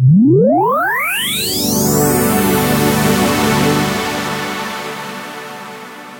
Woo! 0.00 0.57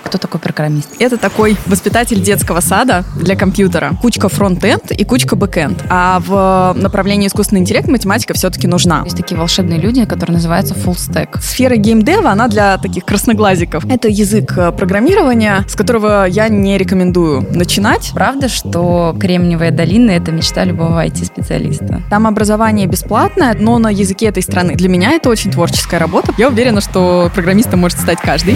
Кто 0.09 0.17
такой 0.17 0.39
программист? 0.39 0.89
Это 0.97 1.17
такой 1.17 1.55
воспитатель 1.67 2.19
детского 2.19 2.61
сада 2.61 3.03
для 3.15 3.35
компьютера. 3.35 3.91
Кучка 4.01 4.27
front-end 4.27 4.91
и 4.91 5.05
кучка 5.05 5.35
back-end. 5.35 5.83
А 5.87 6.19
в 6.25 6.73
направлении 6.75 7.27
искусственный 7.27 7.61
интеллект 7.61 7.87
математика 7.87 8.33
все-таки 8.33 8.65
нужна. 8.67 9.03
Есть 9.03 9.17
такие 9.17 9.37
волшебные 9.37 9.79
люди, 9.79 10.05
которые 10.05 10.37
называются 10.37 10.73
full 10.73 10.95
stack. 10.95 11.39
Сфера 11.41 11.75
геймдева, 11.75 12.31
она 12.31 12.47
для 12.47 12.79
таких 12.79 13.05
красноглазиков. 13.05 13.85
Это 13.85 14.07
язык 14.07 14.57
э, 14.57 14.71
программирования, 14.71 15.63
с 15.67 15.75
которого 15.75 16.25
я 16.25 16.49
не 16.49 16.79
рекомендую 16.79 17.45
начинать. 17.51 18.09
Правда, 18.15 18.49
что 18.49 19.15
Кремниевая 19.19 19.69
долина— 19.69 20.09
это 20.11 20.31
мечта 20.31 20.63
любого 20.63 21.05
IT-специалиста? 21.05 22.01
Там 22.09 22.25
образование 22.25 22.87
бесплатное, 22.87 23.55
но 23.59 23.77
на 23.77 23.91
языке 23.91 24.25
этой 24.25 24.41
страны. 24.41 24.73
Для 24.73 24.89
меня 24.89 25.11
это 25.11 25.29
очень 25.29 25.51
творческая 25.51 25.99
работа. 25.99 26.33
Я 26.39 26.47
уверена, 26.47 26.81
что 26.81 27.29
программистом 27.35 27.81
может 27.81 27.99
стать 27.99 28.19
каждый. 28.19 28.55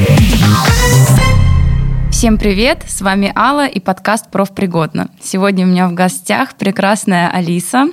Всем 2.24 2.38
привет, 2.38 2.86
с 2.88 3.02
вами 3.02 3.34
Алла 3.36 3.68
и 3.68 3.82
подкаст 3.82 4.32
«Профпригодно». 4.32 5.10
Сегодня 5.22 5.66
у 5.66 5.70
меня 5.70 5.90
в 5.90 5.94
гостях 5.94 6.56
прекрасная 6.56 7.30
Алиса. 7.30 7.88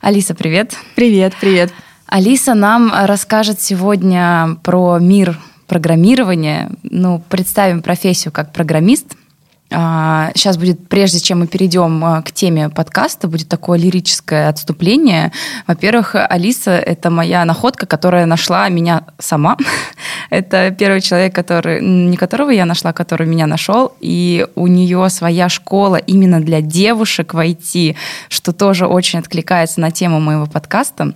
Алиса, 0.00 0.34
привет. 0.34 0.76
Привет, 0.96 1.34
привет. 1.40 1.72
Алиса 2.06 2.54
нам 2.54 2.92
расскажет 2.92 3.60
сегодня 3.60 4.56
про 4.64 4.98
мир 4.98 5.38
программирования. 5.68 6.72
Ну, 6.82 7.22
представим 7.28 7.80
профессию 7.80 8.32
как 8.32 8.52
программист– 8.52 9.16
Сейчас 9.70 10.56
а, 10.56 10.60
будет, 10.60 10.88
прежде 10.88 11.20
чем 11.20 11.40
мы 11.40 11.46
перейдем 11.46 12.04
а, 12.04 12.22
к 12.22 12.30
теме 12.32 12.68
подкаста, 12.68 13.28
будет 13.28 13.48
такое 13.48 13.78
лирическое 13.78 14.48
отступление. 14.48 15.32
Во-первых, 15.66 16.14
Алиса— 16.14 16.70
это 16.86 17.10
моя 17.10 17.44
находка, 17.44 17.86
которая 17.86 18.26
нашла 18.26 18.68
меня 18.68 19.04
сама. 19.18 19.56
это 20.30 20.70
первый 20.70 21.00
человек, 21.00 21.34
который, 21.34 21.82
не 21.82 22.16
которого 22.16 22.50
я 22.50 22.66
нашла, 22.66 22.92
который 22.92 23.26
меня 23.26 23.46
нашел. 23.46 23.96
И 24.00 24.46
у 24.54 24.66
нее 24.66 25.08
своя 25.08 25.48
школа 25.48 25.96
именно 25.96 26.40
для 26.40 26.60
девушек 26.60 27.34
в 27.34 27.38
IT, 27.38 27.96
что 28.28 28.52
тоже 28.52 28.86
очень 28.86 29.18
откликается 29.18 29.80
на 29.80 29.90
тему 29.90 30.20
моего 30.20 30.46
подкаста. 30.46 31.14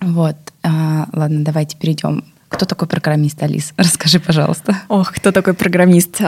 Вот. 0.00 0.36
А, 0.62 1.06
ладно, 1.12 1.44
давайте 1.44 1.76
перейдем. 1.76 2.24
Кто 2.48 2.66
такой 2.66 2.88
программист, 2.88 3.42
Алис? 3.42 3.72
Расскажи, 3.76 4.20
пожалуйста. 4.20 4.76
Ох, 4.88 5.12
кто 5.12 5.32
такой 5.32 5.54
программист? 5.54 6.20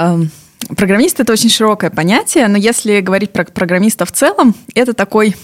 Программист 0.77 1.21
это 1.21 1.33
очень 1.33 1.51
широкое 1.51 1.91
понятие, 1.91 2.49
но 2.49 2.57
если 2.57 3.01
говорить 3.01 3.33
про 3.33 3.45
программиста 3.45 4.05
в 4.05 4.13
целом, 4.13 4.55
это 4.75 4.95
такой 4.95 5.37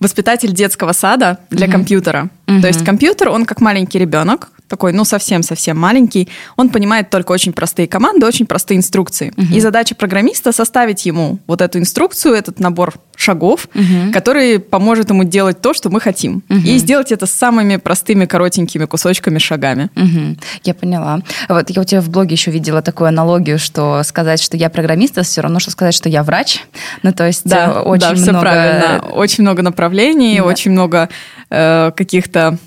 воспитатель 0.00 0.52
детского 0.52 0.92
сада 0.92 1.38
для 1.50 1.66
uh-huh. 1.66 1.72
компьютера. 1.72 2.28
Uh-huh. 2.46 2.60
То 2.60 2.68
есть 2.68 2.84
компьютер, 2.84 3.30
он 3.30 3.44
как 3.44 3.60
маленький 3.60 3.98
ребенок, 3.98 4.50
такой, 4.68 4.92
ну, 4.92 5.04
совсем-совсем 5.04 5.78
маленький, 5.78 6.28
он 6.56 6.70
понимает 6.70 7.10
только 7.10 7.32
очень 7.32 7.52
простые 7.52 7.88
команды, 7.88 8.26
очень 8.26 8.46
простые 8.46 8.78
инструкции. 8.78 9.32
Uh-huh. 9.36 9.54
И 9.54 9.60
задача 9.60 9.94
программиста 9.94 10.52
составить 10.52 11.06
ему 11.06 11.38
вот 11.46 11.60
эту 11.60 11.78
инструкцию, 11.78 12.34
этот 12.34 12.58
набор 12.58 12.94
шагов, 13.14 13.68
uh-huh. 13.72 14.12
который 14.12 14.58
поможет 14.58 15.10
ему 15.10 15.24
делать 15.24 15.60
то, 15.60 15.72
что 15.72 15.90
мы 15.90 16.00
хотим. 16.00 16.42
Uh-huh. 16.48 16.62
И 16.62 16.78
сделать 16.78 17.12
это 17.12 17.26
с 17.26 17.30
самыми 17.30 17.76
простыми, 17.76 18.26
коротенькими 18.26 18.86
кусочками, 18.86 19.38
шагами. 19.38 19.90
Uh-huh. 19.94 20.38
Я 20.64 20.74
поняла. 20.74 21.20
Вот 21.48 21.70
я 21.70 21.80
у 21.80 21.84
тебя 21.84 22.00
в 22.00 22.10
блоге 22.10 22.34
еще 22.34 22.50
видела 22.50 22.82
такую 22.82 23.08
аналогию, 23.08 23.58
что 23.58 24.02
сказать, 24.02 24.42
что 24.42 24.56
я 24.56 24.68
программист, 24.70 25.12
это 25.12 25.22
все 25.22 25.40
равно, 25.40 25.60
что 25.60 25.70
сказать, 25.70 25.94
что 25.94 26.08
я 26.08 26.22
врач. 26.22 26.64
Ну, 27.02 27.12
то 27.12 27.26
есть 27.26 27.42
да, 27.44 27.66
э, 27.66 27.80
очень 27.80 28.00
да, 28.00 28.12
много... 28.12 28.22
все 28.22 28.40
правильно. 28.40 29.04
Очень 29.12 29.42
много 29.44 29.62
направлений, 29.62 30.38
да. 30.38 30.44
очень 30.44 30.72
много 30.72 31.08
э, 31.50 31.92
каких-то 31.96 32.58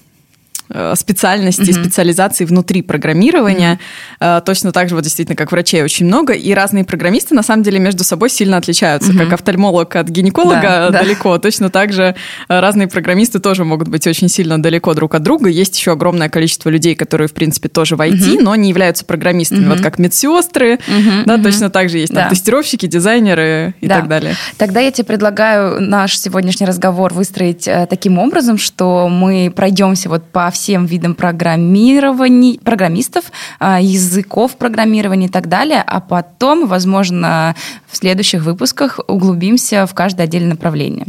специальностей, 0.95 1.73
mm-hmm. 1.73 1.84
специализаций 1.84 2.45
внутри 2.45 2.81
программирования. 2.81 3.80
Mm-hmm. 4.20 4.42
Точно 4.45 4.72
так 4.72 4.89
же, 4.89 4.95
вот 4.95 5.03
действительно, 5.03 5.36
как 5.36 5.52
врачей 5.52 5.84
очень 5.84 6.06
много. 6.06 6.34
И 6.34 6.53
разные 6.53 6.84
программисты, 6.84 7.34
на 7.36 7.44
самом 7.44 7.64
деле, 7.64 7.80
между 7.80 8.04
собой 8.04 8.30
сильно 8.30 8.58
отличаются. 8.58 9.11
Mm-hmm. 9.11 9.17
Как 9.17 9.33
офтальмолог 9.33 9.95
от 9.95 10.10
гинеколога 10.10 10.61
да, 10.61 10.89
далеко. 10.89 11.33
Да. 11.36 11.39
Точно 11.39 11.70
так 11.70 11.92
же 11.92 12.16
э, 12.48 12.60
разные 12.60 12.88
программисты 12.88 13.39
тоже 13.39 13.66
могут 13.66 13.88
быть 13.88 14.05
очень 14.05 14.30
сильно 14.30 14.61
далеко 14.61 14.93
друг 14.93 15.16
от 15.16 15.23
друга. 15.23 15.49
Есть 15.49 15.77
еще 15.77 15.93
огромное 15.93 16.30
количество 16.30 16.70
людей, 16.70 16.95
которые, 16.95 17.27
в 17.27 17.33
принципе, 17.33 17.70
тоже 17.70 17.95
в 17.95 18.02
IT, 18.02 18.14
mm-hmm. 18.14 18.42
но 18.42 18.55
не 18.55 18.70
являются 18.70 19.05
программистами. 19.05 19.66
Mm-hmm. 19.66 19.70
Вот 19.70 19.82
как 19.82 19.98
медсестры, 19.98 20.76
mm-hmm. 20.76 21.23
да, 21.26 21.36
mm-hmm. 21.36 21.43
точно 21.43 21.70
так 21.70 21.89
же 21.89 21.98
есть 21.98 22.14
там, 22.14 22.23
да. 22.26 22.30
тестировщики, 22.30 22.86
дизайнеры 22.86 23.73
и 23.82 23.88
да. 23.88 23.95
так 23.98 24.08
далее. 24.08 24.36
Тогда 24.58 24.80
я 24.80 24.92
тебе 24.92 25.05
предлагаю 25.05 25.82
наш 25.82 26.17
сегодняшний 26.17 26.67
разговор 26.67 27.14
выстроить 27.14 27.67
э, 27.67 27.88
таким 27.89 28.20
образом, 28.20 28.58
что 28.58 29.10
мы 29.10 29.52
пройдемся 29.55 30.10
вот 30.10 30.26
по 30.32 30.52
всем 30.52 30.58
видам 30.86 31.15
программирования, 31.15 32.59
программистов, 32.59 33.25
а, 33.59 33.80
языков 33.81 34.58
программирования 34.58 35.27
и 35.27 35.30
так 35.30 35.47
далее, 35.47 35.83
а 35.86 35.99
потом, 35.99 36.67
возможно, 36.67 37.55
в 37.87 37.97
следующих 37.97 38.43
выпусках 38.43 38.99
углубимся 39.08 39.86
в 39.86 39.93
каждое 39.93 40.23
отдельное 40.23 40.52
направление. 40.52 41.05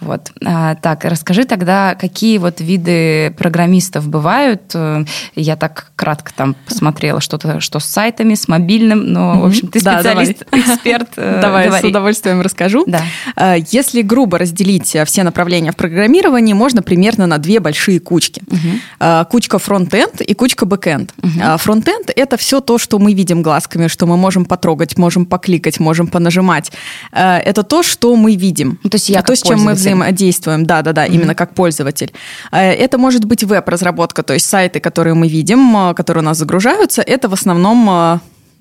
Вот. 0.00 0.30
А, 0.44 0.76
так, 0.76 1.04
расскажи 1.04 1.44
тогда, 1.44 1.96
какие 1.96 2.38
вот 2.38 2.60
виды 2.60 3.32
программистов 3.36 4.06
бывают. 4.08 4.70
Э, 4.74 5.04
я 5.34 5.56
так 5.56 5.90
кратко 5.96 6.32
там 6.32 6.54
посмотрела 6.66 7.20
что-то, 7.20 7.60
что 7.60 7.80
с 7.80 7.84
сайтами, 7.84 8.34
с 8.34 8.46
мобильным, 8.46 9.12
но, 9.12 9.40
в 9.40 9.46
общем, 9.46 9.68
ты 9.68 9.80
специалист, 9.80 10.44
да, 10.50 10.58
эксперт. 10.58 11.08
Э, 11.16 11.40
давай, 11.42 11.66
говори. 11.66 11.82
с 11.82 11.84
удовольствием 11.84 12.40
расскажу. 12.42 12.84
Да. 12.86 13.02
А, 13.34 13.56
если 13.56 14.02
грубо 14.02 14.38
разделить 14.38 14.94
э, 14.94 15.04
все 15.04 15.24
направления 15.24 15.72
в 15.72 15.76
программировании, 15.76 16.52
можно 16.52 16.82
примерно 16.82 17.26
на 17.26 17.38
две 17.38 17.58
большие 17.58 17.98
кучки. 17.98 18.42
Угу. 18.46 19.24
Кучка 19.30 19.58
фронт-энд 19.58 20.20
и 20.20 20.34
кучка 20.34 20.64
бэк-энд. 20.64 21.12
Угу. 21.22 21.58
Фронт-энд— 21.58 22.10
это 22.16 22.36
все 22.36 22.60
то, 22.60 22.78
что 22.78 22.98
мы 22.98 23.14
видим 23.14 23.42
глазками, 23.42 23.88
что 23.88 24.06
мы 24.06 24.16
можем 24.16 24.44
потрогать, 24.44 24.96
можем 24.96 25.26
покликать, 25.26 25.80
можем 25.80 26.06
понажимать. 26.06 26.70
Это 27.12 27.62
то, 27.62 27.82
что 27.82 28.14
мы 28.16 28.36
видим. 28.36 28.76
То 28.82 28.94
есть 28.94 29.08
я 29.08 29.22
то, 29.22 29.34
с 29.34 29.42
чем 29.42 29.60
мы 29.60 29.74
взаимодействуем, 29.88 30.66
да-да-да, 30.66 31.06
mm-hmm. 31.06 31.14
именно 31.14 31.34
как 31.34 31.54
пользователь. 31.54 32.12
Э, 32.52 32.72
это 32.72 32.98
может 32.98 33.24
быть 33.24 33.44
веб-разработка, 33.44 34.22
то 34.22 34.34
есть 34.34 34.46
сайты, 34.46 34.80
которые 34.80 35.14
мы 35.14 35.28
видим, 35.28 35.76
э, 35.76 35.94
которые 35.94 36.22
у 36.22 36.26
нас 36.26 36.38
загружаются, 36.38 37.02
это 37.02 37.28
в 37.28 37.32
основном 37.32 37.88
э, 37.90 38.18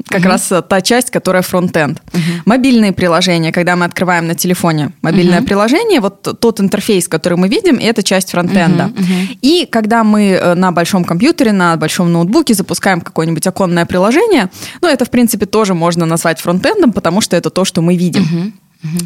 как 0.10 0.22
uh 0.22 0.28
раз 0.28 0.54
та 0.70 0.82
часть, 0.82 1.10
которая 1.10 1.42
фронтенд. 1.42 2.02
uh 2.14 2.20
Мобильные 2.46 2.92
приложения, 2.92 3.52
когда 3.52 3.76
мы 3.76 3.86
открываем 3.86 4.28
на 4.28 4.36
телефоне 4.36 4.92
мобильное 5.02 5.42
uh 5.42 5.46
приложение, 5.46 6.00
вот 6.00 6.40
тот 6.40 6.60
интерфейс, 6.60 7.08
который 7.08 7.38
мы 7.38 7.50
видим, 7.50 7.80
это 7.82 8.04
часть 8.04 8.32
фронтенда. 8.32 8.84
uh 8.84 8.96
uh 8.96 9.38
И 9.42 9.66
когда 9.66 10.04
мы 10.04 10.54
на 10.56 10.72
большом 10.72 11.04
компьютере, 11.04 11.52
на 11.52 11.76
большом 11.76 12.14
ноутбуке 12.14 12.54
запускаем 12.54 13.02
какое-нибудь 13.02 13.48
оконное 13.48 13.86
приложение, 13.86 14.50
ну, 14.82 14.88
это, 14.88 15.04
в 15.04 15.10
принципе, 15.10 15.46
тоже 15.46 15.74
можно 15.74 16.06
назвать 16.06 16.40
фронтендом, 16.40 16.92
потому 16.94 17.22
что 17.22 17.36
это 17.36 17.50
то, 17.50 17.66
что 17.66 17.82
мы 17.82 17.98
видим. 17.98 18.54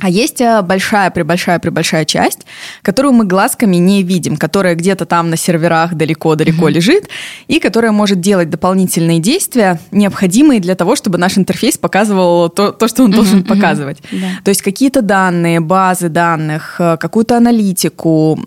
А 0.01 0.09
есть 0.09 0.41
э, 0.41 0.61
большая, 0.61 1.11
прибольшая, 1.11 1.59
прибольшая 1.59 2.05
часть, 2.05 2.45
которую 2.81 3.13
мы 3.13 3.25
глазками 3.25 3.77
не 3.77 4.03
видим, 4.03 4.37
которая 4.37 4.75
где-то 4.75 5.05
там 5.05 5.29
на 5.29 5.37
серверах 5.37 5.93
далеко-далеко 5.93 6.67
uh-huh. 6.67 6.71
лежит, 6.71 7.09
и 7.47 7.59
которая 7.59 7.91
может 7.91 8.19
делать 8.19 8.49
дополнительные 8.49 9.19
действия, 9.19 9.79
необходимые 9.91 10.59
для 10.59 10.75
того, 10.75 10.95
чтобы 10.95 11.17
наш 11.17 11.37
интерфейс 11.37 11.77
показывал 11.77 12.49
то, 12.49 12.71
то 12.71 12.87
что 12.87 13.03
он 13.03 13.11
должен 13.11 13.39
uh-huh. 13.39 13.47
показывать. 13.47 13.99
Yeah. 14.11 14.41
То 14.43 14.49
есть 14.49 14.61
какие-то 14.61 15.01
данные, 15.01 15.59
базы 15.59 16.09
данных, 16.09 16.75
э, 16.79 16.97
какую-то 16.97 17.37
аналитику, 17.37 18.39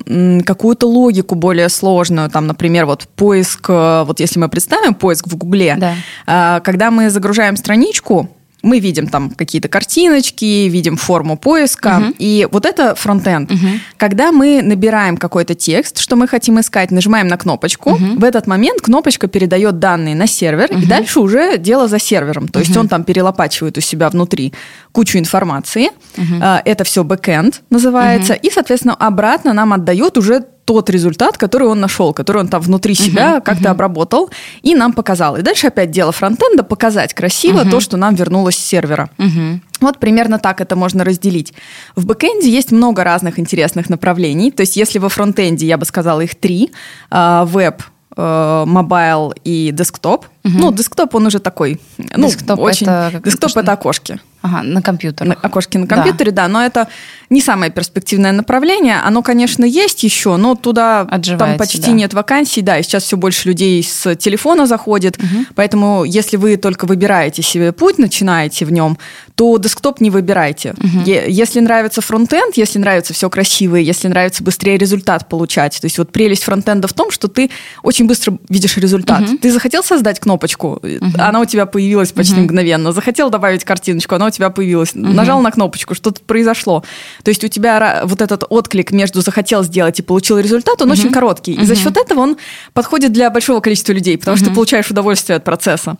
какую-то 0.44 0.86
логику 0.86 1.34
более 1.34 1.68
сложную, 1.68 2.30
там, 2.30 2.46
например, 2.46 2.86
вот 2.86 3.08
поиск, 3.16 3.66
э, 3.68 4.04
вот 4.06 4.20
если 4.20 4.38
мы 4.38 4.48
представим 4.48 4.94
поиск 4.94 5.26
в 5.28 5.36
Гугле, 5.36 5.78
yeah. 6.26 6.60
когда 6.60 6.90
мы 6.90 7.10
загружаем 7.10 7.56
страничку, 7.56 8.28
мы 8.64 8.80
видим 8.80 9.06
там 9.06 9.30
какие-то 9.30 9.68
картиночки, 9.68 10.68
видим 10.68 10.96
форму 10.96 11.36
поиска, 11.36 11.98
угу. 11.98 12.14
и 12.18 12.48
вот 12.50 12.66
это 12.66 12.94
фронтенд. 12.94 13.52
Угу. 13.52 13.66
Когда 13.96 14.32
мы 14.32 14.62
набираем 14.62 15.16
какой-то 15.16 15.54
текст, 15.54 15.98
что 15.98 16.16
мы 16.16 16.26
хотим 16.26 16.58
искать, 16.58 16.90
нажимаем 16.90 17.28
на 17.28 17.36
кнопочку, 17.36 17.92
угу. 17.92 18.18
в 18.18 18.24
этот 18.24 18.46
момент 18.46 18.80
кнопочка 18.80 19.28
передает 19.28 19.78
данные 19.78 20.14
на 20.14 20.26
сервер, 20.26 20.68
угу. 20.70 20.80
и 20.80 20.86
дальше 20.86 21.20
уже 21.20 21.58
дело 21.58 21.86
за 21.86 21.98
сервером. 21.98 22.48
То 22.48 22.58
угу. 22.58 22.66
есть 22.66 22.76
он 22.76 22.88
там 22.88 23.04
перелопачивает 23.04 23.78
у 23.78 23.80
себя 23.80 24.08
внутри 24.08 24.52
кучу 24.92 25.18
информации. 25.18 25.90
Угу. 26.16 26.42
Это 26.64 26.84
все 26.84 27.04
бэкенд 27.04 27.62
называется, 27.70 28.32
угу. 28.32 28.40
и, 28.42 28.50
соответственно, 28.50 28.94
обратно 28.94 29.52
нам 29.52 29.72
отдает 29.72 30.16
уже 30.16 30.46
тот 30.64 30.90
результат, 30.90 31.36
который 31.36 31.68
он 31.68 31.80
нашел, 31.80 32.12
который 32.12 32.38
он 32.38 32.48
там 32.48 32.60
внутри 32.60 32.94
себя 32.94 33.36
uh-huh, 33.36 33.42
как-то 33.42 33.64
uh-huh. 33.64 33.72
обработал 33.72 34.30
и 34.62 34.74
нам 34.74 34.92
показал. 34.92 35.36
И 35.36 35.42
дальше 35.42 35.66
опять 35.66 35.90
дело 35.90 36.12
фронтенда 36.12 36.62
показать 36.62 37.14
красиво 37.14 37.60
uh-huh. 37.60 37.70
то, 37.70 37.80
что 37.80 37.96
нам 37.96 38.14
вернулось 38.14 38.56
с 38.56 38.64
сервера. 38.64 39.10
Uh-huh. 39.18 39.60
Вот 39.80 39.98
примерно 39.98 40.38
так 40.38 40.60
это 40.60 40.76
можно 40.76 41.04
разделить. 41.04 41.52
В 41.96 42.06
бэкенде 42.06 42.48
есть 42.48 42.72
много 42.72 43.04
разных 43.04 43.38
интересных 43.38 43.90
направлений. 43.90 44.50
То 44.50 44.62
есть 44.62 44.76
если 44.76 44.98
во 44.98 45.08
фронтенде, 45.08 45.66
я 45.66 45.76
бы 45.76 45.84
сказала, 45.84 46.22
их 46.22 46.34
три. 46.34 46.70
А, 47.10 47.44
веб, 47.44 47.82
э, 48.16 48.64
mobile 48.66 49.34
и 49.44 49.70
десктоп. 49.72 50.26
Угу. 50.44 50.54
Ну, 50.58 50.72
десктоп, 50.72 51.14
он 51.14 51.26
уже 51.26 51.38
такой, 51.38 51.80
ну, 52.16 52.28
десктоп 52.28 52.58
очень... 52.60 52.86
Это, 52.86 53.20
десктоп— 53.24 53.50
это 53.56 53.72
окошки. 53.72 54.20
Ага, 54.44 54.62
на 54.62 54.82
компьютере. 54.82 55.30
На, 55.30 55.36
окошки 55.36 55.78
на 55.78 55.86
компьютере, 55.86 56.30
да. 56.30 56.42
да, 56.42 56.48
но 56.48 56.62
это 56.62 56.88
не 57.30 57.40
самое 57.40 57.72
перспективное 57.72 58.30
направление. 58.30 58.98
Оно, 59.02 59.22
конечно, 59.22 59.64
есть 59.64 60.04
еще, 60.04 60.36
но 60.36 60.54
туда 60.54 61.06
там 61.38 61.56
почти 61.56 61.80
да. 61.80 61.92
нет 61.92 62.12
вакансий, 62.12 62.60
да, 62.60 62.78
и 62.78 62.82
сейчас 62.82 63.04
все 63.04 63.16
больше 63.16 63.48
людей 63.48 63.82
с 63.82 64.14
телефона 64.16 64.66
заходит, 64.66 65.16
угу. 65.16 65.46
поэтому 65.54 66.04
если 66.04 66.36
вы 66.36 66.58
только 66.58 66.84
выбираете 66.84 67.40
себе 67.40 67.72
путь, 67.72 67.96
начинаете 67.96 68.66
в 68.66 68.72
нем, 68.72 68.98
то 69.34 69.58
десктоп 69.58 70.00
не 70.00 70.10
выбирайте. 70.10 70.74
Угу. 70.78 71.02
Если 71.06 71.60
нравится 71.60 72.00
фронтенд, 72.00 72.56
если 72.56 72.78
нравится 72.78 73.12
все 73.12 73.28
красивое, 73.28 73.80
если 73.80 74.06
нравится 74.06 74.44
быстрее 74.44 74.78
результат 74.78 75.28
получать, 75.28 75.80
то 75.80 75.86
есть 75.86 75.98
вот 75.98 76.12
прелесть 76.12 76.44
фронтенда 76.44 76.86
в 76.86 76.92
том, 76.92 77.10
что 77.10 77.26
ты 77.26 77.50
очень 77.82 78.06
быстро 78.06 78.38
видишь 78.48 78.76
результат. 78.76 79.22
Угу. 79.22 79.38
Ты 79.38 79.50
захотел 79.50 79.82
создать 79.82 80.20
кнопочку, 80.20 80.80
угу. 80.82 81.06
она 81.18 81.40
у 81.40 81.44
тебя 81.46 81.66
появилась 81.66 82.12
почти 82.12 82.36
угу. 82.36 82.42
мгновенно. 82.42 82.92
Захотел 82.92 83.28
добавить 83.28 83.64
картиночку, 83.64 84.14
она 84.14 84.26
у 84.26 84.30
тебя 84.30 84.50
появилась. 84.50 84.92
Угу. 84.94 85.00
Нажал 85.00 85.40
на 85.40 85.50
кнопочку, 85.50 85.94
что-то 85.94 86.20
произошло. 86.20 86.84
То 87.24 87.30
есть 87.30 87.42
у 87.42 87.48
тебя 87.48 88.02
вот 88.04 88.20
этот 88.20 88.44
отклик 88.48 88.92
между 88.92 89.20
захотел 89.20 89.64
сделать 89.64 89.98
и 89.98 90.02
получил 90.02 90.38
результат, 90.38 90.80
он 90.80 90.90
угу. 90.90 90.98
очень 90.98 91.10
короткий. 91.10 91.54
И 91.54 91.64
за 91.64 91.74
счет 91.74 91.96
этого 91.96 92.20
он 92.20 92.36
подходит 92.72 93.12
для 93.12 93.30
большого 93.30 93.60
количества 93.60 93.92
людей, 93.92 94.16
потому 94.16 94.34
угу. 94.34 94.38
что 94.38 94.48
ты 94.50 94.54
получаешь 94.54 94.90
удовольствие 94.90 95.36
от 95.36 95.44
процесса. 95.44 95.96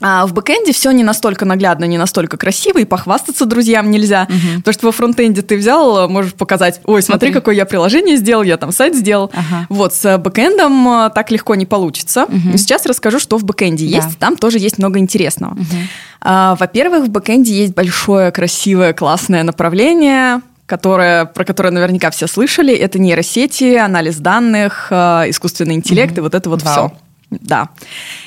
А 0.00 0.26
в 0.26 0.32
бэкэнде 0.32 0.72
все 0.72 0.90
не 0.92 1.04
настолько 1.04 1.44
наглядно, 1.44 1.84
не 1.84 1.98
настолько 1.98 2.36
красиво, 2.36 2.78
и 2.78 2.84
похвастаться 2.84 3.44
друзьям 3.44 3.90
нельзя. 3.90 4.26
Угу. 4.28 4.58
Потому 4.58 4.72
что 4.72 4.86
во 4.86 4.92
фронтенде 4.92 5.42
ты 5.42 5.56
взял, 5.56 6.08
можешь 6.08 6.34
показать, 6.34 6.80
ой, 6.84 7.02
смотри, 7.02 7.28
смотри. 7.28 7.32
какое 7.32 7.54
я 7.54 7.66
приложение 7.66 8.16
сделал, 8.16 8.42
я 8.42 8.56
там 8.56 8.72
сайт 8.72 8.94
сделал. 8.94 9.30
Ага. 9.34 9.66
Вот, 9.68 9.94
с 9.94 10.18
бэкэндом 10.18 10.88
э, 10.88 11.10
так 11.14 11.30
легко 11.30 11.54
не 11.54 11.66
получится. 11.66 12.24
Угу. 12.24 12.56
Сейчас 12.56 12.86
расскажу, 12.86 13.18
что 13.18 13.36
в 13.36 13.44
бэкэнде 13.44 13.86
да. 13.88 13.96
есть. 13.96 14.18
Там 14.18 14.36
тоже 14.36 14.58
есть 14.58 14.78
много 14.78 14.98
интересного. 14.98 15.52
Угу. 15.52 15.76
А, 16.22 16.56
во-первых, 16.56 17.04
в 17.04 17.10
бэкэнде 17.10 17.52
есть 17.52 17.74
большое, 17.74 18.30
красивое, 18.30 18.92
классное 18.92 19.42
направление, 19.42 20.40
которое, 20.66 21.24
про 21.26 21.44
которое 21.44 21.70
наверняка 21.70 22.10
все 22.10 22.26
слышали. 22.26 22.74
Это 22.74 22.98
нейросети, 22.98 23.74
анализ 23.74 24.16
данных, 24.16 24.88
э, 24.90 25.24
искусственный 25.28 25.74
интеллект 25.74 26.12
угу. 26.12 26.20
и 26.20 26.22
вот 26.22 26.34
это 26.34 26.48
вот 26.48 26.62
Вау. 26.62 26.72
все. 26.72 26.98
Да. 27.30 27.70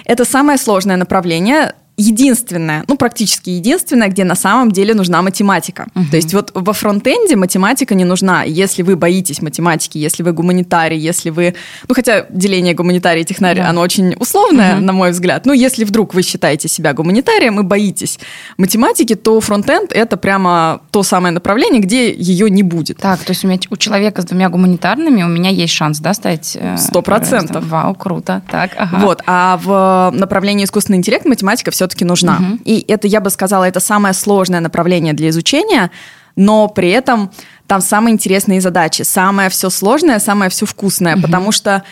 Это 0.05 0.25
самое 0.25 0.57
сложное 0.57 0.97
направление 0.97 1.73
единственное, 1.97 2.83
ну 2.87 2.97
практически 2.97 3.51
единственное, 3.51 4.07
где 4.07 4.23
на 4.23 4.35
самом 4.35 4.71
деле 4.71 4.93
нужна 4.93 5.21
математика. 5.21 5.87
Угу. 5.95 6.05
То 6.11 6.15
есть 6.15 6.33
вот 6.33 6.51
во 6.53 6.73
фронтенде 6.73 7.35
математика 7.35 7.95
не 7.95 8.05
нужна. 8.05 8.43
Если 8.43 8.81
вы 8.81 8.95
боитесь 8.95 9.41
математики, 9.41 9.97
если 9.97 10.23
вы 10.23 10.33
гуманитарий, 10.33 10.97
если 10.97 11.29
вы... 11.29 11.55
Ну 11.87 11.95
хотя 11.95 12.25
деление 12.29 12.73
гуманитарий 12.73 13.21
и 13.21 13.25
технарий, 13.25 13.61
да. 13.61 13.69
оно 13.69 13.81
очень 13.81 14.15
условное, 14.19 14.77
угу. 14.77 14.83
на 14.83 14.93
мой 14.93 15.11
взгляд. 15.11 15.45
Но 15.45 15.53
если 15.53 15.83
вдруг 15.83 16.13
вы 16.13 16.23
считаете 16.23 16.67
себя 16.67 16.93
гуманитарием 16.93 17.59
и 17.59 17.63
боитесь 17.63 18.19
математики, 18.57 19.15
то 19.15 19.39
фронтенд— 19.39 19.91
это 19.93 20.17
прямо 20.17 20.81
то 20.91 21.03
самое 21.03 21.33
направление, 21.33 21.81
где 21.81 22.11
ее 22.11 22.49
не 22.49 22.63
будет. 22.63 22.97
Так, 22.97 23.19
то 23.19 23.31
есть 23.31 23.45
у, 23.45 23.47
меня, 23.47 23.59
у 23.69 23.77
человека 23.77 24.21
с 24.21 24.25
двумя 24.25 24.49
гуманитарными 24.49 25.23
у 25.23 25.27
меня 25.27 25.49
есть 25.49 25.73
шанс, 25.73 25.99
да, 25.99 26.13
стать... 26.13 26.57
Э, 26.59 26.75
Сто 26.77 27.01
процентов. 27.01 27.65
Вау, 27.67 27.93
круто. 27.93 28.41
Так, 28.49 28.71
ага. 28.77 28.97
Вот, 28.97 29.21
а 29.25 29.59
в 29.63 30.11
направлении 30.17 30.65
искусственный 30.65 30.97
интеллект 30.97 31.25
математика 31.25 31.71
все 31.71 31.82
все-таки 31.83 32.05
нужна. 32.05 32.37
Угу. 32.37 32.59
И 32.63 32.85
это, 32.87 33.07
я 33.07 33.19
бы 33.19 33.29
сказала, 33.29 33.65
это 33.65 33.79
самое 33.79 34.13
сложное 34.13 34.61
направление 34.61 35.13
для 35.13 35.29
изучения, 35.29 35.91
но 36.35 36.67
при 36.67 36.89
этом 36.89 37.29
там 37.67 37.81
самые 37.81 38.13
интересные 38.13 38.61
задачи, 38.61 39.03
самое 39.03 39.49
все 39.49 39.69
сложное, 39.69 40.19
самое 40.19 40.49
все 40.49 40.65
вкусное, 40.65 41.15
угу. 41.15 41.23
потому 41.23 41.51
что 41.51 41.83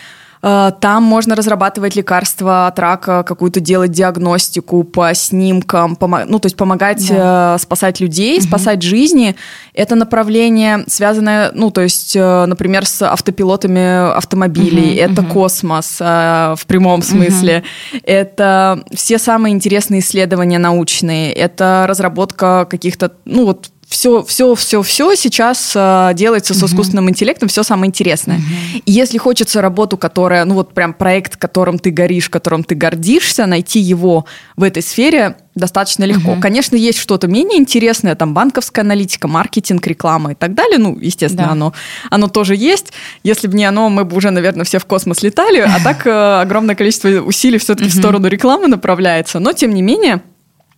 там 0.42 1.04
можно 1.04 1.36
разрабатывать 1.36 1.94
лекарства 1.94 2.66
от 2.66 2.78
рака, 2.80 3.22
какую-то 3.22 3.60
делать 3.60 3.92
диагностику 3.92 4.82
по 4.82 5.14
снимкам, 5.14 5.94
пом- 5.94 6.24
ну, 6.26 6.40
то 6.40 6.46
есть 6.46 6.56
помогать 6.56 7.06
да. 7.08 7.54
Э, 7.54 7.58
спасать 7.60 8.00
людей, 8.00 8.38
угу. 8.38 8.46
спасать 8.46 8.82
жизни. 8.82 9.36
Это 9.72 9.94
направление, 9.94 10.84
связанное, 10.88 11.52
ну, 11.54 11.70
то 11.70 11.80
есть, 11.82 12.16
э, 12.16 12.46
например, 12.46 12.86
с 12.86 13.02
автопилотами 13.02 14.16
автомобилей. 14.16 14.94
Угу, 14.94 15.12
это 15.12 15.22
угу. 15.22 15.32
космос 15.32 16.00
в 16.00 16.60
прямом 16.66 17.02
смысле. 17.02 17.62
Угу. 17.92 18.00
Это 18.02 18.82
все 18.92 19.18
самые 19.18 19.54
интересные 19.54 20.00
исследования 20.00 20.58
научные. 20.58 21.32
Это 21.32 21.84
разработка 21.88 22.66
каких-то, 22.68 23.12
ну, 23.24 23.46
вот 23.46 23.70
все, 23.92 24.22
все, 24.22 24.54
все, 24.54 24.80
все 24.82 25.14
сейчас 25.14 25.72
э, 25.74 26.12
делается 26.14 26.54
с 26.54 26.62
искусственным 26.62 27.10
интеллектом, 27.10 27.50
все 27.50 27.62
самое 27.62 27.88
интересное. 27.88 28.40
И 28.86 28.90
если 28.90 29.18
хочется 29.18 29.60
работу, 29.60 29.98
которая, 29.98 30.46
ну 30.46 30.54
вот 30.54 30.72
прям 30.72 30.94
проект, 30.94 31.36
которым 31.36 31.78
ты 31.78 31.90
горишь, 31.90 32.30
которым 32.30 32.64
ты 32.64 32.74
гордишься, 32.74 33.44
найти 33.44 33.80
его 33.80 34.24
в 34.56 34.62
этой 34.62 34.82
сфере 34.82 35.36
достаточно 35.54 36.04
легко. 36.04 36.36
Конечно, 36.40 36.74
есть 36.74 36.98
что-то 36.98 37.28
менее 37.28 37.60
интересное, 37.60 38.14
там 38.14 38.32
банковская 38.32 38.80
аналитика, 38.80 39.28
маркетинг, 39.28 39.86
реклама 39.86 40.32
и 40.32 40.34
так 40.34 40.54
далее. 40.54 40.78
Ну, 40.78 40.98
естественно, 40.98 41.48
да. 41.48 41.52
оно, 41.52 41.74
оно 42.08 42.28
тоже 42.28 42.56
есть. 42.56 42.94
Если 43.22 43.46
бы 43.46 43.54
не 43.58 43.66
оно, 43.66 43.90
мы 43.90 44.06
бы 44.06 44.16
уже, 44.16 44.30
наверное, 44.30 44.64
все 44.64 44.78
в 44.78 44.86
космос 44.86 45.22
летали. 45.22 45.58
А 45.58 45.78
так 45.84 46.06
э, 46.06 46.40
огромное 46.40 46.74
количество 46.74 47.10
усилий 47.10 47.58
все-таки 47.58 47.90
в 47.90 47.94
сторону 47.94 48.28
рекламы 48.28 48.68
направляется. 48.68 49.38
Но, 49.38 49.52
тем 49.52 49.74
не 49.74 49.82
менее, 49.82 50.22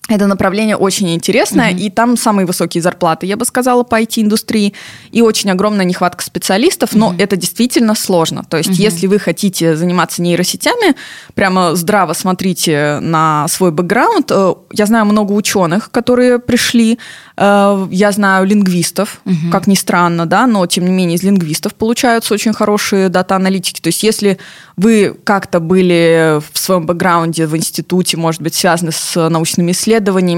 это 0.08 0.26
направление 0.26 0.76
очень 0.76 1.14
интересное, 1.14 1.72
mm-hmm. 1.72 1.78
и 1.78 1.90
там 1.90 2.18
самые 2.18 2.44
высокие 2.44 2.82
зарплаты, 2.82 3.24
я 3.24 3.38
бы 3.38 3.46
сказала, 3.46 3.84
по 3.84 4.02
IT-индустрии, 4.02 4.74
и 5.12 5.22
очень 5.22 5.50
огромная 5.50 5.86
нехватка 5.86 6.22
специалистов, 6.22 6.90
но 6.92 7.10
mm-hmm. 7.10 7.22
это 7.22 7.36
действительно 7.36 7.94
сложно. 7.94 8.44
То 8.46 8.58
есть, 8.58 8.70
mm-hmm. 8.70 8.82
если 8.82 9.06
вы 9.06 9.18
хотите 9.18 9.76
заниматься 9.76 10.20
нейросетями, 10.20 10.94
прямо 11.34 11.74
здраво 11.74 12.12
смотрите 12.12 12.98
на 13.00 13.48
свой 13.48 13.70
бэкграунд. 13.70 14.30
Э, 14.30 14.54
я 14.72 14.84
знаю 14.84 15.06
много 15.06 15.32
ученых, 15.32 15.90
которые 15.90 16.38
пришли, 16.38 16.98
э, 17.38 17.86
я 17.90 18.12
знаю 18.12 18.46
лингвистов, 18.46 19.22
mm-hmm. 19.24 19.50
как 19.50 19.66
ни 19.66 19.74
странно, 19.74 20.26
да, 20.26 20.46
но 20.46 20.66
тем 20.66 20.84
не 20.84 20.92
менее 20.92 21.16
из 21.16 21.22
лингвистов 21.22 21.74
получаются 21.74 22.34
очень 22.34 22.52
хорошие 22.52 23.08
дата-аналитики. 23.08 23.80
То 23.80 23.88
есть, 23.88 24.02
если 24.02 24.36
вы 24.76 25.16
как-то 25.24 25.60
были 25.60 26.42
в 26.52 26.58
своем 26.58 26.84
бэкграунде 26.84 27.46
в 27.46 27.56
институте, 27.56 28.18
может 28.18 28.42
быть, 28.42 28.54
связаны 28.54 28.92
с 28.92 29.30
научными 29.30 29.72
исследованиями, 29.72 29.93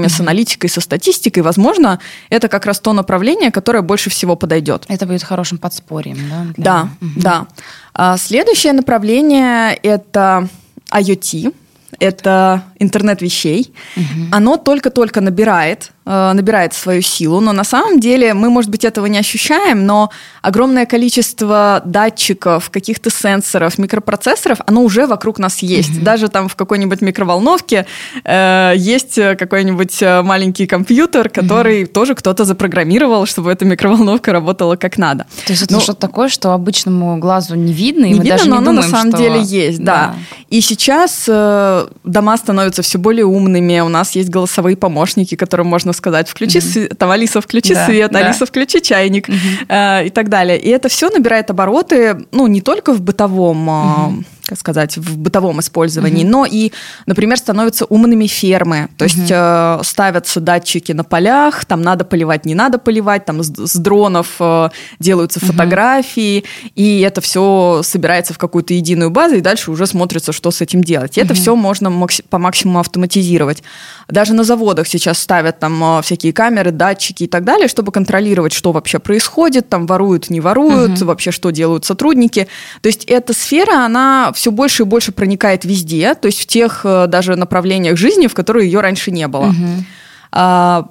с 0.09 0.19
аналитикой, 0.19 0.69
со 0.69 0.81
статистикой, 0.81 1.43
возможно, 1.43 1.99
это 2.29 2.47
как 2.47 2.65
раз 2.65 2.79
то 2.79 2.93
направление, 2.93 3.51
которое 3.51 3.81
больше 3.81 4.09
всего 4.09 4.35
подойдет. 4.35 4.85
Это 4.87 5.05
будет 5.05 5.23
хорошим 5.23 5.57
подспорьем, 5.57 6.17
да? 6.29 6.45
Да, 6.57 6.89
угу. 7.01 7.21
да. 7.21 7.47
А 7.93 8.17
следующее 8.17 8.73
направление 8.73 9.73
это 9.75 10.47
IoT, 10.91 11.53
это 11.99 12.63
интернет 12.79 13.21
вещей. 13.21 13.73
Угу. 13.95 14.27
Оно 14.31 14.57
только-только 14.57 15.21
набирает 15.21 15.91
Э, 16.09 16.31
набирает 16.33 16.73
свою 16.73 17.01
силу, 17.01 17.41
но 17.41 17.51
на 17.51 17.65
самом 17.65 17.99
деле 17.99 18.33
мы, 18.33 18.49
может 18.49 18.71
быть, 18.71 18.85
этого 18.85 19.07
не 19.07 19.17
ощущаем, 19.17 19.85
но 19.85 20.09
огромное 20.41 20.85
количество 20.85 21.81
датчиков, 21.83 22.69
каких-то 22.69 23.09
сенсоров, 23.09 23.77
микропроцессоров, 23.77 24.59
оно 24.65 24.83
уже 24.83 25.05
вокруг 25.05 25.37
нас 25.37 25.59
есть. 25.59 25.89
Mm-hmm. 25.89 26.03
Даже 26.03 26.29
там 26.29 26.47
в 26.47 26.55
какой-нибудь 26.55 27.01
микроволновке 27.01 27.87
э, 28.23 28.73
есть 28.77 29.15
какой-нибудь 29.15 30.01
э, 30.01 30.21
маленький 30.21 30.65
компьютер, 30.65 31.27
который 31.27 31.83
mm-hmm. 31.83 31.87
тоже 31.87 32.15
кто-то 32.15 32.45
запрограммировал, 32.45 33.25
чтобы 33.25 33.51
эта 33.51 33.65
микроволновка 33.65 34.31
работала 34.31 34.77
как 34.77 34.97
надо. 34.97 35.25
То 35.45 35.51
есть 35.51 35.63
это 35.63 35.73
ну, 35.73 35.81
что-то 35.81 35.99
такое, 35.99 36.29
что 36.29 36.53
обычному 36.53 37.17
глазу 37.17 37.55
не 37.55 37.73
видно, 37.73 38.05
и 38.05 38.09
не 38.11 38.15
мы 38.15 38.23
видно, 38.23 38.37
даже 38.37 38.49
но 38.49 38.55
не 38.55 38.59
оно 38.59 38.71
думаем, 38.71 38.91
на 38.91 38.97
самом 38.97 39.11
что... 39.11 39.21
деле 39.21 39.41
есть, 39.41 39.83
да. 39.83 39.93
да. 39.93 40.15
И 40.49 40.61
сейчас 40.61 41.25
э, 41.27 41.87
дома 42.05 42.37
становятся 42.37 42.66
все 42.71 42.97
более 42.97 43.25
умными, 43.25 43.79
у 43.79 43.89
нас 43.89 44.15
есть 44.15 44.29
голосовые 44.29 44.77
помощники, 44.77 45.35
которым 45.35 45.67
можно 45.67 45.93
сказать, 45.93 46.29
включи 46.29 46.59
mm-hmm. 46.59 46.71
свет, 46.71 46.97
там, 46.97 47.11
Алиса, 47.11 47.41
включи 47.41 47.73
да, 47.73 47.85
свет, 47.85 48.11
да. 48.11 48.19
Алиса, 48.19 48.45
включи 48.45 48.81
чайник 48.81 49.29
mm-hmm. 49.29 50.01
э, 50.01 50.07
и 50.07 50.09
так 50.09 50.29
далее. 50.29 50.59
И 50.59 50.69
это 50.69 50.89
все 50.89 51.09
набирает 51.09 51.49
обороты, 51.49 52.25
ну, 52.31 52.47
не 52.47 52.61
только 52.61 52.93
в 52.93 53.01
бытовом... 53.01 53.69
Mm-hmm 53.69 54.25
как 54.47 54.57
сказать, 54.57 54.97
в 54.97 55.17
бытовом 55.17 55.59
использовании, 55.59 56.23
угу. 56.23 56.31
но 56.31 56.45
и, 56.45 56.71
например, 57.05 57.37
становятся 57.37 57.85
умными 57.85 58.27
фермы, 58.27 58.89
то 58.97 59.03
есть 59.03 59.29
э, 59.29 59.79
ставятся 59.83 60.39
датчики 60.39 60.93
на 60.93 61.03
полях, 61.03 61.65
там 61.65 61.81
надо 61.81 62.05
поливать, 62.05 62.45
не 62.45 62.55
надо 62.55 62.79
поливать, 62.79 63.25
там 63.25 63.43
с, 63.43 63.53
с 63.53 63.75
дронов 63.75 64.35
э, 64.39 64.69
делаются 64.99 65.39
фотографии, 65.39 66.45
и 66.75 67.01
это 67.01 67.19
все 67.19 67.81
собирается 67.83 68.33
в 68.33 68.37
какую-то 68.37 68.73
единую 68.73 69.11
базу, 69.11 69.35
и 69.35 69.41
дальше 69.41 69.69
уже 69.69 69.85
смотрится, 69.85 70.31
что 70.31 70.49
с 70.49 70.61
этим 70.61 70.81
делать. 70.81 71.17
И 71.17 71.21
угу. 71.21 71.25
это 71.25 71.33
все 71.35 71.55
можно 71.55 71.89
макси- 71.89 72.23
по 72.29 72.37
максимуму 72.37 72.79
автоматизировать. 72.79 73.63
Даже 74.07 74.33
на 74.33 74.45
заводах 74.45 74.87
сейчас 74.87 75.19
ставят 75.19 75.59
там 75.59 75.99
э, 75.99 76.01
всякие 76.03 76.31
камеры, 76.31 76.71
датчики 76.71 77.23
и 77.23 77.27
так 77.27 77.43
далее, 77.43 77.67
чтобы 77.67 77.91
контролировать, 77.91 78.53
что 78.53 78.71
вообще 78.71 78.99
происходит, 78.99 79.67
там 79.67 79.87
воруют, 79.87 80.29
не 80.29 80.39
воруют, 80.39 81.01
угу. 81.01 81.05
вообще 81.05 81.31
что 81.31 81.49
делают 81.49 81.83
сотрудники. 81.83 82.47
То 82.81 82.87
есть 82.87 83.03
эта 83.05 83.33
сфера, 83.33 83.85
она 83.85 84.31
все 84.37 84.51
больше 84.51 84.83
и 84.83 84.85
больше 84.85 85.11
проникает 85.11 85.65
везде, 85.65 86.13
то 86.13 86.27
есть 86.27 86.39
в 86.39 86.45
тех 86.45 86.81
э, 86.83 87.07
даже 87.07 87.35
направлениях 87.35 87.97
жизни, 87.97 88.27
в 88.27 88.35
которые 88.35 88.67
ее 88.67 88.81
раньше 88.81 89.09
не 89.09 89.27
было. 89.27 89.47
Угу. 89.47 90.87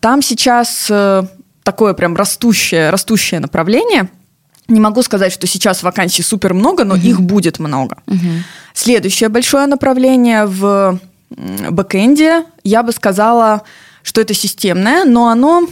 Там 0.00 0.20
сейчас 0.20 0.88
э, 0.90 1.22
такое 1.62 1.94
прям 1.94 2.14
растущее, 2.14 2.90
растущее 2.90 3.40
направление. 3.40 4.10
Не 4.68 4.78
могу 4.78 5.02
сказать, 5.02 5.32
что 5.32 5.46
сейчас 5.46 5.82
вакансий 5.82 6.22
супер 6.22 6.52
много, 6.52 6.84
но 6.84 6.96
угу. 6.96 7.02
их 7.02 7.22
будет 7.22 7.58
много. 7.58 7.96
Угу. 8.06 8.28
Следующее 8.74 9.30
большое 9.30 9.66
направление 9.66 10.44
в 10.44 11.00
бэкэнде, 11.30 12.44
я 12.62 12.82
бы 12.82 12.92
сказала, 12.92 13.62
что 14.02 14.20
это 14.20 14.34
системное, 14.34 15.04
но 15.04 15.28
оно, 15.28 15.66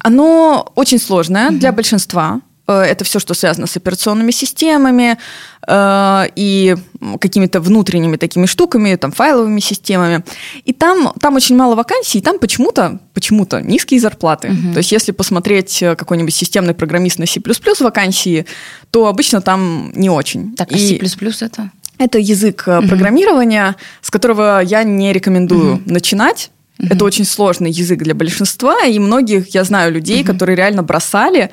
оно 0.00 0.72
очень 0.74 0.98
сложное 0.98 1.50
для 1.50 1.70
большинства. 1.70 2.40
Э, 2.70 2.82
это 2.82 3.04
все, 3.04 3.18
что 3.18 3.34
связано 3.34 3.66
с 3.66 3.76
операционными 3.76 4.30
системами 4.30 5.18
э, 5.66 6.26
и 6.36 6.76
какими-то 7.20 7.60
внутренними 7.60 8.16
такими 8.16 8.46
штуками, 8.46 8.94
там, 8.94 9.10
файловыми 9.10 9.60
системами. 9.60 10.22
И 10.64 10.72
там, 10.72 11.12
там 11.20 11.34
очень 11.34 11.56
мало 11.56 11.74
вакансий, 11.74 12.18
и 12.18 12.22
там 12.22 12.38
почему-то 12.38 13.00
почему-то 13.12 13.60
низкие 13.60 14.00
зарплаты. 14.00 14.48
Угу. 14.48 14.72
То 14.72 14.78
есть 14.78 14.92
если 14.92 15.12
посмотреть 15.12 15.82
э, 15.82 15.96
какой-нибудь 15.96 16.34
системный 16.34 16.74
программист 16.74 17.18
на 17.18 17.26
C++ 17.26 17.40
вакансии, 17.80 18.46
то 18.90 19.06
обычно 19.06 19.40
там 19.40 19.92
не 19.94 20.08
очень. 20.10 20.54
Так, 20.54 20.72
а 20.72 20.76
и... 20.76 21.04
C++ 21.06 21.44
это? 21.44 21.70
Это 21.98 22.18
язык 22.18 22.64
угу. 22.66 22.88
программирования, 22.88 23.76
с 24.00 24.10
которого 24.10 24.60
я 24.60 24.84
не 24.84 25.12
рекомендую 25.12 25.74
угу. 25.74 25.82
начинать. 25.86 26.50
Mm-hmm. 26.80 26.94
Это 26.94 27.04
очень 27.04 27.24
сложный 27.26 27.70
язык 27.70 27.98
для 27.98 28.14
большинства, 28.14 28.86
и 28.86 28.98
многих, 28.98 29.54
я 29.54 29.64
знаю 29.64 29.92
людей, 29.92 30.22
mm-hmm. 30.22 30.26
которые 30.26 30.56
реально 30.56 30.82
бросали, 30.82 31.50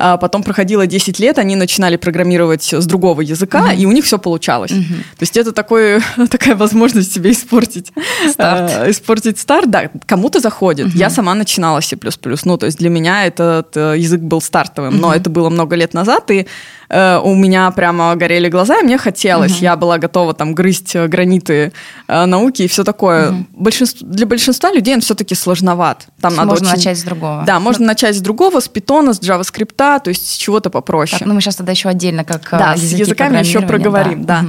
а 0.00 0.16
потом 0.16 0.42
проходило 0.42 0.86
10 0.86 1.20
лет, 1.20 1.38
они 1.38 1.56
начинали 1.56 1.96
программировать 1.96 2.72
с 2.72 2.86
другого 2.86 3.20
языка, 3.20 3.72
mm-hmm. 3.72 3.76
и 3.76 3.86
у 3.86 3.92
них 3.92 4.04
все 4.04 4.18
получалось. 4.18 4.70
Mm-hmm. 4.70 5.00
То 5.18 5.22
есть 5.22 5.36
это 5.36 5.52
такой, 5.52 6.00
такая 6.30 6.56
возможность 6.56 7.12
себе 7.12 7.30
испортить. 7.30 7.92
Старт. 8.30 8.72
Э, 8.74 8.90
испортить 8.90 9.38
старт, 9.38 9.70
да, 9.70 9.90
кому-то 10.06 10.40
заходит. 10.40 10.88
Mm-hmm. 10.88 10.98
Я 10.98 11.10
сама 11.10 11.34
начинала 11.34 11.80
C++, 11.80 11.96
ну, 12.44 12.56
то 12.56 12.66
есть 12.66 12.78
для 12.78 12.88
меня 12.88 13.26
этот 13.26 13.76
э, 13.76 13.96
язык 13.98 14.20
был 14.20 14.40
стартовым, 14.40 14.94
mm-hmm. 14.94 15.00
но 15.00 15.14
это 15.14 15.28
было 15.30 15.50
много 15.50 15.76
лет 15.76 15.94
назад, 15.94 16.30
и 16.30 16.46
э, 16.90 17.18
у 17.22 17.34
меня 17.34 17.70
прямо 17.70 18.14
горели 18.16 18.48
глаза, 18.48 18.80
и 18.80 18.82
мне 18.82 18.98
хотелось. 18.98 19.52
Mm-hmm. 19.52 19.62
Я 19.62 19.76
была 19.76 19.98
готова 19.98 20.34
там 20.34 20.54
грызть 20.54 20.94
э, 20.94 21.06
граниты 21.06 21.72
э, 22.08 22.26
науки 22.26 22.62
и 22.62 22.68
все 22.68 22.84
такое. 22.84 23.30
Mm-hmm. 23.30 23.44
Большинство, 23.52 24.08
для 24.08 24.26
большинства 24.26 24.72
людей 24.72 24.94
он 24.94 25.00
все-таки 25.00 25.34
сложноват. 25.34 26.06
Там 26.20 26.34
надо 26.36 26.48
можно 26.48 26.68
очень... 26.68 26.76
начать 26.76 26.98
с 26.98 27.02
другого. 27.02 27.44
Да, 27.46 27.60
можно 27.60 27.84
ну... 27.84 27.88
начать 27.88 28.16
с 28.16 28.20
другого, 28.20 28.60
с 28.60 28.68
питона, 28.68 29.14
с 29.14 29.20
JavaScript, 29.20 29.74
то 29.76 30.08
есть 30.08 30.28
с 30.28 30.36
чего-то 30.36 30.70
попроще. 30.70 31.18
Так, 31.18 31.28
ну 31.28 31.34
мы 31.34 31.40
сейчас 31.40 31.56
тогда 31.56 31.72
еще 31.72 31.88
отдельно 31.88 32.24
как 32.24 32.48
Да, 32.50 32.76
с 32.76 32.82
языками 32.82 33.38
еще 33.38 33.60
проговорим, 33.60 34.24
да. 34.24 34.44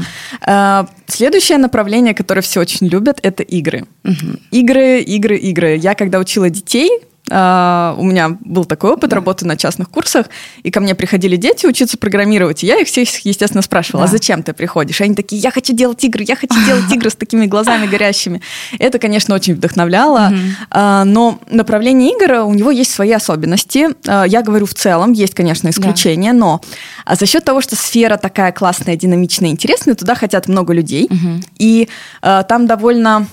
да. 0.45 0.81
Угу. 0.81 0.89
Следующее 1.07 1.57
направление, 1.57 2.13
которое 2.13 2.41
все 2.41 2.59
очень 2.59 2.87
любят, 2.87 3.19
это 3.21 3.43
игры. 3.43 3.85
Угу. 4.03 4.39
Игры, 4.51 4.99
игры, 5.01 5.37
игры. 5.37 5.75
Я 5.75 5.93
когда 5.95 6.19
учила 6.19 6.49
детей, 6.49 6.89
Uh, 7.31 7.95
у 7.97 8.03
меня 8.03 8.37
был 8.41 8.65
такой 8.65 8.91
опыт 8.91 9.09
да. 9.09 9.15
работы 9.15 9.45
на 9.45 9.55
частных 9.55 9.89
курсах, 9.89 10.25
и 10.63 10.69
ко 10.69 10.81
мне 10.81 10.95
приходили 10.95 11.37
дети 11.37 11.65
учиться 11.65 11.97
программировать, 11.97 12.61
и 12.61 12.67
я 12.67 12.81
их 12.81 12.87
всех, 12.87 13.07
естественно, 13.25 13.61
спрашивала, 13.61 14.03
«А 14.03 14.07
да. 14.07 14.09
а 14.09 14.11
зачем 14.11 14.43
ты 14.43 14.51
приходишь? 14.51 14.99
И 14.99 15.05
они 15.05 15.15
такие, 15.15 15.41
я 15.41 15.49
хочу 15.49 15.71
делать 15.73 16.03
игры, 16.03 16.25
я 16.27 16.35
хочу 16.35 16.55
делать 16.65 16.91
игры 16.91 17.09
с 17.09 17.15
такими 17.15 17.45
глазами 17.45 17.87
горящими. 17.87 18.41
Это, 18.79 18.99
конечно, 18.99 19.33
очень 19.33 19.53
вдохновляло, 19.53 20.33
uh, 20.71 21.03
но 21.05 21.39
направление 21.49 22.11
игр, 22.11 22.41
у 22.41 22.53
него 22.53 22.69
есть 22.69 22.93
свои 22.93 23.13
особенности. 23.13 23.87
Uh, 24.05 24.27
я 24.27 24.41
говорю 24.41 24.65
в 24.65 24.73
целом, 24.73 25.13
есть, 25.13 25.33
конечно, 25.33 25.69
исключения, 25.69 26.33
да. 26.33 26.39
но 26.39 26.61
за 27.09 27.25
счет 27.25 27.45
того, 27.45 27.61
что 27.61 27.77
сфера 27.77 28.17
такая 28.17 28.51
классная, 28.51 28.97
динамичная, 28.97 29.51
интересная, 29.51 29.95
туда 29.95 30.15
хотят 30.15 30.49
много 30.49 30.73
людей, 30.73 31.09
и 31.57 31.87
там 32.21 32.67
довольно 32.67 33.27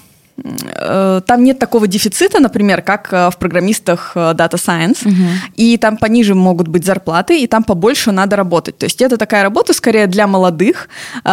там 1.27 1.45
нет 1.45 1.59
такого 1.59 1.87
дефицита, 1.87 2.41
например, 2.41 2.83
как 2.83 3.13
э, 3.13 3.31
в 3.31 3.37
программистах 3.37 4.13
э, 4.15 4.35
Data 4.35 4.55
Science, 4.55 5.07
угу. 5.07 5.29
и 5.57 5.77
там 5.77 5.97
пониже 5.97 6.35
могут 6.35 6.69
быть 6.69 6.85
зарплаты, 6.85 7.43
и 7.43 7.47
там 7.47 7.65
побольше 7.65 8.13
надо 8.13 8.37
работать. 8.37 8.79
То 8.79 8.85
есть 8.85 9.03
это 9.03 9.17
такая 9.17 9.43
работа 9.43 9.73
скорее 9.73 10.07
для 10.07 10.27
молодых, 10.27 10.89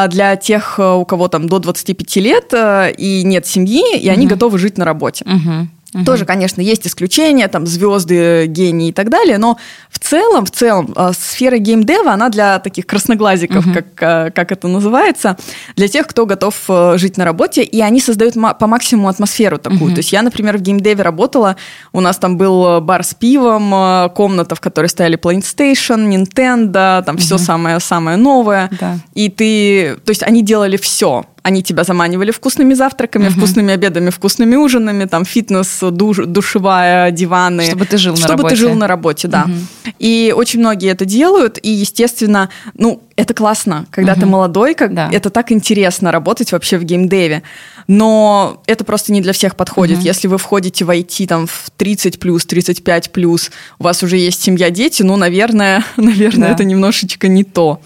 для 0.10 0.36
тех, 0.36 0.80
у 0.80 1.06
кого 1.06 1.28
там 1.28 1.48
до 1.48 1.60
25 1.60 2.16
лет 2.18 2.54
и 2.98 3.24
нет 3.24 3.46
семьи, 3.46 3.98
и 3.98 4.08
угу. 4.08 4.14
они 4.14 4.28
готовы 4.28 4.58
жить 4.58 4.78
на 4.78 4.86
работе. 4.86 5.26
Угу. 5.26 5.68
Угу. 5.96 6.04
Тоже, 6.04 6.26
конечно, 6.26 6.60
есть 6.60 6.86
исключения, 6.86 7.48
там 7.48 7.66
звезды, 7.66 8.48
гении 8.48 8.90
и 8.90 8.92
так 8.92 9.10
далее, 9.10 9.38
но 9.38 9.58
в 9.90 10.00
целом, 10.00 10.46
в 10.46 10.52
целом, 10.52 10.94
э, 10.94 11.12
сфера 11.18 11.58
геймдева, 11.58 12.12
она 12.12 12.28
для 12.30 12.60
таких 12.60 12.86
красноглазиков, 12.86 13.66
угу. 13.66 13.74
как, 13.74 13.86
э, 14.02 14.32
как 14.32 14.52
это 14.52 14.68
называется, 14.68 15.38
для 15.78 15.88
тех, 15.88 16.06
кто 16.06 16.26
готов 16.26 16.56
э, 16.68 16.98
жить 16.98 17.16
на 17.16 17.24
работе, 17.24 17.64
и 17.64 17.80
они 17.80 18.02
создают 18.02 18.34
по 18.34 18.68
максимуму 18.68 19.08
атмосферу 19.08 19.58
такую. 19.58 19.86
Угу. 19.86 19.92
То 19.92 20.00
есть 20.00 20.12
я, 20.12 20.22
например, 20.22 20.58
в 20.58 20.62
геймдеве 20.62 21.02
работала, 21.02 21.56
у 21.94 22.02
нас 22.02 22.18
там 22.18 22.38
был 22.38 22.82
бар 22.82 23.04
с 23.04 23.14
пивом, 23.14 24.10
комната, 24.12 24.56
в 24.56 24.60
которой 24.60 24.88
стояли 24.88 25.18
PlayStation, 25.18 26.10
Nintendo, 26.10 27.04
там 27.04 27.16
угу. 27.16 27.22
все 27.22 27.38
самое-самое 27.38 28.18
новое, 28.18 28.70
да. 28.80 28.98
и 29.14 29.30
ты, 29.30 29.96
то 30.04 30.10
есть 30.10 30.24
они 30.24 30.42
делали 30.42 30.76
все, 30.76 31.26
они 31.46 31.62
тебя 31.62 31.84
заманивали 31.84 32.32
вкусными 32.32 32.74
завтраками, 32.74 33.28
угу. 33.28 33.36
вкусными 33.36 33.72
обедами, 33.72 34.10
вкусными 34.10 34.56
ужинами, 34.56 35.06
там 35.06 35.26
фитнес, 35.26 35.78
душ, 35.92 36.18
душевая, 36.26 37.12
диваны. 37.12 37.68
Чтобы 37.68 37.86
ты 37.86 38.00
жил 38.00 38.16
на 38.16 38.28
работе. 38.28 38.34
Чтобы 38.34 38.50
ты 38.50 38.56
жил 38.56 38.74
на 38.74 38.88
работе, 38.88 39.28
да. 39.28 39.44
Угу. 39.44 39.94
И 40.00 40.34
очень 40.36 40.60
многие 40.60 40.90
это 40.90 41.06
делают, 41.06 41.60
и, 41.62 41.70
естественно, 41.70 42.50
ну, 42.74 43.04
это 43.16 43.36
классно, 43.36 43.86
когда 43.92 44.14
угу. 44.14 44.22
ты 44.22 44.26
молодой, 44.26 44.74
как 44.74 44.96
да. 44.96 45.08
это 45.12 45.30
так 45.30 45.52
интересно 45.52 46.12
работать 46.12 46.52
вообще 46.52 46.80
в 46.80 46.84
геймдеве. 46.84 47.44
Но 47.86 48.64
это 48.66 48.84
просто 48.84 49.14
не 49.14 49.22
для 49.22 49.32
всех 49.32 49.56
подходит. 49.56 50.00
Угу. 50.00 50.06
Если 50.06 50.28
вы 50.28 50.40
входите 50.40 50.84
в 50.84 50.90
IT 50.90 51.28
там 51.28 51.46
в 51.46 51.70
30 51.78 52.20
плюс, 52.20 52.44
35 52.48 53.12
плюс, 53.12 53.52
у 53.78 53.84
вас 53.84 54.02
уже 54.02 54.18
есть 54.18 54.42
семья, 54.42 54.72
дети, 54.72 55.04
ну, 55.04 55.16
наверное, 55.16 55.86
наверное, 55.96 56.48
да. 56.48 56.54
это 56.56 56.64
немножечко 56.64 57.28
не 57.28 57.44
то. 57.44 57.80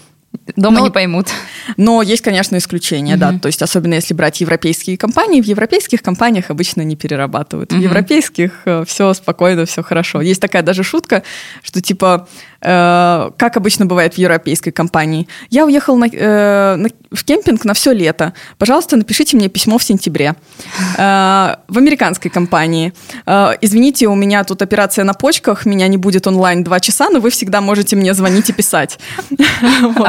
Дома 0.56 0.78
но, 0.78 0.84
не 0.86 0.90
поймут. 0.90 1.28
Но 1.76 2.02
есть, 2.02 2.22
конечно, 2.22 2.56
исключения, 2.56 3.14
угу. 3.14 3.20
да. 3.20 3.38
То 3.38 3.46
есть, 3.46 3.62
особенно 3.62 3.94
если 3.94 4.14
брать 4.14 4.40
европейские 4.40 4.96
компании, 4.96 5.40
в 5.40 5.44
европейских 5.44 6.02
компаниях 6.02 6.50
обычно 6.50 6.82
не 6.82 6.96
перерабатывают. 6.96 7.72
Угу. 7.72 7.80
В 7.80 7.84
европейских 7.84 8.62
э, 8.64 8.84
все 8.86 9.14
спокойно, 9.14 9.66
все 9.66 9.82
хорошо. 9.82 10.20
Есть 10.20 10.40
такая 10.40 10.62
даже 10.62 10.82
шутка, 10.82 11.22
что 11.62 11.80
типа 11.80 12.28
Э, 12.62 13.30
как 13.36 13.56
обычно 13.56 13.86
бывает 13.86 14.14
в 14.14 14.18
европейской 14.18 14.70
компании. 14.70 15.26
Я 15.50 15.64
уехал 15.64 15.96
на, 15.96 16.06
э, 16.06 16.76
на, 16.76 16.88
в 17.10 17.24
кемпинг 17.24 17.64
на 17.64 17.72
все 17.72 17.92
лето. 17.92 18.34
Пожалуйста, 18.58 18.96
напишите 18.96 19.36
мне 19.36 19.48
письмо 19.48 19.78
в 19.78 19.82
сентябре. 19.82 20.34
Э, 20.98 21.56
в 21.68 21.78
американской 21.78 22.30
компании. 22.30 22.92
Э, 23.26 23.52
извините, 23.60 24.08
у 24.08 24.14
меня 24.14 24.44
тут 24.44 24.62
операция 24.62 25.04
на 25.04 25.14
почках, 25.14 25.66
меня 25.66 25.88
не 25.88 25.96
будет 25.96 26.26
онлайн 26.26 26.62
два 26.62 26.80
часа, 26.80 27.08
но 27.10 27.20
вы 27.20 27.30
всегда 27.30 27.60
можете 27.60 27.96
мне 27.96 28.14
звонить 28.14 28.50
и 28.50 28.52
писать. 28.52 28.98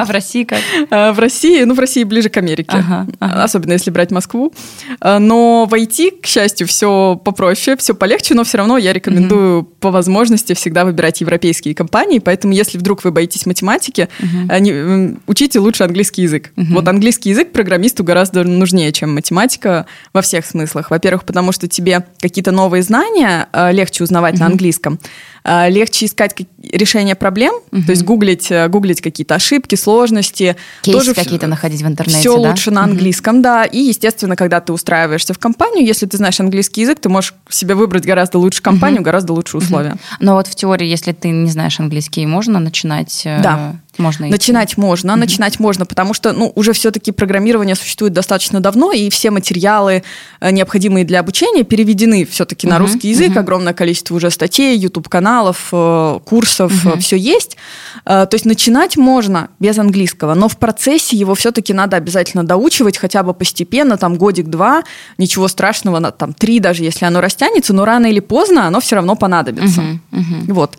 А 0.01 0.05
в 0.05 0.10
России 0.10 0.43
как? 0.43 0.60
Э, 0.89 1.12
в 1.12 1.20
России, 1.20 1.63
ну, 1.63 1.74
в 1.74 1.79
России 1.79 2.03
ближе 2.03 2.29
к 2.29 2.38
Америке. 2.38 2.84
Особенно 3.20 3.74
если 3.74 3.91
брать 3.91 4.12
Москву. 4.12 4.53
Э, 5.01 5.20
но 5.20 5.65
в 5.65 5.74
IT, 5.74 6.22
к 6.22 6.25
счастью, 6.25 6.67
все 6.67 7.20
попроще, 7.24 7.77
все 7.77 7.93
полегче, 7.93 8.34
но 8.34 8.43
все 8.43 8.58
равно 8.58 8.77
я 8.77 8.93
рекомендую 8.93 9.63
по 9.63 9.91
возможности 9.91 10.53
всегда 10.53 10.86
выбирать 10.86 11.22
европейские 11.22 11.75
компании, 11.75 12.20
поэтому 12.20 12.40
Поэтому, 12.41 12.53
если 12.55 12.79
вдруг 12.79 13.03
вы 13.03 13.12
боитесь 13.12 13.45
математики, 13.45 14.10
угу. 14.17 14.55
не, 14.60 15.19
учите 15.27 15.60
лучше 15.60 15.83
английский 15.83 16.24
язык. 16.24 16.51
Угу. 16.57 16.74
Вот 16.74 16.88
английский 16.88 17.29
язык 17.29 17.51
программисту 17.51 18.03
гораздо 18.03 18.43
нужнее, 18.43 18.91
чем 18.91 19.13
математика 19.13 19.86
во 20.12 20.24
всех 20.24 20.43
смыслах. 20.43 20.89
Во-первых, 20.89 21.24
потому 21.24 21.51
что 21.51 21.67
тебе 21.67 22.03
какие-то 22.19 22.51
новые 22.51 22.81
знания 22.81 23.48
э, 23.53 23.71
легче 23.71 24.03
узнавать 24.03 24.36
угу. 24.36 24.41
на 24.41 24.48
английском. 24.48 25.00
Э, 25.43 25.69
легче 25.69 26.05
искать 26.05 26.36
решение 26.71 27.15
проблем, 27.15 27.55
угу. 27.71 27.81
то 27.83 27.91
есть 27.91 28.03
гуглить, 28.03 28.51
э, 28.51 28.67
гуглить 28.67 29.01
какие-то 29.01 29.36
ошибки, 29.36 29.74
сложности. 29.74 30.55
Кейсы 30.81 31.15
какие-то 31.15 31.48
находить 31.48 31.81
в 31.81 31.88
интернете, 31.88 32.19
Все 32.19 32.38
да? 32.38 32.50
лучше 32.50 32.69
на 32.69 32.83
английском, 32.83 33.36
угу. 33.38 33.43
да. 33.43 33.65
И, 33.65 33.79
естественно, 33.79 34.36
когда 34.36 34.62
ты 34.62 34.71
устраиваешься 34.71 35.33
в 35.33 35.39
компанию, 35.39 35.86
если 35.86 36.05
ты 36.05 36.17
знаешь 36.17 36.39
английский 36.39 36.81
язык, 36.81 37.00
ты 37.00 37.10
можешь 37.10 37.33
себе 37.50 37.74
выбрать 37.74 38.05
гораздо 38.05 38.38
лучше 38.38 38.62
компанию, 38.62 39.00
угу. 39.00 39.05
гораздо 39.05 39.33
лучше 39.33 39.57
условия. 39.57 39.91
Угу. 39.91 40.00
Но 40.19 40.36
вот 40.36 40.45
в 40.45 40.53
теории, 40.53 40.88
если 40.88 41.12
ты 41.12 41.29
не 41.29 41.50
знаешь 41.50 41.79
английский, 41.79 42.25
можно 42.27 42.60
начинать... 42.60 43.21
Да. 43.25 43.75
Можно 43.98 44.25
идти. 44.25 44.31
Начинать 44.31 44.77
можно, 44.77 45.12
mm-hmm. 45.12 45.15
начинать 45.15 45.60
можно, 45.60 45.86
потому 45.86 46.13
что 46.13 46.31
ну, 46.31 46.51
уже 46.55 46.71
все-таки 46.74 47.12
программирование 47.12 47.75
существует 47.75 48.13
достаточно 48.13 48.60
давно, 48.60 48.91
и 48.93 49.10
все 49.10 49.31
материалы, 49.31 50.03
э, 50.39 50.51
необходимые 50.51 51.03
для 51.03 51.19
обучения, 51.19 51.63
переведены 51.63 52.25
все-таки 52.25 52.67
mm-hmm. 52.67 52.69
на 52.69 52.79
русский 52.79 53.10
язык. 53.10 53.31
Mm-hmm. 53.31 53.39
Огромное 53.39 53.74
количество 53.74 54.15
уже 54.15 54.31
статей, 54.31 54.77
YouTube-каналов, 54.77 55.69
э, 55.71 56.19
курсов, 56.24 56.71
mm-hmm. 56.71 57.00
все 57.00 57.17
есть. 57.17 57.57
То 58.05 58.29
есть 58.31 58.45
начинать 58.45 58.98
можно 58.98 59.50
без 59.60 59.77
английского, 59.77 60.33
но 60.33 60.48
в 60.48 60.57
процессе 60.57 61.17
его 61.17 61.36
все-таки 61.36 61.74
надо 61.74 61.98
обязательно 61.98 62.45
доучивать 62.45 62.98
хотя 62.98 63.24
бы 63.24 63.33
постепенно, 63.33 63.98
там 63.98 64.15
годик-два, 64.15 64.83
ничего 65.17 65.48
страшного, 65.48 66.12
там 66.12 66.33
три 66.33 66.60
даже, 66.60 66.83
если 66.83 67.05
оно 67.05 67.21
растянется, 67.21 67.74
но 67.74 67.86
рано 67.86 68.07
или 68.07 68.19
поздно 68.21 68.67
оно 68.67 68.79
все 68.79 68.95
равно 68.95 69.15
понадобится. 69.15 69.81
Mm-hmm. 69.81 70.00
Mm-hmm. 70.12 70.53
Вот 70.53 70.77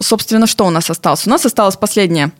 собственно, 0.00 0.46
что 0.46 0.66
у 0.66 0.70
нас 0.70 0.90
осталось? 0.90 1.26
У 1.26 1.30
нас 1.30 1.46
осталось 1.46 1.76
последнее 1.76 2.32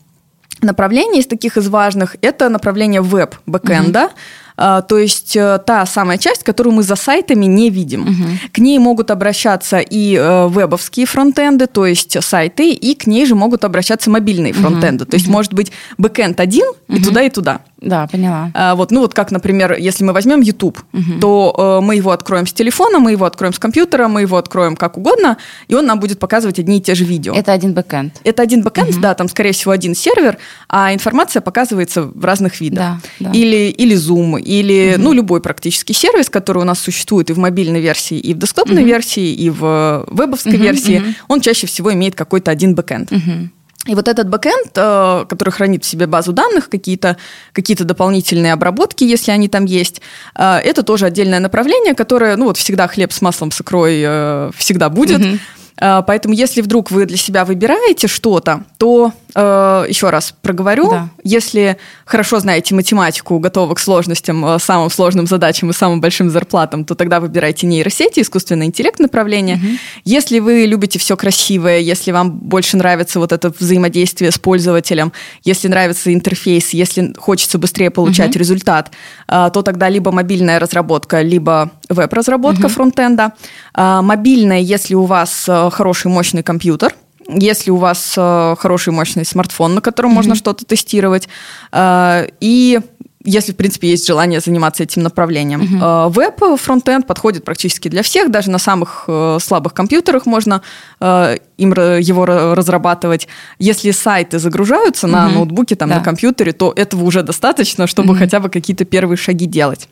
направление 0.63 1.21
из 1.21 1.27
таких 1.27 1.57
из 1.57 1.69
важных. 1.69 2.17
Это 2.21 2.49
направление 2.49 3.01
веб-бэкэнда. 3.01 4.11
Э, 4.57 4.83
то 4.87 4.99
есть 4.99 5.35
э, 5.35 5.59
та 5.67 5.85
самая 5.85 6.17
часть, 6.17 6.45
которую 6.45 6.75
мы 6.75 6.85
за 6.85 6.95
сайтами 6.95 7.47
не 7.47 7.71
видим. 7.71 8.05
Uh-huh. 8.05 8.51
К 8.53 8.59
ней 8.59 8.79
могут 8.79 9.11
обращаться 9.11 9.81
и 9.81 10.15
э, 10.15 10.49
вебовские 10.49 11.07
фронтенды, 11.07 11.67
то 11.67 11.85
есть 11.85 12.23
сайты, 12.23 12.71
и 12.71 12.95
к 12.95 13.09
ней 13.09 13.27
же 13.27 13.35
могут 13.35 13.65
обращаться 13.65 14.11
мобильные 14.11 14.53
фронтенды. 14.53 15.05
Uh-huh. 15.05 15.11
То 15.11 15.17
есть 15.17 15.27
uh-huh. 15.27 15.33
может 15.33 15.55
быть 15.55 15.73
бэкэнд 15.99 16.39
один 16.39 16.69
uh-huh. 16.69 16.97
и 16.97 17.03
туда, 17.03 17.23
и 17.23 17.31
туда. 17.31 17.61
Да, 17.85 18.07
поняла. 18.07 18.51
А, 18.55 18.75
вот, 18.75 18.91
ну 18.91 19.01
вот 19.01 19.15
как, 19.15 19.31
например, 19.31 19.75
если 19.75 20.05
мы 20.05 20.13
возьмем 20.13 20.41
YouTube, 20.41 20.81
угу. 20.93 21.21
то 21.21 21.79
э, 21.81 21.85
мы 21.85 21.97
его 21.97 22.11
откроем 22.11 22.47
с 22.47 22.53
телефона, 22.53 22.99
мы 22.99 23.13
его 23.13 23.27
откроем 23.27 23.53
с 23.53 23.59
компьютера, 23.59 24.09
мы 24.09 24.23
его 24.23 24.37
откроем 24.37 24.75
как 24.75 24.97
угодно, 24.97 25.37
и 25.69 25.75
он 25.75 25.87
нам 25.87 26.01
будет 26.01 26.19
показывать 26.19 26.59
одни 26.59 26.79
и 26.79 26.81
те 26.81 26.95
же 26.95 27.05
видео. 27.05 27.35
Это 27.35 27.53
один 27.53 27.75
бэкэнд. 27.75 28.21
Это 28.25 28.43
один 28.43 28.63
бэкэнд, 28.63 28.91
угу. 28.91 29.01
да, 29.01 29.15
там, 29.15 29.29
скорее 29.29 29.53
всего, 29.53 29.73
один 29.73 29.95
сервер, 29.95 30.39
а 30.69 30.95
информация 30.95 31.43
показывается 31.43 32.03
в 32.03 32.25
разных 32.25 32.61
видах. 32.61 33.01
Да, 33.21 33.29
да. 33.29 33.31
Или, 33.33 33.71
или 33.71 33.97
Zoom, 33.97 34.41
или, 34.41 34.95
угу. 34.95 35.03
ну, 35.03 35.13
любой 35.13 35.41
практически 35.41 35.93
сервис, 35.93 36.31
который 36.31 36.63
у 36.63 36.65
нас 36.65 36.79
существует 36.79 37.31
и 37.31 37.33
в 37.35 37.39
мобильной 37.39 37.81
версии, 37.81 38.19
и 38.19 38.33
в 38.33 38.39
десктопной 38.39 38.83
угу. 38.83 38.89
версии, 38.89 39.33
и 39.33 39.51
в 39.51 40.07
вебовской 40.11 40.55
угу, 40.55 40.63
версии, 40.63 40.99
угу. 40.99 41.07
он 41.29 41.41
чаще 41.41 41.67
всего 41.67 41.93
имеет 41.93 42.15
какой-то 42.15 42.51
один 42.51 42.75
бэкэнд. 42.75 43.13
Угу. 43.13 43.49
И 43.87 43.95
вот 43.95 44.09
этот 44.09 44.29
бэкэнд, 44.29 44.73
э, 44.75 45.25
который 45.29 45.51
хранит 45.51 45.85
в 45.85 45.87
себе 45.87 46.07
базу 46.07 46.33
данных, 46.33 46.69
какие-то 46.69 47.17
какие 47.53 47.77
дополнительные 47.77 48.53
обработки, 48.53 49.05
если 49.05 49.31
они 49.31 49.49
там 49.49 49.67
есть, 49.67 50.01
э, 50.35 50.59
это 50.65 50.83
тоже 50.83 51.07
отдельное 51.07 51.41
направление, 51.41 51.95
которое, 51.95 52.37
ну 52.37 52.47
вот 52.47 52.57
всегда 52.57 52.89
хлеб 52.89 53.13
с 53.13 53.21
маслом 53.21 53.51
с 53.51 53.61
икрой 53.61 54.03
э, 54.05 54.51
всегда 54.57 54.89
будет. 54.89 55.21
Mm-hmm. 55.21 55.39
Поэтому 55.77 56.35
если 56.35 56.61
вдруг 56.61 56.91
вы 56.91 57.07
для 57.07 57.17
себя 57.17 57.45
выбираете 57.45 58.07
что-то, 58.07 58.65
то 58.79 59.13
Э, 59.37 59.85
еще 59.89 60.11
раз 60.11 60.33
проговорю. 60.43 60.91
Да. 60.91 61.09
Если 61.25 61.77
хорошо 62.05 62.39
знаете 62.39 62.75
математику, 62.75 63.41
готовы 63.41 63.75
к 63.75 63.81
сложностям, 63.81 64.45
э, 64.47 64.59
самым 64.61 64.91
сложным 64.91 65.27
задачам 65.27 65.71
и 65.71 65.73
самым 65.73 66.01
большим 66.01 66.31
зарплатам, 66.31 66.85
то 66.85 66.95
тогда 66.95 67.19
выбирайте 67.19 67.67
нейросети, 67.67 68.21
искусственный 68.21 68.67
интеллект 68.67 69.01
направление. 69.01 69.57
Угу. 69.57 69.67
Если 70.05 70.39
вы 70.39 70.67
любите 70.67 71.01
все 71.01 71.17
красивое, 71.17 71.81
если 71.81 72.13
вам 72.13 72.31
больше 72.31 72.77
нравится 72.77 73.19
вот 73.19 73.33
это 73.33 73.53
взаимодействие 73.59 74.31
с 74.31 74.39
пользователем, 74.39 75.13
если 75.43 75.67
нравится 75.67 76.15
интерфейс, 76.15 76.71
если 76.71 77.13
хочется 77.19 77.59
быстрее 77.59 77.91
получать 77.91 78.31
угу. 78.31 78.39
результат, 78.39 78.93
э, 79.27 79.51
то 79.53 79.63
тогда 79.63 79.89
либо 79.89 80.13
мобильная 80.13 80.61
разработка, 80.61 81.23
либо 81.23 81.73
веб-разработка 81.89 82.67
угу. 82.67 82.73
фронтенда. 82.73 83.33
Мобильная, 83.77 84.61
если 84.61 84.95
у 84.95 85.05
вас 85.05 85.49
хороший 85.71 86.11
мощный 86.11 86.43
компьютер, 86.43 86.95
если 87.29 87.71
у 87.71 87.77
вас 87.77 88.15
э, 88.17 88.57
хороший 88.59 88.93
мощный 88.93 89.25
смартфон, 89.25 89.75
на 89.75 89.81
котором 89.81 90.11
mm-hmm. 90.11 90.15
можно 90.15 90.35
что-то 90.35 90.65
тестировать, 90.65 91.29
э, 91.73 92.29
и 92.41 92.81
если, 93.25 93.53
в 93.53 93.57
принципе, 93.57 93.89
есть 93.89 94.07
желание 94.07 94.41
заниматься 94.41 94.83
этим 94.83 95.03
направлением. 95.03 95.63
Uh-huh. 95.63 96.11
Веб, 96.11 96.61
фронтенд 96.61 97.07
подходит 97.07 97.45
практически 97.45 97.89
для 97.89 98.03
всех, 98.03 98.31
даже 98.31 98.51
на 98.51 98.59
самых 98.59 99.05
э, 99.09 99.39
слабых 99.41 99.73
компьютерах 99.73 100.27
можно 100.27 100.61
э, 101.01 101.39
им 101.57 101.73
его 101.73 102.27
разрабатывать. 102.27 103.27
Если 103.59 103.93
сайты 103.93 104.39
загружаются 104.39 105.07
uh-huh. 105.07 105.11
на 105.11 105.29
ноутбуке, 105.31 105.75
там, 105.75 105.89
да. 105.89 105.97
на 105.97 106.05
компьютере, 106.05 106.53
то 106.53 106.73
этого 106.77 107.05
уже 107.05 107.23
достаточно, 107.23 107.87
чтобы 107.87 108.15
uh-huh. 108.15 108.19
хотя 108.19 108.41
бы 108.41 108.51
какие-то 108.51 108.85
первые 108.85 109.17
шаги 109.17 109.47
делать. 109.47 109.89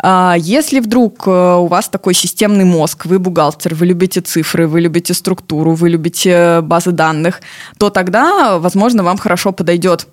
А 0.00 0.36
если 0.38 0.78
вдруг 0.78 1.26
у 1.26 1.66
вас 1.66 1.88
такой 1.88 2.14
системный 2.14 2.64
мозг, 2.64 3.06
вы 3.06 3.18
бухгалтер, 3.18 3.74
вы 3.74 3.86
любите 3.86 4.20
цифры, 4.20 4.68
вы 4.68 4.82
любите 4.82 5.14
структуру, 5.14 5.74
вы 5.74 5.88
любите 5.88 6.60
базы 6.60 6.92
данных, 6.92 7.40
то 7.76 7.90
тогда, 7.90 8.58
возможно, 8.58 9.02
вам 9.02 9.18
хорошо 9.18 9.50
подойдет 9.50 10.06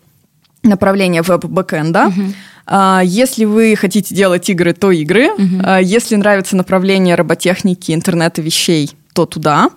направление 0.63 1.21
веб-бэкэнда. 1.21 2.05
Uh-huh. 2.07 2.33
А, 2.67 3.01
если 3.03 3.45
вы 3.45 3.75
хотите 3.75 4.15
делать 4.15 4.49
игры, 4.49 4.73
то 4.73 4.91
игры. 4.91 5.29
Угу. 5.31 5.67
Если 5.81 6.15
нравится 6.15 6.55
направление 6.55 7.15
роботехники, 7.15 7.91
интернета 7.91 8.41
вещей, 8.41 8.91
то 9.13 9.25
туда. 9.25 9.69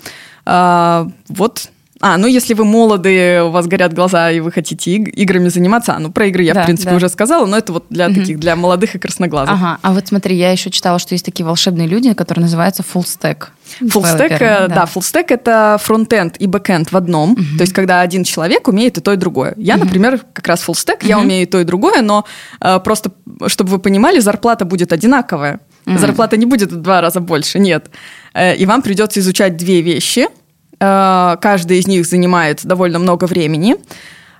А, 0.44 1.08
вот 1.28 1.70
а, 2.00 2.16
ну 2.16 2.28
если 2.28 2.54
вы 2.54 2.64
молоды, 2.64 3.42
у 3.42 3.50
вас 3.50 3.66
горят 3.66 3.92
глаза, 3.92 4.30
и 4.30 4.38
вы 4.38 4.52
хотите 4.52 4.92
иг- 4.92 5.08
играми 5.16 5.48
заниматься, 5.48 5.94
а, 5.94 5.98
ну 5.98 6.12
про 6.12 6.26
игры 6.26 6.44
я, 6.44 6.54
да, 6.54 6.62
в 6.62 6.64
принципе, 6.66 6.90
да. 6.90 6.96
уже 6.96 7.08
сказала, 7.08 7.44
но 7.46 7.58
это 7.58 7.72
вот 7.72 7.86
для 7.90 8.06
угу. 8.06 8.14
таких, 8.14 8.38
для 8.38 8.54
молодых 8.54 8.94
и 8.94 8.98
красноглазых. 8.98 9.54
Ага, 9.54 9.78
а 9.82 9.92
вот 9.92 10.06
смотри, 10.06 10.36
я 10.36 10.52
еще 10.52 10.70
читала, 10.70 11.00
что 11.00 11.14
есть 11.14 11.24
такие 11.24 11.44
волшебные 11.44 11.88
люди, 11.88 12.12
которые 12.14 12.42
называются 12.42 12.82
full 12.82 13.04
stack. 13.04 13.48
Full 13.80 14.02
stack, 14.02 14.38
да, 14.38 14.68
да 14.68 14.84
full 14.84 15.02
stack 15.02 15.26
это 15.30 15.76
фронтенд 15.82 16.36
и 16.38 16.46
бэкенд 16.46 16.92
в 16.92 16.96
одном, 16.96 17.32
угу. 17.32 17.42
то 17.56 17.62
есть 17.62 17.72
когда 17.72 18.00
один 18.00 18.22
человек 18.22 18.68
умеет 18.68 18.98
и 18.98 19.00
то, 19.00 19.12
и 19.12 19.16
другое. 19.16 19.54
Я, 19.56 19.74
угу. 19.74 19.84
например, 19.84 20.20
как 20.32 20.46
раз 20.46 20.60
full 20.66 20.74
stack, 20.74 20.98
угу. 21.00 21.08
я 21.08 21.18
умею 21.18 21.42
и 21.42 21.46
то, 21.46 21.60
и 21.60 21.64
другое, 21.64 22.02
но 22.02 22.24
э, 22.60 22.78
просто, 22.78 23.10
чтобы 23.48 23.70
вы 23.70 23.78
понимали, 23.80 24.20
зарплата 24.20 24.64
будет 24.64 24.92
одинаковая. 24.92 25.60
Угу. 25.86 25.98
Зарплата 25.98 26.36
не 26.36 26.46
будет 26.46 26.70
в 26.70 26.76
два 26.76 27.00
раза 27.00 27.18
больше, 27.18 27.58
нет. 27.58 27.90
Э, 28.34 28.54
и 28.54 28.66
вам 28.66 28.82
придется 28.82 29.18
изучать 29.18 29.56
две 29.56 29.82
вещи– 29.82 30.28
Э, 30.37 30.37
каждый 30.78 31.78
из 31.78 31.86
них 31.86 32.06
занимает 32.06 32.64
довольно 32.64 32.98
много 32.98 33.24
времени. 33.24 33.76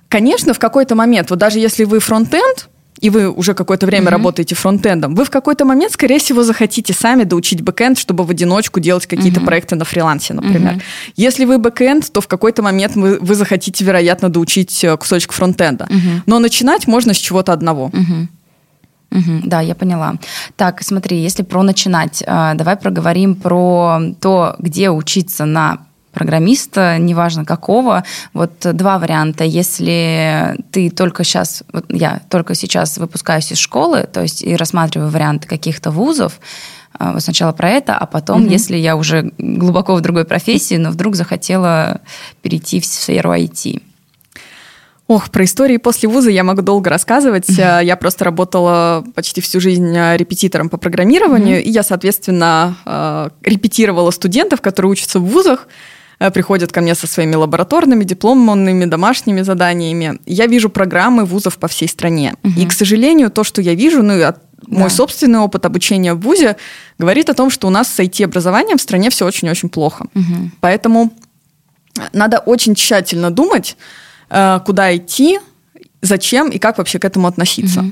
Конечно, 0.07 0.53
в 0.53 0.59
какой-то 0.59 0.95
момент, 0.95 1.29
вот 1.29 1.39
даже 1.39 1.59
если 1.59 1.83
вы 1.83 1.99
фронтенд, 1.99 2.69
и 2.99 3.09
вы 3.09 3.29
уже 3.29 3.53
какое-то 3.53 3.85
время 3.85 4.07
mm-hmm. 4.07 4.09
работаете 4.09 4.55
фронтендом, 4.55 5.15
вы 5.15 5.23
в 5.23 5.29
какой-то 5.29 5.65
момент, 5.65 5.93
скорее 5.93 6.19
всего, 6.19 6.43
захотите 6.43 6.93
сами 6.93 7.23
доучить 7.23 7.61
бэкенд, 7.61 7.97
чтобы 7.97 8.25
в 8.25 8.29
одиночку 8.29 8.79
делать 8.79 9.05
какие-то 9.05 9.39
mm-hmm. 9.39 9.45
проекты 9.45 9.75
на 9.75 9.85
фрилансе, 9.85 10.33
например. 10.33 10.73
Mm-hmm. 10.73 11.13
Если 11.15 11.45
вы 11.45 11.57
бэкенд, 11.59 12.11
то 12.11 12.21
в 12.21 12.27
какой-то 12.27 12.61
момент 12.61 12.95
вы, 12.95 13.17
вы 13.19 13.35
захотите, 13.35 13.85
вероятно, 13.85 14.29
доучить 14.29 14.83
э, 14.83 14.97
кусочек 14.97 15.31
фронтенда. 15.31 15.85
Mm-hmm. 15.85 16.21
Но 16.25 16.39
начинать 16.39 16.87
можно 16.87 17.13
с 17.13 17.17
чего-то 17.17 17.53
одного. 17.53 17.89
Mm-hmm. 17.89 18.27
Угу, 19.11 19.41
да, 19.45 19.61
я 19.61 19.73
поняла. 19.73 20.15
Так, 20.55 20.83
смотри, 20.83 21.17
если 21.17 21.41
про 21.41 21.63
начинать, 21.63 22.21
э, 22.25 22.51
давай 22.55 22.75
проговорим 22.75 23.35
про 23.35 23.99
то, 24.21 24.55
где 24.59 24.91
учиться 24.91 25.45
на 25.45 25.79
программиста, 26.19 26.97
неважно 26.97 27.45
какого. 27.45 28.03
Вот 28.33 28.51
два 28.59 28.99
варианта. 28.99 29.45
Если 29.45 30.55
ты 30.71 30.89
только 30.89 31.23
сейчас, 31.23 31.63
вот 31.71 31.85
я 31.89 32.21
только 32.29 32.55
сейчас 32.55 32.97
выпускаюсь 32.97 33.51
из 33.51 33.57
школы, 33.57 34.07
то 34.11 34.21
есть 34.21 34.43
и 34.43 34.55
рассматриваю 34.55 35.09
варианты 35.09 35.47
каких-то 35.47 35.91
вузов, 35.91 36.39
а, 36.93 37.13
вот 37.13 37.23
сначала 37.23 37.53
про 37.53 37.69
это, 37.69 37.95
а 37.95 38.05
потом, 38.05 38.43
угу. 38.43 38.51
если 38.51 38.75
я 38.75 38.95
уже 38.95 39.31
глубоко 39.37 39.95
в 39.95 40.01
другой 40.01 40.25
профессии, 40.25 40.75
но 40.75 40.91
вдруг 40.91 41.15
захотела 41.15 42.01
перейти 42.41 42.79
в 42.81 42.85
сферу 42.85 43.33
IT. 43.33 43.81
Ох, 45.09 45.31
про 45.31 45.43
истории 45.43 45.77
после 45.77 46.07
вуза 46.07 46.29
я 46.29 46.43
могу 46.43 46.61
долго 46.61 46.91
рассказывать. 46.91 47.49
Mm-hmm. 47.49 47.83
Я 47.83 47.95
просто 47.95 48.25
работала 48.25 49.03
почти 49.15 49.41
всю 49.41 49.59
жизнь 49.59 49.91
э, 49.97 50.15
репетитором 50.17 50.69
по 50.69 50.77
программированию, 50.77 51.57
mm-hmm. 51.57 51.63
и 51.63 51.69
я, 51.71 51.81
соответственно, 51.81 52.75
э, 52.85 53.29
репетировала 53.41 54.11
студентов, 54.11 54.61
которые 54.61 54.91
учатся 54.91 55.19
в 55.19 55.23
вузах. 55.23 55.67
Э, 56.19 56.31
приходят 56.31 56.71
ко 56.71 56.81
мне 56.81 56.95
со 56.95 57.07
своими 57.07 57.35
лабораторными, 57.35 58.03
дипломными, 58.03 58.85
домашними 58.85 59.41
заданиями. 59.41 60.19
Я 60.25 60.47
вижу 60.47 60.69
программы 60.69 61.23
вузов 61.25 61.57
по 61.57 61.67
всей 61.67 61.87
стране. 61.87 62.35
Угу. 62.43 62.59
И, 62.59 62.65
к 62.65 62.73
сожалению, 62.73 63.31
то, 63.31 63.43
что 63.43 63.61
я 63.61 63.73
вижу, 63.73 64.03
ну, 64.03 64.21
от 64.21 64.41
мой 64.67 64.89
да. 64.89 64.89
собственный 64.89 65.39
опыт 65.39 65.65
обучения 65.65 66.13
в 66.13 66.19
ВУЗе 66.19 66.57
говорит 66.97 67.29
о 67.29 67.33
том, 67.33 67.49
что 67.49 67.67
у 67.67 67.69
нас 67.69 67.87
с 67.87 67.99
IT-образованием 67.99 68.77
в 68.77 68.81
стране 68.81 69.09
все 69.09 69.25
очень-очень 69.25 69.69
плохо. 69.69 70.07
Угу. 70.13 70.51
Поэтому 70.59 71.13
надо 72.11 72.39
очень 72.39 72.75
тщательно 72.75 73.31
думать, 73.31 73.77
э, 74.29 74.59
куда 74.65 74.95
идти, 74.95 75.39
зачем 76.01 76.49
и 76.49 76.59
как 76.59 76.77
вообще 76.77 76.99
к 76.99 77.05
этому 77.05 77.27
относиться. 77.27 77.79
Угу. 77.79 77.91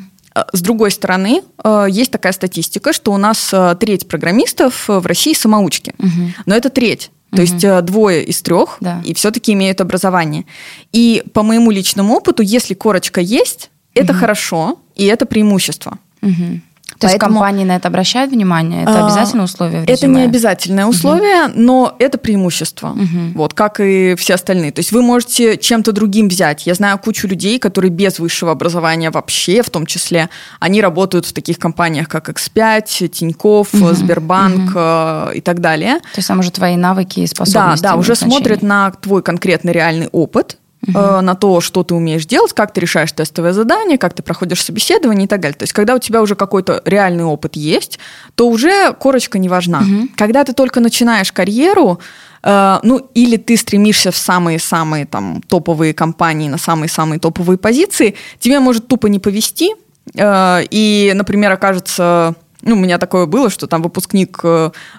С 0.53 0.61
другой 0.61 0.91
стороны, 0.91 1.41
есть 1.89 2.11
такая 2.11 2.31
статистика, 2.31 2.93
что 2.93 3.11
у 3.11 3.17
нас 3.17 3.51
треть 3.79 4.07
программистов 4.07 4.87
в 4.87 5.03
России 5.07 5.33
самоучки. 5.33 5.95
Угу. 5.97 6.33
Но 6.45 6.55
это 6.55 6.69
треть. 6.69 7.09
То 7.31 7.35
угу. 7.35 7.41
есть 7.41 7.63
э, 7.63 7.81
двое 7.81 8.23
из 8.23 8.41
трех 8.41 8.77
да. 8.79 9.01
и 9.05 9.13
все-таки 9.13 9.53
имеют 9.53 9.81
образование. 9.81 10.45
И 10.93 11.23
по 11.33 11.43
моему 11.43 11.71
личному 11.71 12.15
опыту, 12.15 12.41
если 12.41 12.73
корочка 12.73 13.19
есть, 13.21 13.69
это 13.93 14.13
угу. 14.13 14.19
хорошо 14.19 14.79
и 14.95 15.05
это 15.05 15.25
преимущество. 15.25 15.99
Угу. 16.21 16.61
То 16.99 17.07
Поэтому, 17.07 17.31
есть 17.31 17.39
компании 17.39 17.63
на 17.63 17.75
это 17.75 17.89
обращают 17.89 18.31
внимание? 18.31 18.83
Это 18.83 19.03
а, 19.03 19.05
обязательное 19.05 19.45
условие 19.45 19.81
в 19.81 19.85
резюме? 19.85 19.95
Это 19.95 20.07
не 20.07 20.21
обязательное 20.23 20.85
условие, 20.85 21.45
угу. 21.45 21.51
но 21.55 21.95
это 21.99 22.17
преимущество. 22.17 22.89
Угу. 22.89 23.33
Вот, 23.35 23.53
как 23.53 23.79
и 23.79 24.15
все 24.15 24.33
остальные. 24.33 24.71
То 24.71 24.79
есть 24.79 24.91
вы 24.91 25.03
можете 25.03 25.57
чем-то 25.57 25.91
другим 25.91 26.27
взять. 26.27 26.65
Я 26.65 26.73
знаю 26.73 26.97
кучу 26.97 27.27
людей, 27.27 27.59
которые 27.59 27.91
без 27.91 28.17
высшего 28.17 28.51
образования 28.51 29.11
вообще, 29.11 29.61
в 29.61 29.69
том 29.69 29.85
числе, 29.85 30.29
они 30.59 30.81
работают 30.81 31.27
в 31.27 31.33
таких 31.33 31.59
компаниях, 31.59 32.09
как 32.09 32.29
X5, 32.29 33.07
Тиньков, 33.09 33.73
угу. 33.73 33.93
Сбербанк 33.93 34.71
угу. 34.71 35.31
и 35.33 35.41
так 35.41 35.59
далее. 35.59 35.99
То 35.99 36.17
есть 36.17 36.27
там 36.27 36.39
уже 36.39 36.51
твои 36.51 36.77
навыки 36.77 37.19
и 37.19 37.27
способности. 37.27 37.83
Да, 37.83 37.91
да, 37.91 37.95
уже 37.95 38.15
значение. 38.15 38.39
смотрят 38.39 38.61
на 38.63 38.91
твой 38.91 39.21
конкретный 39.21 39.73
реальный 39.73 40.07
опыт, 40.07 40.57
угу. 40.87 41.21
на 41.21 41.35
то, 41.35 41.61
что 41.61 41.83
ты 41.83 41.93
умеешь 41.93 42.25
делать, 42.25 42.53
как 42.53 42.73
ты 42.73 42.81
решаешь 42.81 43.11
тестовое 43.11 43.53
задание, 43.53 43.97
как 43.97 44.13
ты 44.13 44.23
проходишь 44.23 44.63
собеседование 44.63 45.25
и 45.25 45.27
так 45.27 45.41
далее. 45.41 45.57
То 45.57 45.63
есть, 45.63 45.73
когда 45.73 45.95
у 45.95 45.99
тебя 45.99 46.21
уже 46.21 46.35
какой-то 46.35 46.81
реальный 46.85 47.23
опыт 47.23 47.55
есть, 47.55 47.99
то 48.35 48.47
уже 48.47 48.93
корочка 48.93 49.37
не 49.37 49.49
важна. 49.49 49.79
Угу. 49.79 50.09
Когда 50.15 50.43
ты 50.43 50.53
только 50.53 50.79
начинаешь 50.79 51.31
карьеру, 51.31 51.99
э, 52.43 52.79
ну, 52.83 53.09
или 53.13 53.37
ты 53.37 53.57
стремишься 53.57 54.11
в 54.11 54.17
самые-самые 54.17 55.05
там 55.05 55.41
топовые 55.47 55.93
компании, 55.93 56.49
на 56.49 56.57
самые-самые 56.57 57.19
топовые 57.19 57.57
позиции, 57.57 58.15
тебе 58.39 58.59
может 58.59 58.87
тупо 58.87 59.07
не 59.07 59.19
повести, 59.19 59.75
э, 60.15 60.63
и, 60.69 61.11
например, 61.15 61.51
окажется 61.51 62.35
ну, 62.63 62.75
у 62.75 62.79
меня 62.79 62.97
такое 62.97 63.27
было, 63.27 63.51
что 63.51 63.67
там 63.67 63.83
выпускник 63.83 64.43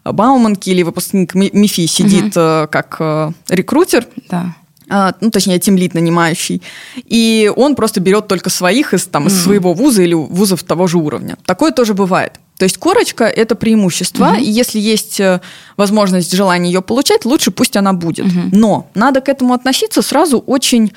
Бауманки 0.04 0.70
или 0.70 0.84
выпускник 0.84 1.34
МИФИ 1.34 1.86
сидит 1.86 2.36
угу. 2.36 2.68
как 2.70 3.34
рекрутер. 3.48 4.06
Да 4.30 4.54
ну, 4.88 5.30
точнее, 5.30 5.58
тимлит 5.58 5.94
нанимающий, 5.94 6.62
и 6.96 7.52
он 7.54 7.74
просто 7.74 8.00
берет 8.00 8.28
только 8.28 8.50
своих 8.50 8.94
из, 8.94 9.06
там, 9.06 9.26
из 9.26 9.32
mm 9.32 9.42
своего 9.48 9.72
вуза 9.72 10.02
или 10.02 10.14
вузов 10.14 10.62
того 10.62 10.86
же 10.86 10.98
уровня. 10.98 11.36
Такое 11.44 11.70
тоже 11.70 11.94
бывает. 11.94 12.32
То 12.58 12.64
есть 12.64 12.76
корочка– 12.76 13.24
это 13.24 13.54
преимущество, 13.54 14.30
угу. 14.32 14.40
и 14.40 14.44
если 14.44 14.80
есть 14.80 15.20
э, 15.20 15.40
возможность, 15.76 16.34
желание 16.34 16.72
ее 16.72 16.82
получать, 16.82 17.24
лучше 17.24 17.52
пусть 17.52 17.76
она 17.76 17.92
будет. 17.92 18.26
Угу. 18.26 18.48
Но 18.52 18.90
надо 18.94 19.20
к 19.20 19.28
этому 19.28 19.54
относиться 19.54 20.02
сразу 20.02 20.38
очень 20.38 20.92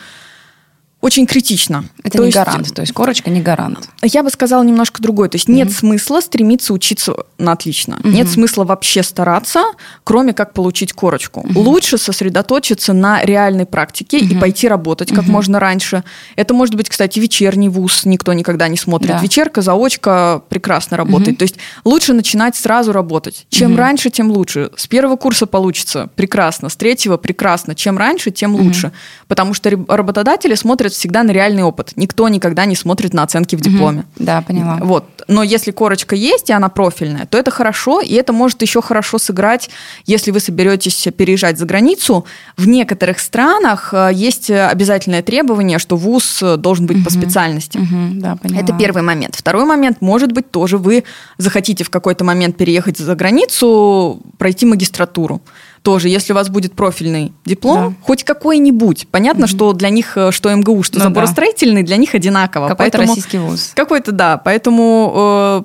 очень 1.01 1.25
критично. 1.25 1.83
Это 2.03 2.17
то 2.17 2.19
не 2.19 2.27
есть, 2.27 2.37
гарант, 2.37 2.73
то 2.73 2.81
есть 2.81 2.93
корочка 2.93 3.29
не 3.31 3.41
гарант. 3.41 3.89
Я 4.03 4.21
бы 4.21 4.29
сказала 4.29 4.63
немножко 4.63 5.01
другое. 5.01 5.29
То 5.29 5.35
есть 5.35 5.49
mm 5.49 5.53
нет 5.53 5.71
смысла 5.71 6.21
стремиться 6.21 6.73
учиться 6.73 7.15
на 7.39 7.53
отлично. 7.53 7.99
mm 8.03 8.09
Нет 8.11 8.29
смысла 8.29 8.63
вообще 8.63 9.01
стараться, 9.03 9.63
кроме 10.03 10.33
как 10.33 10.53
получить 10.53 10.93
корочку. 10.93 11.41
mm 11.41 11.57
Лучше 11.57 11.97
сосредоточиться 11.97 12.93
на 12.93 13.23
реальной 13.23 13.65
практике 13.65 14.19
mm 14.19 14.25
и 14.25 14.39
пойти 14.39 14.67
работать 14.67 15.09
как 15.09 15.25
mm 15.25 15.31
можно 15.31 15.59
раньше. 15.59 16.03
Это 16.35 16.53
может 16.53 16.75
быть, 16.75 16.87
кстати, 16.87 17.19
вечерний 17.19 17.69
вуз, 17.69 18.05
никто 18.05 18.33
никогда 18.33 18.67
не 18.67 18.77
смотрит. 18.77 19.11
Да. 19.11 19.19
Вечерка, 19.19 19.61
заочка 19.61 20.41
прекрасно 20.49 20.97
работает. 20.97 21.35
mm 21.35 21.39
То 21.39 21.43
есть 21.43 21.55
лучше 21.83 22.13
начинать 22.13 22.55
сразу 22.55 22.91
работать. 22.91 23.47
Чем 23.49 23.73
mm 23.73 23.77
раньше, 23.77 24.09
тем 24.11 24.29
лучше. 24.31 24.69
С 24.75 24.85
первого 24.85 25.15
курса 25.15 25.47
получится 25.47 26.09
прекрасно, 26.15 26.69
с 26.69 26.75
третьего 26.75 27.17
прекрасно. 27.17 27.73
Чем 27.73 27.97
раньше, 27.97 28.29
тем 28.29 28.55
лучше. 28.55 28.87
mm 28.87 28.91
Потому 29.27 29.53
что 29.53 29.71
работодатели 29.87 30.53
смотрят 30.53 30.90
смотрят 30.91 30.93
всегда 30.93 31.23
на 31.23 31.31
реальный 31.31 31.63
опыт. 31.63 31.93
Никто 31.95 32.29
никогда 32.29 32.65
не 32.65 32.75
смотрит 32.75 33.13
на 33.13 33.23
оценки 33.23 33.55
в 33.55 33.61
дипломе. 33.61 33.99
Угу. 33.99 34.25
Да, 34.25 34.41
поняла. 34.41 34.77
Вот. 34.81 35.05
Но 35.27 35.43
если 35.43 35.71
корочка 35.71 36.15
есть, 36.15 36.49
и 36.49 36.53
она 36.53 36.69
профильная, 36.69 37.25
то 37.25 37.37
это 37.37 37.51
хорошо, 37.51 38.01
и 38.01 38.13
это 38.13 38.33
может 38.33 38.61
еще 38.61 38.81
хорошо 38.81 39.17
сыграть, 39.17 39.69
если 40.05 40.31
вы 40.31 40.39
соберетесь 40.39 41.07
переезжать 41.17 41.57
за 41.57 41.65
границу. 41.65 42.25
В 42.57 42.67
некоторых 42.67 43.19
странах 43.19 43.93
э, 43.93 44.11
есть 44.13 44.51
обязательное 44.51 45.21
требование, 45.21 45.79
что 45.79 45.97
вуз 45.97 46.43
должен 46.57 46.85
быть 46.85 46.97
угу. 46.97 47.05
по 47.05 47.11
специальности. 47.11 47.77
Угу. 47.77 48.21
Да, 48.21 48.35
поняла. 48.35 48.61
Это 48.61 48.73
первый 48.77 49.03
момент. 49.03 49.35
Второй 49.35 49.65
момент, 49.65 50.01
может 50.01 50.31
быть, 50.31 50.51
тоже 50.51 50.77
вы 50.77 51.03
захотите 51.37 51.83
в 51.83 51.89
какой-то 51.89 52.23
момент 52.23 52.57
переехать 52.57 52.97
за 52.97 53.15
границу, 53.15 54.21
пройти 54.37 54.65
магистратуру 54.65 55.41
тоже, 55.81 56.09
если 56.09 56.33
у 56.33 56.35
вас 56.35 56.49
будет 56.49 56.73
профильный 56.73 57.33
диплом, 57.45 57.89
да. 57.89 58.05
хоть 58.05 58.23
какой-нибудь, 58.23 59.07
понятно, 59.09 59.45
угу. 59.45 59.49
что 59.49 59.73
для 59.73 59.89
них, 59.89 60.15
э, 60.15 60.31
что 60.31 60.53
МГУ, 60.53 60.83
что 60.83 60.99
ну, 60.99 61.05
заборостроительный, 61.05 61.81
да. 61.81 61.87
для 61.87 61.97
них 61.97 62.13
одинаково. 62.13 62.67
Какой-то 62.67 62.97
поэтому, 62.97 63.07
российский 63.07 63.39
вуз. 63.39 63.71
Какой-то, 63.75 64.11
да. 64.11 64.37
Поэтому 64.37 65.13
э, 65.15 65.63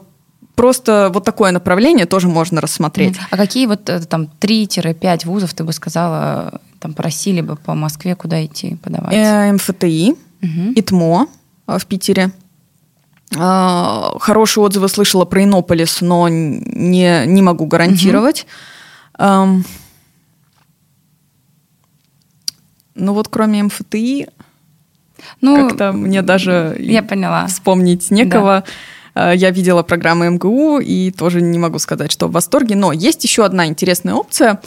просто 0.55 1.11
вот 1.13 1.25
такое 1.25 1.53
направление 1.53 2.07
тоже 2.07 2.29
можно 2.29 2.61
рассмотреть. 2.61 3.17
А 3.31 3.37
какие 3.37 3.67
вот 3.67 3.89
э, 3.91 4.01
там 4.01 4.29
3-5 4.41 5.27
вузов 5.27 5.53
ты 5.53 5.65
бы 5.65 5.73
сказала, 5.73 6.61
там 6.81 6.95
просили 6.95 7.43
бы 7.43 7.57
по 7.57 7.75
Москве, 7.75 8.15
куда 8.15 8.45
идти 8.45 8.77
подавать? 8.77 9.15
Э, 9.15 9.53
МФТИ, 9.53 10.13
угу. 10.13 10.73
ИТМО 10.75 11.27
э, 11.69 11.79
в 11.79 11.87
Питере. 11.87 12.33
Хорошие 13.29 14.63
отзывы 14.63 14.89
слышала 14.89 15.25
про 15.25 15.43
Иннополис, 15.43 16.01
но 16.01 16.29
не, 16.29 17.27
не 17.27 17.43
могу 17.43 17.67
гарантировать. 17.67 18.47
Угу. 19.19 19.65
Ну 22.97 23.13
вот 23.13 23.29
кроме 23.29 23.63
МФТИ, 23.63 24.29
ну, 25.41 25.69
как-то 25.69 25.93
мне 25.93 26.23
даже 26.23 26.77
я 26.79 27.03
поняла. 27.03 27.47
вспомнить 27.47 28.11
некого. 28.11 28.65
Да. 29.15 29.33
Я 29.33 29.51
видела 29.51 29.83
программы 29.83 30.29
МГУ 30.29 30.79
и 30.79 31.11
тоже 31.11 31.41
не 31.41 31.59
могу 31.59 31.79
сказать, 31.79 32.13
что 32.13 32.29
в 32.29 32.33
восторге. 32.33 32.77
Но 32.77 32.93
есть 32.93 33.25
еще 33.25 33.47
одна 33.47 33.67
интересная 33.67 34.13
опция. 34.13 34.61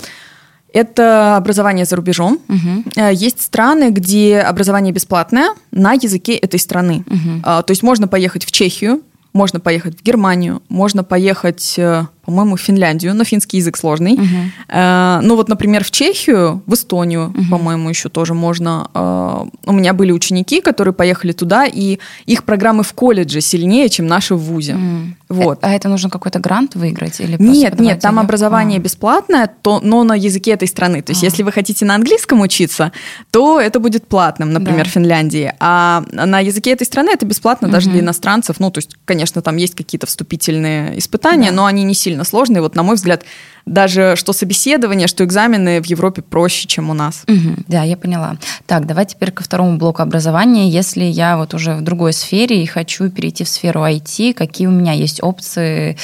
Это 0.73 1.37
образование 1.37 1.85
за 1.85 1.95
рубежом. 1.95 2.39
Угу. 2.47 2.99
Есть 3.11 3.41
страны, 3.41 3.91
где 3.91 4.39
образование 4.39 4.91
бесплатное 4.91 5.49
на 5.71 5.93
языке 5.93 6.33
этой 6.33 6.59
страны. 6.59 7.03
Угу. 7.05 7.41
То 7.43 7.65
есть 7.69 7.83
можно 7.83 8.07
поехать 8.07 8.43
в 8.43 8.51
Чехию, 8.51 9.01
можно 9.33 9.59
поехать 9.59 9.99
в 9.99 10.03
Германию, 10.03 10.63
можно 10.67 11.03
поехать 11.03 11.75
э, 11.77 12.05
по-моему, 12.29 12.57
в 12.57 12.61
Финляндию, 12.61 13.15
но 13.15 13.23
финский 13.23 13.57
язык 13.57 13.75
сложный. 13.75 14.15
Uh-huh. 14.15 15.21
ну 15.21 15.35
вот, 15.35 15.49
например, 15.49 15.83
в 15.83 15.89
Чехию, 15.89 16.61
в 16.67 16.73
Эстонию, 16.73 17.33
uh-huh. 17.35 17.49
по-моему, 17.49 17.89
еще 17.89 18.09
тоже 18.09 18.33
можно. 18.33 18.87
Э, 18.93 19.45
у 19.65 19.73
меня 19.73 19.93
были 19.93 20.11
ученики, 20.11 20.61
которые 20.61 20.93
поехали 20.93 21.31
туда, 21.31 21.65
и 21.65 21.97
их 22.27 22.43
программы 22.43 22.83
в 22.83 22.93
колледже 22.93 23.41
сильнее, 23.41 23.89
чем 23.89 24.05
наши 24.05 24.35
в 24.35 24.39
ВУЗе. 24.39 24.73
Uh-huh. 24.73 25.13
Вот. 25.29 25.59
А 25.61 25.71
это 25.71 25.89
нужно 25.89 26.09
какой-то 26.09 26.39
грант 26.39 26.75
выиграть? 26.75 27.19
Или 27.19 27.35
нет, 27.39 27.79
нет, 27.79 27.99
там 27.99 28.19
образование 28.19 28.79
uh-huh. 28.79 28.83
бесплатное, 28.83 29.49
то, 29.61 29.79
но 29.83 30.03
на 30.03 30.15
языке 30.15 30.51
этой 30.51 30.67
страны. 30.67 31.01
То 31.01 31.11
есть, 31.11 31.23
uh-huh. 31.23 31.27
если 31.27 31.43
вы 31.43 31.51
хотите 31.51 31.85
на 31.85 31.95
английском 31.95 32.41
учиться, 32.41 32.91
то 33.31 33.59
это 33.59 33.79
будет 33.79 34.07
платным, 34.07 34.53
например, 34.53 34.85
да. 34.85 34.89
в 34.89 34.93
Финляндии. 34.93 35.53
А 35.59 36.03
на 36.11 36.39
языке 36.39 36.71
этой 36.71 36.85
страны 36.85 37.09
это 37.11 37.25
бесплатно 37.25 37.67
uh-huh. 37.67 37.71
даже 37.71 37.89
для 37.89 38.01
иностранцев. 38.01 38.59
Ну, 38.59 38.69
то 38.69 38.77
есть, 38.77 38.91
конечно, 39.05 39.41
там 39.41 39.57
есть 39.57 39.75
какие-то 39.75 40.05
вступительные 40.05 40.97
испытания, 40.99 41.49
да. 41.49 41.55
но 41.55 41.65
они 41.65 41.83
не 41.83 41.93
сильно 41.93 42.18
довольно 42.19 42.23
сложные. 42.25 42.61
Вот, 42.61 42.75
на 42.75 42.83
мой 42.83 42.95
взгляд, 42.95 43.23
даже 43.65 44.15
что 44.15 44.33
собеседование, 44.33 45.07
что 45.07 45.23
экзамены 45.23 45.81
в 45.81 45.85
Европе 45.85 46.21
проще, 46.21 46.67
чем 46.67 46.89
у 46.89 46.93
нас. 46.93 47.23
Угу, 47.27 47.63
да, 47.67 47.83
я 47.83 47.97
поняла. 47.97 48.37
Так, 48.65 48.85
давай 48.85 49.05
теперь 49.05 49.31
ко 49.31 49.43
второму 49.43 49.77
блоку 49.77 50.01
образования. 50.01 50.69
Если 50.69 51.03
я 51.03 51.37
вот 51.37 51.53
уже 51.53 51.75
в 51.75 51.81
другой 51.81 52.13
сфере 52.13 52.63
и 52.63 52.65
хочу 52.65 53.09
перейти 53.09 53.43
в 53.43 53.49
сферу 53.49 53.81
IT, 53.81 54.33
какие 54.33 54.67
у 54.67 54.71
меня 54.71 54.93
есть 54.93 55.23
опции? 55.23 55.97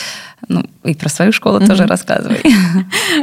Ну, 0.47 0.65
и 0.83 0.93
про 0.93 1.09
свою 1.09 1.31
школу 1.31 1.59
mm 1.59 1.67
тоже 1.67 1.87
рассказывай. 1.87 2.41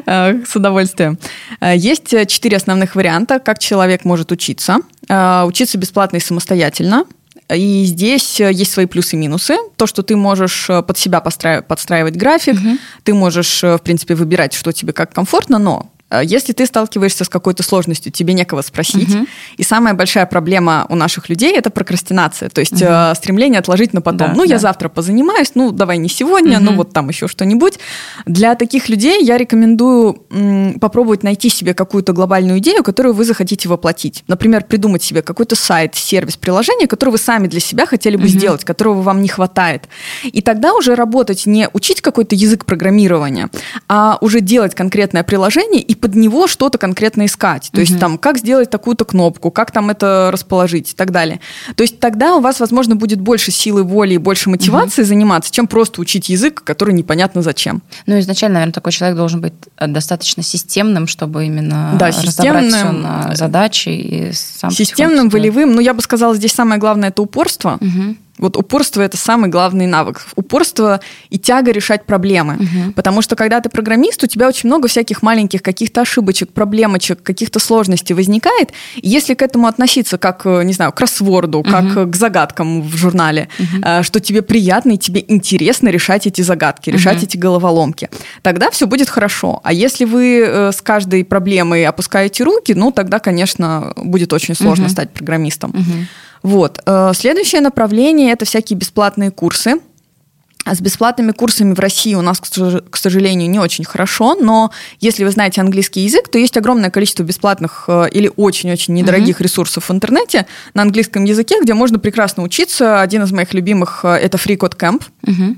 Э, 0.06 0.44
с 0.46 0.56
удовольствием. 0.56 1.18
Э, 1.60 1.76
есть 1.76 2.08
четыре 2.26 2.56
основных 2.56 2.96
варианта, 2.96 3.38
как 3.38 3.58
человек 3.58 4.04
может 4.04 4.32
учиться. 4.32 4.78
Э, 5.08 5.44
учиться 5.44 5.78
бесплатно 5.78 6.16
и 6.16 6.20
самостоятельно– 6.20 7.04
и 7.54 7.84
здесь 7.84 8.40
э, 8.40 8.52
есть 8.52 8.72
свои 8.72 8.86
плюсы 8.86 9.16
и 9.16 9.18
минусы. 9.18 9.56
То, 9.76 9.86
что 9.86 10.02
ты 10.02 10.16
можешь 10.16 10.68
э, 10.68 10.82
под 10.82 10.98
себя 10.98 11.20
подстраивать 11.20 12.16
график, 12.16 12.54
угу. 12.54 12.78
ты 13.02 13.14
можешь, 13.14 13.62
э, 13.64 13.76
в 13.76 13.82
принципе, 13.82 14.14
выбирать, 14.14 14.54
что 14.54 14.72
тебе 14.72 14.92
как 14.92 15.12
комфортно, 15.12 15.58
но 15.58 15.91
если 16.20 16.52
ты 16.52 16.66
сталкиваешься 16.66 17.24
с 17.24 17.28
какой-то 17.28 17.62
сложностью, 17.62 18.12
тебе 18.12 18.34
некого 18.34 18.62
спросить. 18.62 19.14
Угу. 19.14 19.26
И 19.56 19.62
самая 19.62 19.94
большая 19.94 20.26
проблема 20.26 20.86
у 20.88 20.94
наших 20.94 21.28
людей 21.28 21.56
это 21.56 21.70
прокрастинация, 21.70 22.48
то 22.48 22.60
есть 22.60 22.80
угу. 22.82 22.84
э, 22.86 23.14
стремление 23.14 23.60
отложить 23.60 23.92
на 23.92 24.00
потом. 24.00 24.28
Да, 24.28 24.34
ну, 24.34 24.44
да. 24.44 24.54
я 24.54 24.58
завтра 24.58 24.88
позанимаюсь, 24.88 25.52
ну, 25.54 25.72
давай 25.72 25.98
не 25.98 26.08
сегодня, 26.08 26.58
угу. 26.58 26.64
ну, 26.64 26.72
вот 26.76 26.92
там 26.92 27.08
еще 27.08 27.28
что-нибудь. 27.28 27.78
Для 28.26 28.54
таких 28.54 28.88
людей 28.88 29.24
я 29.24 29.38
рекомендую 29.38 30.22
м, 30.30 30.78
попробовать 30.80 31.22
найти 31.22 31.48
себе 31.48 31.74
какую-то 31.74 32.12
глобальную 32.12 32.58
идею, 32.58 32.82
которую 32.82 33.14
вы 33.14 33.24
захотите 33.24 33.68
воплотить. 33.68 34.24
Например, 34.28 34.64
придумать 34.64 35.02
себе 35.02 35.22
какой-то 35.22 35.56
сайт, 35.56 35.94
сервис, 35.94 36.36
приложение, 36.36 36.86
которое 36.86 37.12
вы 37.12 37.18
сами 37.18 37.46
для 37.46 37.60
себя 37.60 37.86
хотели 37.86 38.16
бы 38.16 38.24
угу. 38.24 38.28
сделать, 38.28 38.64
которого 38.64 39.02
вам 39.02 39.22
не 39.22 39.28
хватает. 39.28 39.88
И 40.24 40.42
тогда 40.42 40.74
уже 40.74 40.94
работать 40.94 41.46
не 41.46 41.68
учить 41.72 42.00
какой-то 42.00 42.34
язык 42.34 42.64
программирования, 42.64 43.48
а 43.88 44.18
уже 44.20 44.40
делать 44.40 44.74
конкретное 44.74 45.22
приложение 45.22 45.80
и 45.80 45.94
под 46.02 46.16
него 46.16 46.48
что-то 46.48 46.78
конкретно 46.78 47.26
искать. 47.26 47.70
То 47.72 47.80
угу. 47.80 47.82
есть 47.82 48.00
там, 48.00 48.18
как 48.18 48.36
сделать 48.36 48.68
такую-то 48.70 49.04
кнопку, 49.04 49.52
как 49.52 49.70
там 49.70 49.88
это 49.88 50.30
расположить 50.32 50.92
и 50.92 50.94
так 50.96 51.12
далее. 51.12 51.38
То 51.76 51.84
есть 51.84 52.00
тогда 52.00 52.34
у 52.34 52.40
вас, 52.40 52.58
возможно, 52.58 52.96
будет 52.96 53.20
больше 53.20 53.52
силы 53.52 53.84
воли 53.84 54.14
и 54.14 54.18
больше 54.18 54.50
мотивации 54.50 55.02
угу. 55.02 55.08
заниматься, 55.08 55.52
чем 55.52 55.68
просто 55.68 56.00
учить 56.00 56.28
язык, 56.28 56.64
который 56.64 56.92
непонятно 56.92 57.40
зачем. 57.40 57.82
Ну, 58.06 58.18
изначально, 58.18 58.54
наверное, 58.54 58.72
такой 58.72 58.90
человек 58.90 59.16
должен 59.16 59.40
быть 59.40 59.54
э, 59.78 59.86
достаточно 59.86 60.42
системным, 60.42 61.06
чтобы 61.06 61.46
именно 61.46 61.94
да, 61.96 62.10
системным, 62.10 62.64
разобрать 62.64 62.74
все 62.74 62.90
на 62.90 63.34
задачи 63.36 63.88
и 63.90 64.32
сам 64.32 64.72
Системным, 64.72 65.28
волевым. 65.28 65.72
Ну, 65.72 65.80
я 65.80 65.94
бы 65.94 66.02
сказала, 66.02 66.34
здесь 66.34 66.52
самое 66.52 66.80
главное– 66.80 67.08
это 67.10 67.22
упорство. 67.22 67.78
Угу. 67.80 68.16
Вот 68.42 68.56
упорство– 68.56 69.00
это 69.02 69.16
самый 69.16 69.48
главный 69.48 69.86
навык. 69.86 70.26
Упорство 70.34 71.00
и 71.30 71.38
тяга 71.38 71.70
решать 71.70 72.04
проблемы. 72.04 72.54
Угу. 72.54 72.92
Потому 72.96 73.22
что 73.22 73.36
когда 73.36 73.60
ты 73.60 73.68
программист, 73.68 74.22
у 74.24 74.26
тебя 74.26 74.48
очень 74.48 74.68
много 74.68 74.88
всяких 74.88 75.22
маленьких 75.22 75.62
каких-то 75.62 76.00
ошибочек, 76.00 76.52
проблемочек, 76.52 77.22
каких-то 77.22 77.60
сложностей 77.60 78.14
возникает. 78.14 78.72
И 78.96 79.08
если 79.08 79.34
к 79.34 79.42
этому 79.42 79.68
относиться 79.68 80.18
как, 80.18 80.44
э, 80.44 80.64
не 80.64 80.72
знаю, 80.72 80.90
к 80.90 80.96
кроссворду, 80.96 81.60
угу. 81.60 81.70
как 81.70 82.10
к 82.10 82.16
загадкам 82.16 82.82
в 82.82 82.96
журнале, 82.96 83.48
угу. 83.58 84.02
что 84.02 84.18
тебе 84.18 84.42
приятно 84.42 84.92
и 84.92 84.98
тебе 84.98 85.24
интересно 85.26 85.88
решать 85.88 86.26
эти 86.26 86.42
загадки, 86.42 86.90
решать 86.90 87.18
угу. 87.18 87.26
эти 87.26 87.36
головоломки, 87.36 88.10
тогда 88.42 88.70
все 88.72 88.86
будет 88.86 89.08
хорошо. 89.08 89.60
А 89.62 89.72
если 89.72 90.04
вы 90.04 90.70
с 90.72 90.82
каждой 90.82 91.24
проблемой 91.24 91.86
опускаете 91.86 92.42
руки, 92.42 92.74
ну 92.74 92.90
тогда, 92.90 93.20
конечно, 93.20 93.92
будет 93.96 94.32
очень 94.32 94.56
сложно 94.56 94.86
угу. 94.86 94.92
стать 94.92 95.10
программистом. 95.12 95.70
Угу. 95.70 96.06
Вот. 96.42 96.80
Э, 96.86 97.12
следующее 97.14 97.60
направление– 97.60 98.32
это 98.32 98.44
всякие 98.44 98.78
бесплатные 98.78 99.30
курсы. 99.30 99.76
С 100.64 100.80
бесплатными 100.80 101.32
курсами 101.32 101.74
в 101.74 101.80
России 101.80 102.14
у 102.14 102.22
нас, 102.22 102.40
к 102.40 102.96
сожалению, 102.96 103.50
не 103.50 103.58
очень 103.58 103.84
хорошо, 103.84 104.36
но 104.36 104.70
если 105.00 105.24
вы 105.24 105.30
знаете 105.32 105.60
английский 105.60 106.02
язык, 106.02 106.28
то 106.28 106.38
есть 106.38 106.56
огромное 106.56 106.90
количество 106.90 107.24
бесплатных 107.24 107.86
э, 107.88 108.08
или 108.12 108.30
очень-очень 108.36 108.94
недорогих 108.94 109.40
mm-hmm. 109.40 109.42
ресурсов 109.42 109.88
в 109.88 109.92
интернете 109.92 110.46
на 110.74 110.82
английском 110.82 111.24
языке, 111.24 111.56
где 111.60 111.74
можно 111.74 111.98
прекрасно 111.98 112.44
учиться. 112.44 113.00
Один 113.00 113.24
из 113.24 113.32
моих 113.32 113.52
любимых 113.54 114.04
э,– 114.04 114.08
это 114.22 114.38
FreeCode 114.38 114.76
Camp. 114.76 115.02
Mm-hmm. 115.26 115.56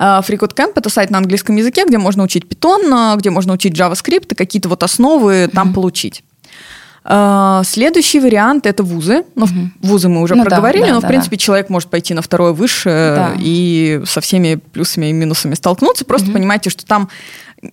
FreeCode 0.00 0.54
Camp– 0.54 0.72
это 0.74 0.88
сайт 0.88 1.10
на 1.10 1.18
английском 1.18 1.56
языке, 1.56 1.84
где 1.86 1.98
можно 1.98 2.24
учить 2.24 2.44
Python, 2.44 3.16
где 3.18 3.30
можно 3.30 3.52
учить 3.52 3.78
JavaScript 3.78 4.32
и 4.32 4.34
какие-то 4.34 4.68
вот 4.68 4.82
основы 4.82 5.32
mm-hmm. 5.32 5.50
там 5.50 5.74
получить. 5.74 6.24
А, 7.06 7.62
следующий 7.64 8.18
вариант 8.18 8.66
это 8.66 8.82
вузы. 8.82 9.24
Ну, 9.34 9.44
угу. 9.44 9.70
вузы 9.82 10.08
мы 10.08 10.22
уже 10.22 10.34
ну, 10.34 10.44
проговорили, 10.44 10.82
да, 10.82 10.88
да, 10.88 10.94
но, 10.94 10.98
в 11.00 11.02
да, 11.02 11.08
принципе, 11.08 11.36
да. 11.36 11.40
человек 11.40 11.68
может 11.68 11.90
пойти 11.90 12.14
на 12.14 12.22
второе 12.22 12.52
высшее 12.52 13.14
да. 13.14 13.32
и 13.38 14.02
со 14.06 14.20
всеми 14.22 14.54
плюсами 14.72 15.06
и 15.06 15.12
минусами 15.12 15.54
столкнуться. 15.54 16.04
Просто 16.06 16.28
угу. 16.28 16.34
понимаете, 16.38 16.70
что 16.70 16.86
там 16.86 17.10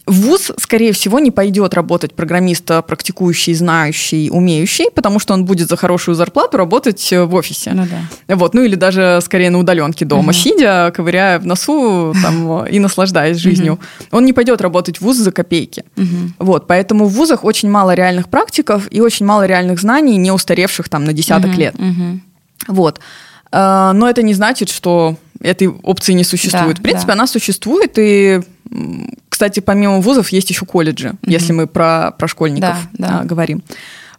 в 0.06 0.22
ВУЗ, 0.22 0.52
скорее 0.58 0.94
всего, 0.94 1.20
не 1.20 1.32
пойдет 1.32 1.74
работать 1.74 2.14
программиста, 2.14 2.82
практикующий, 2.82 3.54
знающий, 3.54 4.30
умеющий, 4.30 4.90
потому 4.92 5.20
что 5.20 5.34
он 5.34 5.46
будет 5.46 5.68
за 5.70 5.76
хорошую 5.76 6.16
зарплату 6.16 6.58
работать 6.58 7.12
э, 7.12 7.24
в 7.24 7.36
офисе. 7.36 7.72
Ну, 7.74 7.86
да. 8.28 8.36
вот, 8.36 8.54
ну 8.54 8.64
или 8.64 8.76
даже 8.76 9.20
скорее 9.22 9.50
на 9.50 9.60
удаленке 9.60 10.06
дома, 10.06 10.30
угу. 10.30 10.34
сидя, 10.34 10.92
ковыряя 10.96 11.40
в 11.40 11.46
носу 11.46 12.14
там, 12.22 12.66
и 12.72 12.80
наслаждаясь 12.80 13.38
жизнью. 13.38 13.74
Угу. 13.74 14.18
Он 14.18 14.26
не 14.26 14.34
пойдет 14.34 14.62
работать 14.62 15.00
в 15.00 15.02
ВУЗ 15.02 15.18
за 15.18 15.32
копейки. 15.32 15.84
Угу. 15.98 16.06
Вот, 16.40 16.68
поэтому 16.68 17.06
в 17.06 17.14
ВУЗах 17.14 17.44
очень 17.44 17.70
мало 17.70 17.94
реальных 17.94 18.30
практиков 18.30 18.88
и 18.92 19.02
очень 19.02 19.26
мало 19.26 19.46
реальных 19.46 19.82
знаний, 19.82 20.18
не 20.18 20.32
устаревших 20.32 20.90
там 20.90 21.04
на 21.04 21.14
десяток 21.14 21.52
угу. 21.52 21.60
лет. 21.60 21.76
Угу. 21.76 22.20
Вот. 22.68 23.00
Э, 23.52 23.92
но 23.94 24.10
это 24.10 24.24
не 24.24 24.34
значит, 24.34 24.70
что 24.70 25.18
этой 25.42 25.68
опции 25.68 26.14
не 26.14 26.24
существует. 26.24 26.76
Да, 26.76 26.80
в 26.80 26.84
принципе, 26.84 27.08
да. 27.08 27.14
она 27.14 27.28
существует, 27.28 27.94
и 27.98 28.42
кстати, 29.42 29.60
помимо 29.60 30.02
вузов 30.02 30.30
есть 30.30 30.52
еще 30.52 30.68
колледжи, 30.68 31.08
mm-hmm. 31.08 31.18
если 31.26 31.52
мы 31.52 31.66
про, 31.66 32.12
про 32.16 32.28
школьников 32.28 32.76
да, 32.94 33.08
да. 33.08 33.20
А, 33.22 33.24
говорим. 33.24 33.64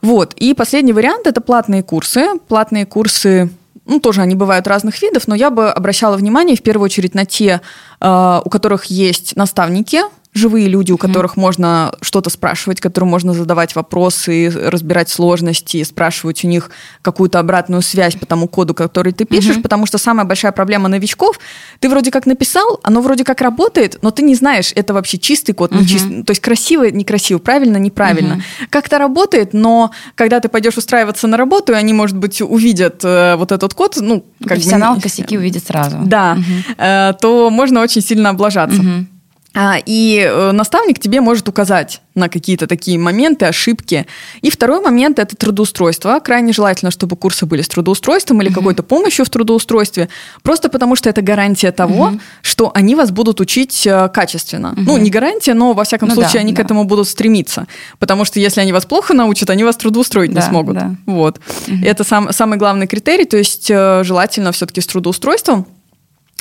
Вот. 0.01 0.35
И 0.35 0.53
последний 0.53 0.93
вариант 0.93 1.29
это 1.29 1.41
платные 1.41 1.85
курсы. 1.85 2.27
Платные 2.49 2.87
курсы 2.87 3.49
ну, 3.87 4.01
тоже 4.01 4.21
они 4.21 4.35
бывают 4.35 4.67
разных 4.67 5.01
видов, 5.01 5.29
но 5.29 5.37
я 5.37 5.51
бы 5.51 5.71
обращала 5.71 6.17
внимание 6.17 6.57
в 6.57 6.63
первую 6.63 6.87
очередь 6.87 7.15
на 7.15 7.25
те, 7.25 7.61
э, 8.01 8.41
у 8.45 8.51
которых 8.51 8.87
есть 8.87 9.37
наставники, 9.37 10.01
живые 10.35 10.69
люди, 10.69 10.93
у 10.93 10.97
которых 10.97 11.33
mm-hmm. 11.33 11.41
можно 11.41 11.95
что-то 12.01 12.31
спрашивать, 12.31 12.81
которым 12.81 13.11
можно 13.11 13.35
задавать 13.35 13.75
вопросы, 13.75 14.51
разбирать 14.51 15.11
сложности, 15.11 15.83
спрашивать 15.85 16.45
у 16.45 16.49
них 16.49 16.71
какую-то 17.03 17.39
обратную 17.39 17.83
связь 17.83 18.15
по 18.17 18.25
тому 18.25 18.49
коду, 18.49 18.73
который 18.73 19.13
ты 19.13 19.27
пишешь, 19.27 19.57
mm-hmm. 19.57 19.63
потому 19.63 19.85
что 19.85 19.99
самая 19.99 20.25
большая 20.25 20.53
проблема 20.53 20.89
новичков, 20.89 21.39
ты 21.81 21.89
вроде 21.91 22.11
как 22.11 22.25
написал, 22.25 22.81
оно 22.83 23.03
вроде 23.03 23.25
как 23.25 23.43
работает, 23.43 23.99
но 24.01 24.11
ты 24.11 24.23
не 24.23 24.35
знаешь, 24.35 24.73
это 24.75 24.95
вообще 24.95 25.19
чистый 25.19 25.53
код, 25.53 25.73
mm-hmm. 25.73 25.85
чистый, 25.85 26.23
то 26.23 26.31
есть 26.31 26.41
красиво, 26.41 26.85
некрасиво, 26.85 27.39
правильно, 27.39 27.77
неправильно. 27.77 28.35
Mm-hmm. 28.35 28.67
Как-то 28.71 28.97
работает, 28.97 29.53
но 29.53 29.91
когда 30.15 30.41
ты 30.41 30.49
пойдешь 30.49 30.79
устраиваться 30.79 31.27
на 31.27 31.37
работу, 31.37 31.73
и 31.73 31.77
они, 31.77 31.93
может 31.93 32.17
быть, 32.17 32.41
увидят 32.41 33.05
э, 33.05 33.37
вот 33.37 33.53
этот 33.53 33.75
код, 33.75 33.99
ну, 34.01 34.25
как 34.41 34.49
Профессионал 34.49 34.95
бы... 34.95 35.03
косяки 35.03 35.37
увидит 35.37 35.67
сразу. 35.67 35.99
Да, 36.07 36.39
mm-hmm. 36.39 37.11
э, 37.11 37.15
то 37.21 37.51
можно 37.51 37.83
очень 37.83 38.01
сильно 38.01 38.31
облажаться. 38.31 38.81
Mm-hmm. 38.81 39.12
А, 39.55 39.77
и 39.85 40.19
э, 40.19 40.53
наставник 40.53 40.99
тебе 40.99 41.21
может 41.21 41.49
указать 41.49 42.01
на 42.15 42.29
какие-то 42.29 42.67
такие 42.67 42.99
моменты, 42.99 43.47
ошибки. 43.47 44.07
И 44.41 44.51
второй 44.51 44.81
момент– 44.81 45.19
это 45.19 45.37
трудоустройство. 45.37 46.21
Крайне 46.21 46.53
желательно, 46.53 46.91
чтобы 46.91 47.17
курсы 47.17 47.47
были 47.47 47.63
с 47.63 47.69
трудоустройством 47.69 48.41
или 48.41 48.51
mm-hmm. 48.51 48.55
какой-то 48.55 48.83
помощью 48.83 49.25
в 49.25 49.31
трудоустройстве, 49.31 50.09
просто 50.43 50.69
потому 50.69 50.97
что 50.97 51.09
это 51.11 51.23
гарантия 51.23 51.73
того, 51.73 52.09
mm-hmm. 52.09 52.21
что 52.43 52.71
они 52.75 52.95
вас 52.95 53.11
будут 53.11 53.41
учить 53.41 53.87
э, 53.87 54.09
качественно. 54.09 54.75
Mm-hmm. 54.77 54.85
Ну, 54.87 54.99
не 54.99 55.11
гарантия, 55.11 55.55
но, 55.55 55.73
во 55.75 55.85
всяком 55.85 56.09
ну, 56.09 56.15
случае, 56.15 56.35
да, 56.35 56.41
они 56.41 56.53
да. 56.53 56.63
к 56.63 56.65
этому 56.65 56.85
будут 56.85 57.09
стремиться. 57.09 57.67
Потому 57.99 58.25
что 58.25 58.41
если 58.41 58.61
они 58.61 58.73
вас 58.73 58.87
плохо 58.87 59.15
научат, 59.15 59.51
они 59.51 59.65
вас 59.65 59.77
трудоустроить 59.77 60.33
да, 60.33 60.41
не 60.41 60.47
смогут. 60.47 60.75
Да. 60.75 60.95
Вот. 61.07 61.41
Mm-hmm. 61.67 61.85
Это 61.85 62.05
сам, 62.05 62.33
самый 62.33 62.59
главный 62.59 62.87
критерий, 62.87 63.25
то 63.25 63.37
есть 63.37 63.71
э, 63.71 64.03
желательно 64.05 64.53
все-таки 64.53 64.81
с 64.81 64.87
трудоустройством. 64.87 65.67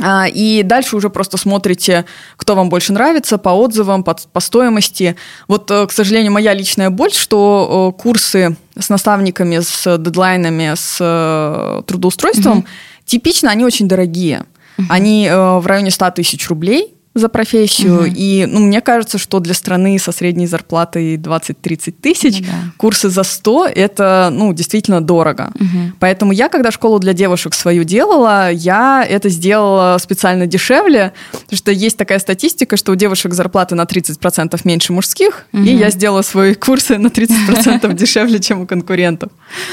А, 0.01 0.27
и 0.27 0.63
дальше 0.63 0.95
уже 0.95 1.09
просто 1.09 1.37
смотрите, 1.37 2.05
кто 2.37 2.55
вам 2.55 2.69
больше 2.69 2.93
нравится, 2.93 3.37
по 3.37 3.49
отзывам, 3.49 4.03
по, 4.03 4.15
по 4.33 4.39
стоимости. 4.39 5.15
Вот, 5.47 5.69
э, 5.69 5.85
к 5.87 5.91
сожалению, 5.91 6.31
моя 6.31 6.53
личная 6.53 6.89
боль, 6.89 7.11
что 7.11 7.93
э, 7.95 8.01
курсы 8.01 8.55
с 8.77 8.89
наставниками, 8.89 9.59
с 9.59 9.97
дедлайнами, 9.97 10.73
с 10.75 10.97
э, 10.99 11.81
трудоустройством, 11.85 12.59
угу. 12.59 12.67
типично 13.05 13.51
они 13.51 13.63
очень 13.63 13.87
дорогие. 13.87 14.45
Угу. 14.77 14.87
Они 14.89 15.29
в 15.29 15.63
районе 15.65 15.91
100 15.91 16.11
тысяч 16.11 16.49
рублей 16.49 16.95
за 17.13 17.28
профессию. 17.28 18.04
Угу. 18.04 18.13
И 18.15 18.45
ну, 18.45 18.62
мне 18.62 18.80
кажется, 18.80 19.17
что 19.17 19.39
для 19.39 19.54
страны 19.54 20.00
со 20.00 20.13
средней 20.13 20.47
зарплатой 20.47 21.17
20-30 21.17 21.93
тысяч 22.02 22.39
ну, 22.39 22.45
да. 22.45 22.54
курсы 22.78 23.10
за 23.10 23.24
100 23.24 23.67
это 23.76 24.30
ну, 24.32 24.54
действительно 24.54 25.02
дорого. 25.02 25.52
Угу. 25.56 25.93
Поэтому 26.00 26.32
я, 26.32 26.47
когда 26.47 26.71
школу 26.71 27.00
для 27.00 27.12
девушек 27.12 27.54
свою 27.54 27.84
делала, 27.84 28.50
я 28.50 29.06
это 29.08 29.28
сделала 29.28 29.97
специально 29.97 30.47
дешевле, 30.47 31.12
потому 31.32 31.58
что 31.58 31.71
есть 31.71 31.97
такая 31.97 32.19
статистика, 32.19 32.78
что 32.78 32.93
у 32.93 32.95
девушек 32.95 33.34
зарплаты 33.34 33.76
на 33.76 33.84
30% 33.84 34.60
меньше 34.63 34.93
мужских, 34.93 35.47
угу. 35.52 35.63
и 35.63 35.74
я 35.74 35.89
сделала 35.89 36.21
свои 36.21 36.54
курсы 36.54 36.97
на 36.97 37.08
30% 37.08 37.93
дешевле, 37.97 38.39
чем 38.39 38.62
у 38.62 38.65
конкурентов. 38.65 39.32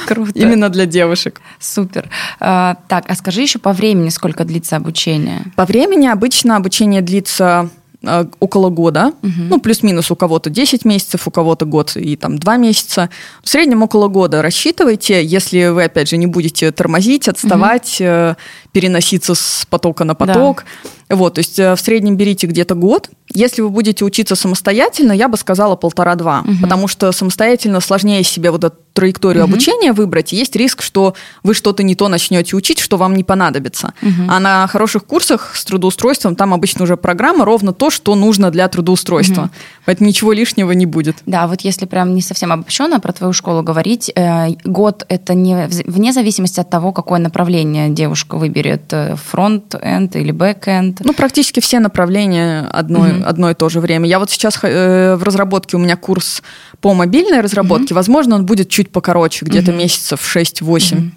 Круто. 0.09 0.33
Именно 0.35 0.71
для 0.71 0.87
девушек. 0.87 1.41
Супер. 1.61 2.11
А, 2.41 2.79
так, 2.89 3.05
а 3.07 3.15
скажи 3.15 3.43
еще 3.43 3.61
по 3.61 3.73
времени, 3.73 4.09
сколько 4.09 4.45
длится 4.45 4.75
обучение? 4.75 5.45
По 5.55 5.65
времени 5.65 6.09
обычно 6.09 6.57
обучение 6.57 7.01
длится 7.01 7.28
длится 7.29 7.71
э, 8.03 8.25
около 8.41 8.71
года, 8.71 9.13
угу. 9.23 9.33
ну, 9.51 9.61
плюс-минус 9.61 10.11
у 10.11 10.17
кого-то 10.17 10.51
10 10.51 10.85
месяцев, 10.85 11.27
у 11.27 11.31
кого-то 11.31 11.67
год 11.67 11.97
и 11.97 12.17
там 12.17 12.39
2 12.39 12.57
месяца. 12.57 13.11
В 13.43 13.49
среднем 13.49 13.83
около 13.83 14.09
года 14.09 14.43
рассчитывайте, 14.43 15.25
если 15.25 15.69
вы, 15.69 15.85
опять 15.85 16.09
же, 16.09 16.17
не 16.17 16.27
будете 16.27 16.71
тормозить, 16.73 17.29
отставать, 17.29 18.01
угу. 18.01 18.37
Переноситься 18.73 19.35
с 19.35 19.67
потока 19.69 20.05
на 20.05 20.15
поток. 20.15 20.65
Да. 21.09 21.17
Вот, 21.17 21.35
то 21.35 21.39
есть 21.39 21.59
э, 21.59 21.75
в 21.75 21.81
среднем 21.81 22.17
берите 22.17 22.47
где-то 22.47 22.75
год. 22.75 23.11
Если 23.33 23.63
вы 23.63 23.71
будете 23.71 24.05
учиться 24.05 24.37
самостоятельно, 24.37 25.13
я 25.13 25.29
бы 25.29 25.37
сказала 25.37 25.75
полтора-два, 25.75 26.41
угу. 26.41 26.53
потому 26.61 26.89
что 26.89 27.13
самостоятельно 27.13 27.81
сложнее 27.81 28.23
себе 28.25 28.51
вот 28.51 28.65
эту 28.65 28.77
траекторию 28.99 29.45
угу. 29.45 29.53
обучения 29.53 29.93
выбрать, 29.93 30.33
есть 30.33 30.57
риск, 30.57 30.83
что 30.83 31.15
вы 31.45 31.55
что-то 31.55 31.85
не 31.85 31.95
то 31.95 32.09
начнете 32.09 32.57
учить, 32.57 32.81
что 32.81 32.97
вам 32.97 33.15
не 33.15 33.23
понадобится. 33.23 33.95
Угу. 34.03 34.23
А 34.29 34.41
на 34.41 34.67
хороших 34.67 35.05
курсах 35.05 35.55
с 35.55 35.65
трудоустройством 35.65 36.35
там 36.35 36.53
обычно 36.53 36.83
уже 36.83 36.97
программа 36.97 37.45
ровно 37.45 37.73
то, 37.73 37.91
что 37.91 38.17
нужно 38.17 38.51
для 38.51 38.67
трудоустройства. 38.69 39.43
Угу. 39.43 39.51
Поэтому 39.85 40.09
ничего 40.09 40.33
лишнего 40.33 40.73
не 40.73 40.85
будет. 40.85 41.19
Да, 41.27 41.47
вот 41.47 41.61
если 41.61 41.87
прям 41.87 42.13
не 42.15 42.23
совсем 42.23 42.51
обобщенно 42.51 42.99
про 42.99 43.13
твою 43.13 43.33
школу 43.33 43.63
говорить, 43.63 44.11
э, 44.15 44.49
год 44.65 45.07
это 45.09 45.33
не 45.35 45.69
вне 45.69 46.13
зависимости 46.13 46.59
от 46.59 46.69
того, 46.69 46.93
какое 46.93 47.21
направление 47.21 47.91
девушка 47.91 48.37
выберет, 48.37 48.59
э, 48.91 49.17
фронт-энд 49.17 50.17
или 50.17 50.31
бэк-энд. 50.31 51.01
Ну, 51.05 51.13
практически 51.13 51.61
все 51.61 51.81
направления 51.81 52.69
одно, 52.71 53.01
угу. 53.01 53.25
одно 53.25 53.51
и 53.51 53.55
то 53.55 53.69
же 53.69 53.81
время. 53.81 54.07
Я 54.09 54.19
вот 54.19 54.31
сейчас 54.31 54.59
э, 54.63 55.17
в 55.17 55.23
разработке, 55.23 55.77
у 55.77 55.81
меня 55.81 55.97
курс 55.97 56.43
по 56.81 56.95
мобильной 56.95 57.41
разработке, 57.41 57.95
угу. 57.95 57.97
возможно, 57.97 58.35
он 58.35 58.47
будет 58.47 58.69
чуть 58.69 58.91
покороче, 58.91 59.45
где-то 59.45 59.71
угу. 59.71 59.81
месяцев 59.81 60.21
6-8. 60.21 60.97
Угу. 60.97 61.11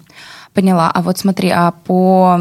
Поняла. 0.54 0.90
А 0.90 1.00
вот 1.00 1.18
смотри, 1.18 1.48
а 1.48 1.70
по 1.70 2.38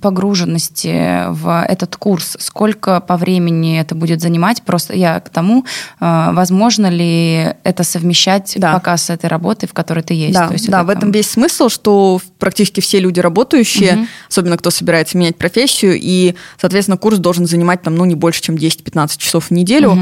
погруженности 0.00 1.28
в 1.30 1.64
этот 1.68 1.96
курс, 1.96 2.36
сколько 2.38 3.00
по 3.00 3.16
времени 3.16 3.80
это 3.80 3.96
будет 3.96 4.20
занимать? 4.20 4.62
Просто 4.62 4.94
я 4.94 5.18
к 5.18 5.30
тому, 5.30 5.64
э, 6.00 6.28
возможно 6.32 6.86
ли 6.86 7.54
это 7.64 7.82
совмещать 7.82 8.54
да. 8.56 8.74
пока 8.74 8.96
с 8.96 9.10
этой 9.10 9.26
работой, 9.26 9.66
в 9.66 9.72
которой 9.72 10.04
ты 10.04 10.14
есть? 10.14 10.34
Да, 10.34 10.46
То 10.46 10.52
есть 10.52 10.70
да 10.70 10.84
в 10.84 10.90
этом 10.90 11.00
там... 11.00 11.12
весь 11.12 11.28
смысл, 11.28 11.68
что 11.68 12.20
практически 12.38 12.78
все 12.80 13.00
люди 13.00 13.18
работающие, 13.18 13.94
угу. 13.94 14.06
особенно 14.28 14.56
кто 14.56 14.70
собирается 14.70 15.18
менять 15.18 15.36
профессию, 15.36 15.98
и, 16.00 16.36
соответственно, 16.60 16.98
курс 16.98 17.18
должен 17.18 17.46
занимать 17.46 17.82
там, 17.82 17.96
ну, 17.96 18.04
не 18.04 18.14
больше, 18.14 18.42
чем 18.42 18.54
10-15 18.54 19.18
часов 19.18 19.46
в 19.46 19.50
неделю. 19.50 19.90
Угу 19.90 20.00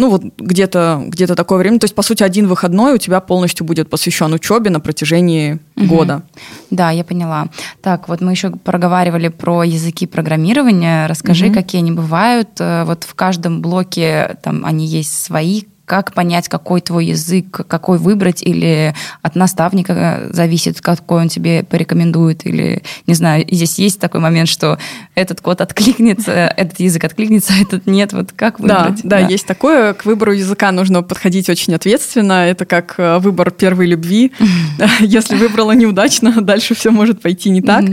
ну 0.00 0.08
вот 0.08 0.22
где-то 0.38 1.02
где 1.06 1.26
такое 1.26 1.58
время. 1.58 1.78
То 1.78 1.84
есть, 1.84 1.94
по 1.94 2.02
сути, 2.02 2.22
один 2.22 2.48
выходной 2.48 2.94
у 2.94 2.98
тебя 2.98 3.20
полностью 3.20 3.66
будет 3.66 3.90
посвящен 3.90 4.32
учебе 4.32 4.70
на 4.70 4.80
протяжении 4.80 5.60
угу. 5.76 5.86
года. 5.86 6.22
Да, 6.70 6.90
я 6.90 7.04
поняла. 7.04 7.48
Так, 7.82 8.08
вот 8.08 8.22
мы 8.22 8.32
еще 8.32 8.50
проговаривали 8.50 9.28
про 9.28 9.62
языки 9.62 10.06
программирования. 10.06 11.06
Расскажи, 11.06 11.46
угу. 11.46 11.54
какие 11.54 11.82
они 11.82 11.92
бывают. 11.92 12.48
Э, 12.58 12.84
вот 12.84 13.04
в 13.04 13.14
каждом 13.14 13.60
блоке 13.60 14.38
там 14.42 14.64
они 14.64 14.86
есть 14.86 15.22
свои, 15.22 15.64
как 15.90 16.14
понять, 16.14 16.48
какой 16.48 16.80
твой 16.80 17.06
язык, 17.06 17.66
какой 17.66 17.98
выбрать, 17.98 18.44
или 18.44 18.94
от 19.22 19.34
наставника 19.34 20.28
зависит, 20.30 20.80
какой 20.80 21.22
он 21.22 21.28
тебе 21.28 21.64
порекомендует, 21.64 22.46
или, 22.46 22.84
не 23.08 23.14
знаю, 23.14 23.44
здесь 23.50 23.76
есть 23.80 23.98
такой 23.98 24.20
момент, 24.20 24.48
что 24.48 24.78
этот 25.16 25.40
код 25.40 25.60
откликнется, 25.60 26.30
этот 26.56 26.78
язык 26.78 27.02
откликнется, 27.02 27.54
а 27.58 27.62
этот 27.62 27.88
нет, 27.88 28.12
вот 28.12 28.30
как 28.30 28.60
выбрать? 28.60 29.02
Да, 29.02 29.18
да, 29.18 29.20
да, 29.22 29.26
есть 29.26 29.46
такое. 29.46 29.92
К 29.94 30.04
выбору 30.04 30.30
языка 30.30 30.70
нужно 30.70 31.02
подходить 31.02 31.48
очень 31.48 31.74
ответственно, 31.74 32.46
это 32.46 32.66
как 32.66 32.94
э, 32.96 33.18
выбор 33.18 33.50
первой 33.50 33.86
любви. 33.86 34.30
Если 35.00 35.34
выбрала 35.34 35.72
неудачно, 35.72 36.40
дальше 36.40 36.76
все 36.76 36.92
может 36.92 37.20
пойти 37.20 37.50
не 37.50 37.62
так. 37.62 37.84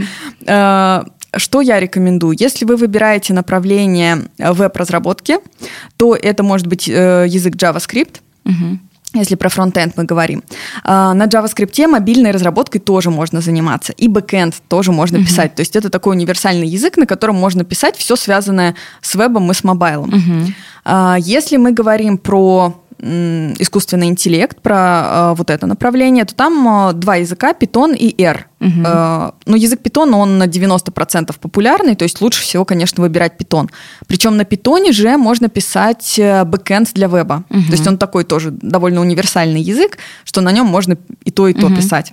Что 1.36 1.60
я 1.60 1.78
рекомендую? 1.78 2.36
Если 2.38 2.64
вы 2.64 2.76
выбираете 2.76 3.34
направление 3.34 4.28
э, 4.38 4.52
веб-разработки, 4.52 5.38
то 5.96 6.14
это 6.14 6.42
может 6.42 6.66
быть 6.66 6.88
э, 6.88 7.26
язык 7.28 7.54
JavaScript. 7.56 8.20
Угу 8.44 8.78
если 9.14 9.36
про 9.36 9.48
фронтенд 9.48 9.96
мы 9.96 10.04
говорим. 10.04 10.42
А, 10.84 11.14
на 11.14 11.26
JavaScript 11.26 11.86
мобильной 11.86 12.30
разработкой 12.30 12.80
тоже 12.80 13.10
можно 13.10 13.40
заниматься. 13.40 13.92
И 13.92 14.06
бэкенд 14.06 14.54
тоже 14.68 14.92
можно 14.92 15.16
uh-huh. 15.16 15.24
писать. 15.24 15.54
То 15.54 15.60
есть 15.60 15.76
это 15.76 15.88
такой 15.88 16.14
универсальный 16.14 16.68
язык, 16.68 16.98
на 16.98 17.06
котором 17.06 17.36
можно 17.36 17.64
писать 17.64 17.96
все 17.96 18.16
связанное 18.16 18.74
с 19.00 19.14
вебом 19.14 19.50
и 19.50 19.54
с 19.54 19.64
мобайлом. 19.64 20.10
Uh-huh. 20.84 21.20
Если 21.20 21.56
мы 21.56 21.72
говорим 21.72 22.18
про 22.18 22.74
искусственный 23.00 24.08
интеллект, 24.08 24.60
про 24.60 25.34
вот 25.34 25.50
это 25.50 25.66
направление, 25.66 26.24
то 26.24 26.34
там 26.34 26.90
два 26.98 27.16
языка, 27.16 27.52
Python 27.52 27.96
и 27.96 28.20
R. 28.22 28.48
Угу. 28.60 28.70
Но 28.70 29.56
язык 29.56 29.80
Python, 29.82 30.14
он 30.14 30.38
на 30.38 30.46
90% 30.46 31.34
популярный, 31.40 31.94
то 31.94 32.02
есть 32.02 32.20
лучше 32.20 32.42
всего, 32.42 32.64
конечно, 32.64 33.02
выбирать 33.02 33.34
Python. 33.38 33.68
Причем 34.06 34.36
на 34.36 34.42
Python 34.42 34.92
же 34.92 35.16
можно 35.16 35.48
писать 35.48 36.20
бэкэнд 36.46 36.92
для 36.94 37.06
веба. 37.06 37.44
Угу. 37.50 37.62
То 37.62 37.72
есть 37.72 37.86
он 37.86 37.98
такой 37.98 38.24
тоже 38.24 38.50
довольно 38.50 39.00
универсальный 39.00 39.60
язык, 39.60 39.98
что 40.24 40.40
на 40.40 40.50
нем 40.50 40.66
можно 40.66 40.96
и 41.24 41.30
то, 41.30 41.46
и 41.46 41.54
то 41.54 41.66
угу. 41.66 41.76
писать. 41.76 42.12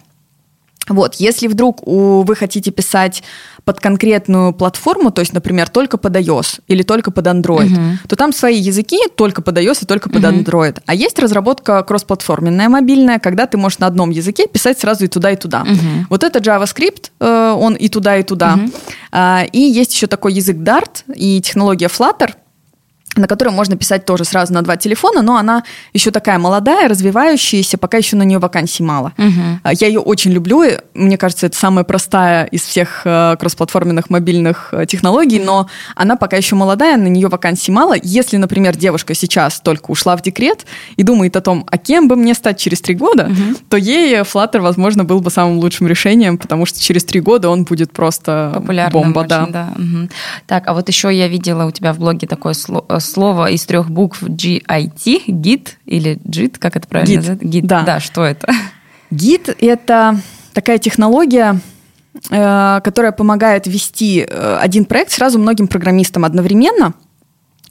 Вот, 0.89 1.15
если 1.15 1.47
вдруг 1.47 1.87
у, 1.87 2.21
вы 2.21 2.35
хотите 2.35 2.71
писать 2.71 3.23
под 3.63 3.79
конкретную 3.79 4.53
платформу, 4.53 5.11
то 5.11 5.21
есть, 5.21 5.33
например, 5.33 5.69
только 5.69 5.97
под 5.97 6.15
iOS 6.15 6.59
или 6.67 6.83
только 6.83 7.11
под 7.11 7.25
Android, 7.27 7.67
uh-huh. 7.67 8.07
то 8.07 8.15
там 8.15 8.31
свои 8.31 8.57
языки 8.57 8.97
только 9.15 9.41
под 9.41 9.57
iOS 9.57 9.83
и 9.83 9.85
только 9.85 10.09
под 10.09 10.23
uh-huh. 10.23 10.43
Android. 10.43 10.81
А 10.85 10.93
есть 10.93 11.17
разработка 11.17 11.81
кроссплатформенная 11.83 12.69
мобильная, 12.69 13.19
когда 13.19 13.47
ты 13.47 13.57
можешь 13.57 13.79
на 13.79 13.87
одном 13.87 14.11
языке 14.11 14.47
писать 14.47 14.79
сразу 14.79 15.05
и 15.05 15.07
туда, 15.07 15.31
и 15.31 15.35
туда. 15.35 15.63
Uh-huh. 15.63 16.05
Вот 16.09 16.23
это 16.23 16.39
JavaScript, 16.39 17.09
э, 17.19 17.55
он 17.57 17.73
и 17.73 17.89
туда, 17.89 18.17
и 18.17 18.23
туда. 18.23 18.59
Uh-huh. 19.11 19.49
И 19.51 19.59
есть 19.59 19.93
еще 19.93 20.07
такой 20.07 20.33
язык 20.33 20.57
Dart 20.57 21.03
и 21.15 21.41
технология 21.41 21.87
Flutter– 21.87 22.33
на 23.15 23.27
которой 23.27 23.49
можно 23.49 23.77
писать 23.77 24.05
тоже 24.05 24.25
сразу 24.25 24.53
на 24.53 24.61
два 24.61 24.77
телефона, 24.77 25.21
но 25.21 25.37
она 25.37 25.63
еще 25.93 26.11
такая 26.11 26.37
молодая, 26.37 26.87
развивающаяся, 26.87 27.77
пока 27.77 27.97
еще 27.97 28.15
на 28.15 28.23
нее 28.23 28.39
вакансий 28.39 28.83
мало. 28.83 29.13
Угу. 29.17 29.71
Я 29.71 29.87
ее 29.87 29.99
очень 29.99 30.31
люблю, 30.31 30.63
мне 30.93 31.17
кажется, 31.17 31.47
это 31.47 31.57
самая 31.57 31.83
простая 31.85 32.45
из 32.45 32.61
всех 32.61 33.01
э, 33.05 33.35
кроссплатформенных 33.39 34.09
мобильных 34.09 34.69
э, 34.71 34.85
технологий, 34.85 35.39
но 35.39 35.67
она 35.95 36.15
пока 36.15 36.37
еще 36.37 36.55
молодая, 36.55 36.97
на 36.97 37.07
нее 37.07 37.27
вакансий 37.27 37.71
мало. 37.71 37.95
Если, 38.01 38.37
например, 38.37 38.75
девушка 38.75 39.13
сейчас 39.13 39.59
только 39.61 39.91
ушла 39.91 40.17
в 40.17 40.21
декрет 40.21 40.65
и 40.97 41.03
думает 41.03 41.35
о 41.35 41.41
том, 41.41 41.65
а 41.69 41.77
кем 41.77 42.07
бы 42.07 42.15
мне 42.15 42.33
стать 42.33 42.59
через 42.59 42.81
три 42.81 42.95
года, 42.95 43.25
угу. 43.25 43.57
то 43.69 43.77
ей 43.77 44.15
Flutter, 44.21 44.59
возможно, 44.59 45.03
был 45.03 45.21
бы 45.21 45.29
самым 45.29 45.59
лучшим 45.59 45.87
решением, 45.87 46.37
потому 46.37 46.65
что 46.65 46.81
через 46.81 47.05
три 47.05 47.19
года 47.21 47.49
он 47.49 47.63
будет 47.63 47.91
просто 47.91 48.51
Популярным 48.53 49.03
бомба. 49.03 49.19
Очень, 49.19 49.29
да. 49.29 49.45
Да. 49.47 49.73
Угу. 49.75 50.09
Так, 50.47 50.67
а 50.67 50.73
вот 50.73 50.87
еще 50.87 51.15
я 51.15 51.27
видела 51.27 51.65
у 51.65 51.71
тебя 51.71 51.93
в 51.93 51.99
блоге 51.99 52.27
такое 52.27 52.53
слово 52.53 52.99
слово 53.05 53.51
из 53.51 53.65
трех 53.65 53.89
букв 53.89 54.23
GIT, 54.23 55.23
гид 55.27 55.77
или 55.85 56.17
JIT, 56.25 56.57
как 56.59 56.75
это 56.75 56.87
правильно 56.87 57.15
называется? 57.15 57.45
Гид, 57.45 57.65
да. 57.65 57.83
Да, 57.83 57.99
что 57.99 58.23
это? 58.23 58.51
Гид– 59.11 59.55
это 59.59 60.19
такая 60.53 60.77
технология, 60.77 61.59
э, 62.29 62.81
которая 62.83 63.11
помогает 63.11 63.67
вести 63.67 64.25
э, 64.27 64.57
один 64.59 64.85
проект 64.85 65.11
сразу 65.11 65.39
многим 65.39 65.67
программистам 65.67 66.25
одновременно– 66.25 66.93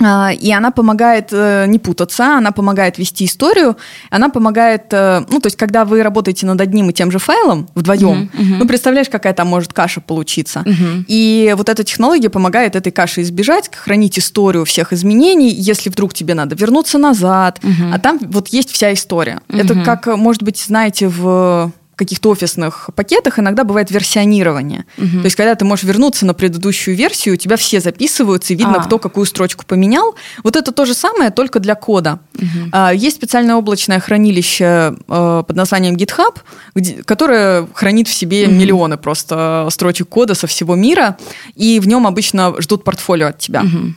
и 0.00 0.52
она 0.52 0.70
помогает 0.70 1.28
э, 1.32 1.66
не 1.66 1.78
путаться, 1.78 2.36
она 2.36 2.50
помогает 2.50 2.98
вести 2.98 3.24
историю, 3.24 3.76
она 4.10 4.28
помогает, 4.28 4.86
э, 4.90 5.24
ну, 5.30 5.40
то 5.40 5.46
есть, 5.46 5.56
когда 5.56 5.84
вы 5.84 6.02
работаете 6.02 6.46
над 6.46 6.60
одним 6.60 6.90
и 6.90 6.92
тем 6.92 7.10
же 7.10 7.18
файлом 7.18 7.68
вдвоем, 7.74 8.30
uh-huh, 8.32 8.40
uh-huh. 8.40 8.56
ну, 8.58 8.66
представляешь, 8.66 9.08
какая 9.08 9.32
там 9.34 9.48
может 9.48 9.72
каша 9.72 10.00
получиться. 10.00 10.60
Uh-huh. 10.66 11.04
И 11.06 11.54
вот 11.56 11.68
эта 11.68 11.84
технология 11.84 12.28
помогает 12.28 12.76
этой 12.76 12.92
каше 12.92 13.22
избежать, 13.22 13.70
хранить 13.72 14.18
историю 14.18 14.64
всех 14.64 14.92
изменений, 14.92 15.50
если 15.50 15.90
вдруг 15.90 16.12
тебе 16.12 16.34
надо 16.34 16.56
вернуться 16.56 16.98
назад, 16.98 17.60
uh-huh. 17.62 17.94
а 17.94 17.98
там 17.98 18.18
вот 18.20 18.48
есть 18.48 18.70
вся 18.70 18.92
история. 18.92 19.40
Uh-huh. 19.48 19.62
Это 19.62 19.84
как, 19.84 20.06
может 20.16 20.42
быть, 20.42 20.58
знаете, 20.58 21.08
в 21.08 21.72
каких-то 21.96 22.30
офисных 22.30 22.90
пакетах 22.94 23.38
иногда 23.38 23.64
бывает 23.64 23.90
версионирование. 23.90 24.84
Угу. 24.98 25.18
То 25.18 25.24
есть, 25.24 25.36
когда 25.36 25.54
ты 25.54 25.64
можешь 25.64 25.84
вернуться 25.84 26.26
на 26.26 26.34
предыдущую 26.34 26.96
версию, 26.96 27.34
у 27.34 27.36
тебя 27.36 27.56
все 27.56 27.80
записываются, 27.80 28.52
и 28.52 28.56
видно, 28.56 28.76
а. 28.76 28.84
кто 28.84 28.98
какую 28.98 29.26
строчку 29.26 29.64
поменял. 29.66 30.14
Вот 30.42 30.56
это 30.56 30.72
то 30.72 30.84
же 30.84 30.94
самое, 30.94 31.30
только 31.30 31.60
для 31.60 31.74
кода. 31.74 32.20
Угу. 32.36 32.78
Есть 32.94 33.16
специальное 33.16 33.56
облачное 33.56 34.00
хранилище 34.00 34.96
э, 35.08 35.42
под 35.46 35.56
названием 35.56 35.96
GitHub, 35.96 36.36
где, 36.74 37.02
которое 37.02 37.68
хранит 37.74 38.08
в 38.08 38.12
себе 38.12 38.46
угу. 38.46 38.54
миллионы 38.54 38.96
просто 38.96 39.68
строчек 39.70 40.08
кода 40.08 40.34
со 40.34 40.46
всего 40.46 40.74
мира, 40.74 41.16
и 41.54 41.80
в 41.80 41.86
нем 41.86 42.06
обычно 42.06 42.54
ждут 42.60 42.84
портфолио 42.84 43.28
от 43.28 43.38
тебя. 43.38 43.62
Угу. 43.62 43.94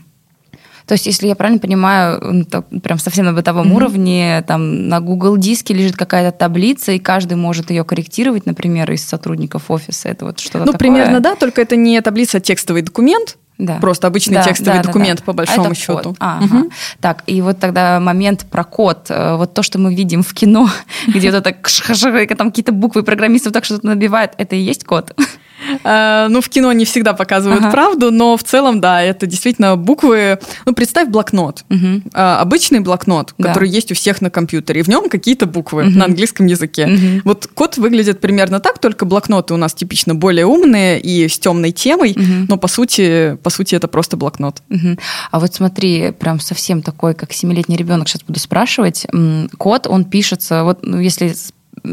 То 0.88 0.94
есть, 0.94 1.06
если 1.06 1.28
я 1.28 1.36
правильно 1.36 1.60
понимаю, 1.60 2.46
то 2.46 2.62
прям 2.62 2.98
совсем 2.98 3.26
на 3.26 3.34
бытовом 3.34 3.68
mm-hmm. 3.68 3.76
уровне, 3.76 4.44
там 4.48 4.88
на 4.88 5.02
Google 5.02 5.36
диске 5.36 5.74
лежит 5.74 5.98
какая-то 5.98 6.36
таблица, 6.38 6.94
и 6.94 7.00
каждый 7.00 7.36
может 7.36 7.70
ее 7.72 7.84
корректировать, 7.84 8.46
например, 8.46 8.90
из 8.92 9.04
сотрудников 9.06 9.70
офиса. 9.70 10.08
Это 10.08 10.24
вот 10.24 10.40
что-то 10.40 10.60
Ну, 10.60 10.66
такое. 10.68 10.78
примерно, 10.78 11.20
да, 11.20 11.36
только 11.36 11.62
это 11.62 11.76
не 11.76 12.00
таблица, 12.02 12.38
а 12.38 12.40
текстовый 12.40 12.84
документ. 12.84 13.38
Да. 13.58 13.80
Просто 13.80 14.08
обычный 14.08 14.36
да, 14.36 14.44
текстовый 14.44 14.80
да, 14.80 14.84
документ, 14.84 15.20
да, 15.20 15.24
да. 15.24 15.26
по 15.26 15.34
большому 15.34 15.72
а 15.72 15.76
счету. 15.76 16.10
Код. 16.10 16.16
Ага. 16.20 16.46
Угу. 16.46 16.70
Так, 17.02 17.24
и 17.28 17.42
вот 17.42 17.60
тогда 17.60 18.00
момент 18.00 18.46
про 18.50 18.64
код. 18.64 19.08
Э, 19.10 19.36
вот 19.36 19.54
то, 19.54 19.64
что 19.64 19.80
мы 19.80 19.94
видим 19.94 20.24
в 20.24 20.34
кино, 20.34 20.70
где 21.08 21.32
вот 21.32 21.46
это 21.46 22.36
там 22.36 22.50
какие-то 22.50 22.72
буквы 22.72 23.04
программистов 23.04 23.52
так 23.52 23.66
что-то 23.66 23.88
набивают, 23.88 24.34
это 24.38 24.56
и 24.56 24.60
есть 24.60 24.86
код? 24.86 25.14
Э, 25.84 26.28
ну, 26.30 26.42
в 26.42 26.50
кино 26.50 26.72
не 26.74 26.86
всегда 26.86 27.14
показывают 27.14 27.64
ага. 27.64 27.72
правду, 27.72 28.12
но 28.12 28.38
в 28.38 28.44
целом, 28.44 28.80
да, 28.80 29.02
это 29.02 29.26
действительно 29.26 29.76
буквы. 29.76 30.40
Ну, 30.66 30.74
представь 30.74 31.10
блокнот. 31.10 31.66
Угу. 31.70 32.12
Обычный 32.14 32.80
блокнот, 32.80 33.34
да. 33.38 33.50
который 33.50 33.70
есть 33.70 33.92
у 33.92 33.96
всех 33.96 34.22
на 34.22 34.30
компьютере. 34.30 34.82
И 34.82 34.84
в 34.84 34.88
нем 34.88 35.10
какие-то 35.10 35.46
буквы 35.46 35.84
угу. 35.84 35.98
на 35.98 36.06
английском 36.06 36.46
языке. 36.46 36.86
Угу. 36.86 37.22
Вот 37.26 37.48
код 37.54 37.78
выглядит 37.78 38.22
примерно 38.22 38.60
так, 38.60 38.80
только 38.80 39.06
блокноты 39.06 39.54
у 39.54 39.58
нас 39.58 39.74
типично 39.74 40.16
более 40.16 40.46
умные 40.46 41.00
и 41.00 41.28
с 41.28 41.40
темной 41.40 41.72
темой, 41.72 42.12
угу. 42.12 42.48
но 42.50 42.58
по 42.58 42.68
сути, 42.68 43.38
по 43.44 43.50
сути 43.50 43.76
это 43.76 43.88
просто 43.88 44.18
блокнот. 44.18 44.62
Угу. 44.70 44.98
А 45.32 45.40
вот 45.40 45.54
смотри, 45.54 46.12
прям 46.12 46.40
совсем 46.40 46.82
такой, 46.82 47.14
как 47.14 47.34
семилетний 47.34 47.78
ребенок, 47.78 48.08
сейчас 48.08 48.24
буду 48.24 48.40
спрашивать. 48.40 49.06
Код, 49.58 49.88
он 49.88 50.06
пишется, 50.06 50.64
вот 50.64 50.80
ну, 50.84 51.00
если 51.00 51.34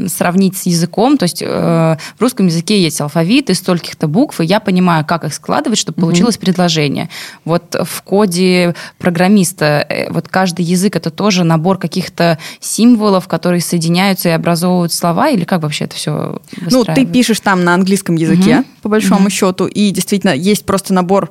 сравнить 0.08 0.56
с 0.56 0.66
языком, 0.66 1.16
то 1.16 1.24
есть 1.24 1.42
э, 1.42 1.46
в 1.46 2.20
русском 2.20 2.46
языке 2.46 2.80
есть 2.80 3.00
алфавит 3.00 3.50
из 3.50 3.58
стольких-то 3.58 4.08
букв, 4.08 4.40
и 4.40 4.44
я 4.44 4.60
понимаю, 4.60 5.04
как 5.04 5.24
их 5.24 5.34
складывать, 5.34 5.78
чтобы 5.78 6.00
получилось 6.00 6.36
угу. 6.36 6.46
предложение. 6.46 7.08
Вот 7.44 7.74
в 7.74 8.02
коде 8.02 8.74
программиста 8.98 9.86
э, 9.88 10.10
вот 10.10 10.28
каждый 10.28 10.64
язык 10.64 10.96
это 10.96 11.10
тоже 11.10 11.44
набор 11.44 11.78
каких-то 11.78 12.38
символов, 12.60 13.28
которые 13.28 13.60
соединяются 13.60 14.28
и 14.28 14.32
образовывают 14.32 14.92
слова, 14.92 15.30
или 15.30 15.44
как 15.44 15.62
вообще 15.62 15.84
это 15.84 15.96
все 15.96 16.40
Ну, 16.70 16.84
ты 16.84 17.06
пишешь 17.06 17.40
там 17.40 17.64
на 17.64 17.74
английском 17.74 18.16
языке, 18.16 18.58
угу. 18.58 18.66
по 18.82 18.88
большому 18.88 19.22
угу. 19.22 19.30
счету, 19.30 19.66
и 19.66 19.90
действительно 19.90 20.32
есть 20.32 20.64
просто 20.64 20.94
набор 20.94 21.30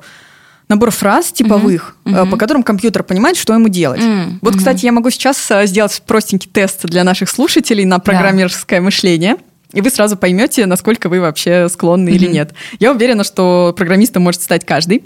набор 0.68 0.90
фраз 0.90 1.32
типовых, 1.32 1.96
uh-huh. 2.04 2.30
по 2.30 2.36
которым 2.36 2.62
компьютер 2.62 3.02
понимает, 3.02 3.36
что 3.36 3.54
ему 3.54 3.68
делать. 3.68 4.00
Uh-huh. 4.00 4.38
Вот, 4.40 4.56
кстати, 4.56 4.84
я 4.84 4.92
могу 4.92 5.10
сейчас 5.10 5.50
э, 5.50 5.66
сделать 5.66 6.02
простенький 6.06 6.50
тест 6.50 6.84
для 6.86 7.04
наших 7.04 7.28
слушателей 7.28 7.84
на 7.84 7.98
программерское 7.98 8.80
да. 8.80 8.84
мышление. 8.84 9.36
И 9.72 9.80
вы 9.80 9.90
сразу 9.90 10.16
поймете, 10.16 10.66
насколько 10.66 11.08
вы 11.08 11.20
вообще 11.20 11.68
склонны 11.68 12.10
uh-huh. 12.10 12.14
или 12.14 12.28
нет. 12.28 12.54
Я 12.78 12.92
уверена, 12.92 13.24
что 13.24 13.74
программистом 13.76 14.22
может 14.22 14.42
стать 14.42 14.64
каждый. 14.64 15.04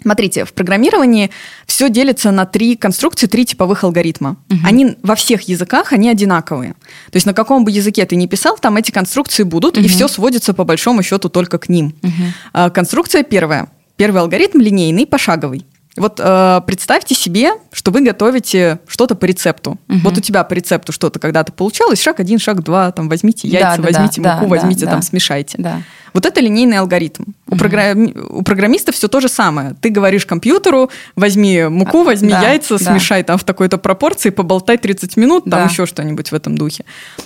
Смотрите, 0.00 0.44
в 0.44 0.52
программировании 0.52 1.30
все 1.66 1.90
делится 1.90 2.30
на 2.30 2.46
три 2.46 2.76
конструкции, 2.76 3.26
три 3.26 3.44
типовых 3.44 3.82
алгоритма. 3.82 4.36
Угу. 4.48 4.58
Они 4.64 4.96
во 5.02 5.16
всех 5.16 5.42
языках, 5.42 5.92
они 5.92 6.08
одинаковые. 6.08 6.74
То 7.10 7.16
есть 7.16 7.26
на 7.26 7.34
каком 7.34 7.64
бы 7.64 7.72
языке 7.72 8.06
ты 8.06 8.14
ни 8.14 8.26
писал, 8.26 8.56
там 8.58 8.76
эти 8.76 8.92
конструкции 8.92 9.42
будут, 9.42 9.76
угу. 9.76 9.84
и 9.84 9.88
все 9.88 10.06
сводится 10.06 10.54
по 10.54 10.62
большому 10.62 11.02
счету 11.02 11.28
только 11.28 11.58
к 11.58 11.68
ним. 11.68 11.96
Угу. 12.02 12.70
Конструкция 12.70 13.24
первая. 13.24 13.70
Первый 13.98 14.20
алгоритм 14.22 14.60
линейный, 14.60 15.06
пошаговый. 15.06 15.66
Вот 15.96 16.20
э, 16.22 16.60
представьте 16.68 17.16
себе, 17.16 17.50
что 17.72 17.90
вы 17.90 18.02
готовите 18.02 18.78
что-то 18.86 19.16
по 19.16 19.24
рецепту. 19.24 19.72
Угу. 19.88 19.98
Вот 20.04 20.18
у 20.18 20.20
тебя 20.20 20.44
по 20.44 20.54
рецепту 20.54 20.92
что-то 20.92 21.18
когда-то 21.18 21.52
получалось, 21.52 22.00
шаг 22.00 22.20
один, 22.20 22.38
шаг 22.38 22.62
два, 22.62 22.92
там 22.92 23.08
возьмите 23.08 23.48
яйца, 23.48 23.82
да, 23.82 23.82
возьмите 23.82 24.20
да, 24.20 24.34
муку, 24.36 24.44
да, 24.44 24.60
возьмите, 24.60 24.84
да, 24.84 24.92
там 24.92 25.02
смешайте. 25.02 25.58
Да. 25.58 25.82
Вот 26.14 26.26
это 26.26 26.40
линейный 26.40 26.78
алгоритм. 26.78 27.24
Угу. 27.24 27.56
У, 27.56 27.58
программ... 27.58 28.12
у 28.30 28.42
программиста 28.42 28.92
все 28.92 29.08
то 29.08 29.20
же 29.20 29.28
самое. 29.28 29.74
Ты 29.80 29.90
говоришь 29.90 30.26
компьютеру, 30.26 30.92
возьми 31.16 31.64
муку, 31.64 32.02
а, 32.02 32.04
возьми 32.04 32.30
да, 32.30 32.42
яйца, 32.42 32.78
да. 32.78 32.92
смешай 32.92 33.24
там 33.24 33.36
в 33.36 33.42
такой-то 33.42 33.78
пропорции, 33.78 34.30
поболтай 34.30 34.78
30 34.78 35.16
минут, 35.16 35.44
там 35.50 35.64
да. 35.64 35.64
еще 35.64 35.86
что-нибудь 35.86 36.30
в 36.30 36.34
этом 36.34 36.56
духе. 36.56 36.84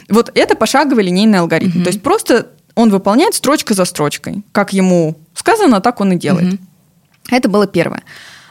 Вот 0.08 0.32
это 0.34 0.56
пошаговый 0.56 1.04
линейный 1.04 1.40
алгоритм. 1.40 1.80
Угу. 1.80 1.84
То 1.84 1.90
есть 1.90 2.02
просто 2.02 2.46
он 2.74 2.88
выполняет 2.88 3.34
строчка 3.34 3.74
за 3.74 3.84
строчкой. 3.84 4.42
Как 4.52 4.72
ему 4.72 5.16
сказано, 5.34 5.80
так 5.80 6.00
он 6.00 6.12
и 6.12 6.16
делает. 6.16 6.54
Угу. 6.54 6.62
Это 7.30 7.48
было 7.48 7.66
первое. 7.66 8.02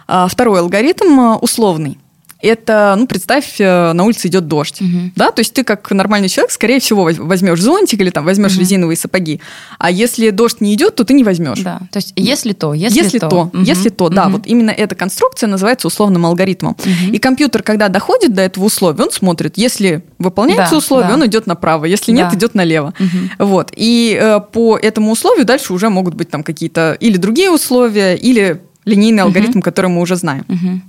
А, 0.07 0.27
второй 0.27 0.59
алгоритм 0.59 1.19
э, 1.19 1.35
условный 1.35 1.97
это, 2.41 2.95
ну, 2.97 3.07
представь, 3.07 3.59
э, 3.59 3.93
на 3.93 4.03
улице 4.03 4.27
идет 4.27 4.47
дождь, 4.47 4.81
угу. 4.81 5.11
да, 5.15 5.31
то 5.31 5.39
есть 5.39 5.53
ты 5.53 5.63
как 5.63 5.89
нормальный 5.91 6.29
человек, 6.29 6.51
скорее 6.51 6.79
всего, 6.79 7.03
возьмешь 7.03 7.61
зонтик 7.61 8.01
или 8.01 8.09
там 8.09 8.25
возьмешь 8.25 8.53
угу. 8.53 8.61
резиновые 8.61 8.97
сапоги, 8.97 9.41
а 9.79 9.91
если 9.91 10.29
дождь 10.29 10.61
не 10.61 10.73
идет, 10.73 10.95
то 10.95 11.03
ты 11.03 11.13
не 11.13 11.23
возьмешь. 11.23 11.59
Да, 11.59 11.79
то 11.91 11.97
есть 11.97 12.13
если 12.15 12.53
то, 12.53 12.73
если, 12.73 13.03
если 13.03 13.19
то. 13.19 13.29
то 13.29 13.41
угу. 13.53 13.57
Если 13.61 13.89
то, 13.89 14.09
да, 14.09 14.25
угу. 14.25 14.33
вот 14.33 14.47
именно 14.47 14.71
эта 14.71 14.95
конструкция 14.95 15.47
называется 15.47 15.87
условным 15.87 16.25
алгоритмом. 16.25 16.75
Угу. 16.79 17.13
И 17.13 17.17
компьютер, 17.19 17.63
когда 17.63 17.87
доходит 17.87 18.33
до 18.33 18.41
этого 18.41 18.65
условия, 18.65 19.03
он 19.03 19.11
смотрит, 19.11 19.57
если 19.57 20.03
выполняется 20.19 20.71
да, 20.71 20.77
условие, 20.77 21.07
да. 21.09 21.13
он 21.15 21.25
идет 21.25 21.47
направо, 21.47 21.85
если 21.85 22.11
нет, 22.11 22.29
да. 22.31 22.37
идет 22.37 22.55
налево. 22.55 22.93
Угу. 22.99 23.45
Вот, 23.47 23.71
и 23.75 24.17
э, 24.19 24.39
по 24.51 24.77
этому 24.77 25.11
условию 25.11 25.45
дальше 25.45 25.73
уже 25.73 25.89
могут 25.89 26.15
быть 26.15 26.29
там 26.29 26.43
какие-то 26.43 26.97
или 26.99 27.17
другие 27.17 27.51
условия, 27.51 28.15
или 28.15 28.61
линейный 28.85 29.23
алгоритм, 29.23 29.59
угу. 29.59 29.61
который 29.61 29.87
мы 29.87 30.01
уже 30.01 30.15
знаем. 30.15 30.45
Угу. 30.47 30.81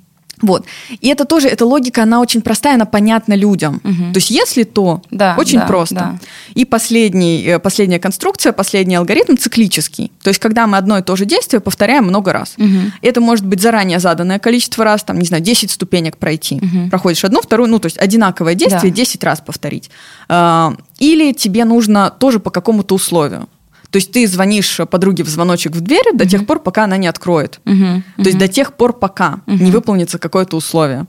Вот. 0.42 0.66
И 1.00 1.08
это 1.08 1.24
тоже, 1.24 1.48
эта 1.48 1.64
логика, 1.64 2.02
она 2.02 2.20
очень 2.20 2.42
простая, 2.42 2.74
она 2.74 2.84
понятна 2.84 3.34
людям. 3.34 3.80
Угу. 3.84 4.12
То 4.12 4.16
есть 4.16 4.30
если 4.30 4.64
то, 4.64 5.02
да, 5.10 5.36
очень 5.38 5.60
да, 5.60 5.66
просто. 5.66 5.94
Да. 5.94 6.18
И 6.54 6.64
последний, 6.64 7.44
э, 7.44 7.58
последняя 7.58 7.98
конструкция, 7.98 8.52
последний 8.52 8.96
алгоритм 8.96 9.36
циклический. 9.36 10.12
То 10.22 10.28
есть 10.28 10.40
когда 10.40 10.66
мы 10.66 10.76
одно 10.76 10.98
и 10.98 11.02
то 11.02 11.16
же 11.16 11.24
действие 11.24 11.60
повторяем 11.60 12.04
много 12.04 12.32
раз. 12.32 12.54
Угу. 12.58 12.92
Это 13.02 13.20
может 13.20 13.46
быть 13.46 13.60
заранее 13.60 14.00
заданное 14.00 14.38
количество 14.38 14.84
раз, 14.84 15.04
там, 15.04 15.18
не 15.18 15.26
знаю, 15.26 15.42
10 15.42 15.70
ступенек 15.70 16.16
пройти. 16.16 16.56
Угу. 16.56 16.90
Проходишь 16.90 17.24
одну, 17.24 17.40
вторую, 17.40 17.70
ну, 17.70 17.78
то 17.78 17.86
есть 17.86 17.98
одинаковое 17.98 18.54
действие 18.54 18.90
да. 18.90 18.96
10 18.96 19.24
раз 19.24 19.40
повторить. 19.40 19.90
А, 20.28 20.74
или 20.98 21.32
тебе 21.32 21.64
нужно 21.64 22.10
тоже 22.10 22.40
по 22.40 22.50
какому-то 22.50 22.94
условию. 22.94 23.48
То 23.92 23.98
есть 23.98 24.10
ты 24.10 24.26
звонишь 24.26 24.80
подруге 24.90 25.22
в 25.22 25.28
звоночек 25.28 25.72
в 25.72 25.82
дверь 25.82 26.06
до 26.14 26.26
тех 26.26 26.46
пор, 26.46 26.60
пока 26.60 26.84
она 26.84 26.96
не 26.96 27.06
откроет. 27.06 27.60
То 27.64 28.02
есть 28.24 28.38
до 28.38 28.48
тех 28.48 28.72
пор, 28.72 28.94
пока 28.94 29.40
не 29.46 29.70
выполнится 29.70 30.18
какое-то 30.18 30.56
условие. 30.56 31.06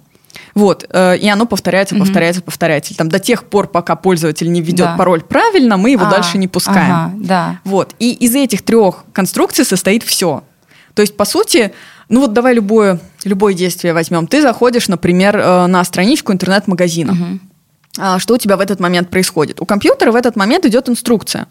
Вот, 0.56 0.86
э, 0.90 1.18
и 1.18 1.30
оно 1.30 1.46
повторяется, 1.46 1.96
повторяется, 1.96 2.42
mm 2.42 2.46
повторяется. 2.46 2.96
Там 2.98 3.08
до 3.08 3.20
тех 3.20 3.44
пор, 3.44 3.68
пока 3.68 3.96
пользователь 3.96 4.52
не 4.52 4.62
введет 4.62 4.88
да. 4.88 4.98
пароль 4.98 5.22
правильно, 5.22 5.78
мы 5.78 5.92
его 5.92 6.08
а, 6.08 6.10
дальше 6.10 6.40
не 6.40 6.48
пускаем. 6.48 6.92
Ага, 6.92 7.12
да. 7.18 7.60
Вот, 7.64 7.94
и 8.00 8.12
из 8.14 8.34
этих 8.34 8.64
трех 8.64 9.04
конструкций 9.14 9.64
состоит 9.64 10.02
все. 10.02 10.44
То 10.96 11.04
есть, 11.04 11.16
по 11.16 11.26
сути, 11.26 11.72
ну 12.10 12.22
вот 12.22 12.34
давай 12.34 12.56
любое, 12.56 13.00
любое 13.24 13.54
действие 13.54 13.94
возьмем. 13.94 14.26
Ты 14.26 14.42
заходишь, 14.42 14.88
например, 14.88 15.38
э, 15.38 15.68
на 15.68 15.84
страничку 15.84 16.32
интернет-магазина. 16.32 17.14
Угу. 17.14 18.20
Что 18.20 18.34
у 18.34 18.38
тебя 18.40 18.58
в 18.58 18.60
этот 18.60 18.80
момент 18.80 19.12
происходит? 19.12 19.62
У 19.62 19.66
компьютера 19.66 20.12
в 20.12 20.16
этот 20.16 20.36
момент 20.36 20.66
идет 20.66 20.90
инструкция 20.90 21.46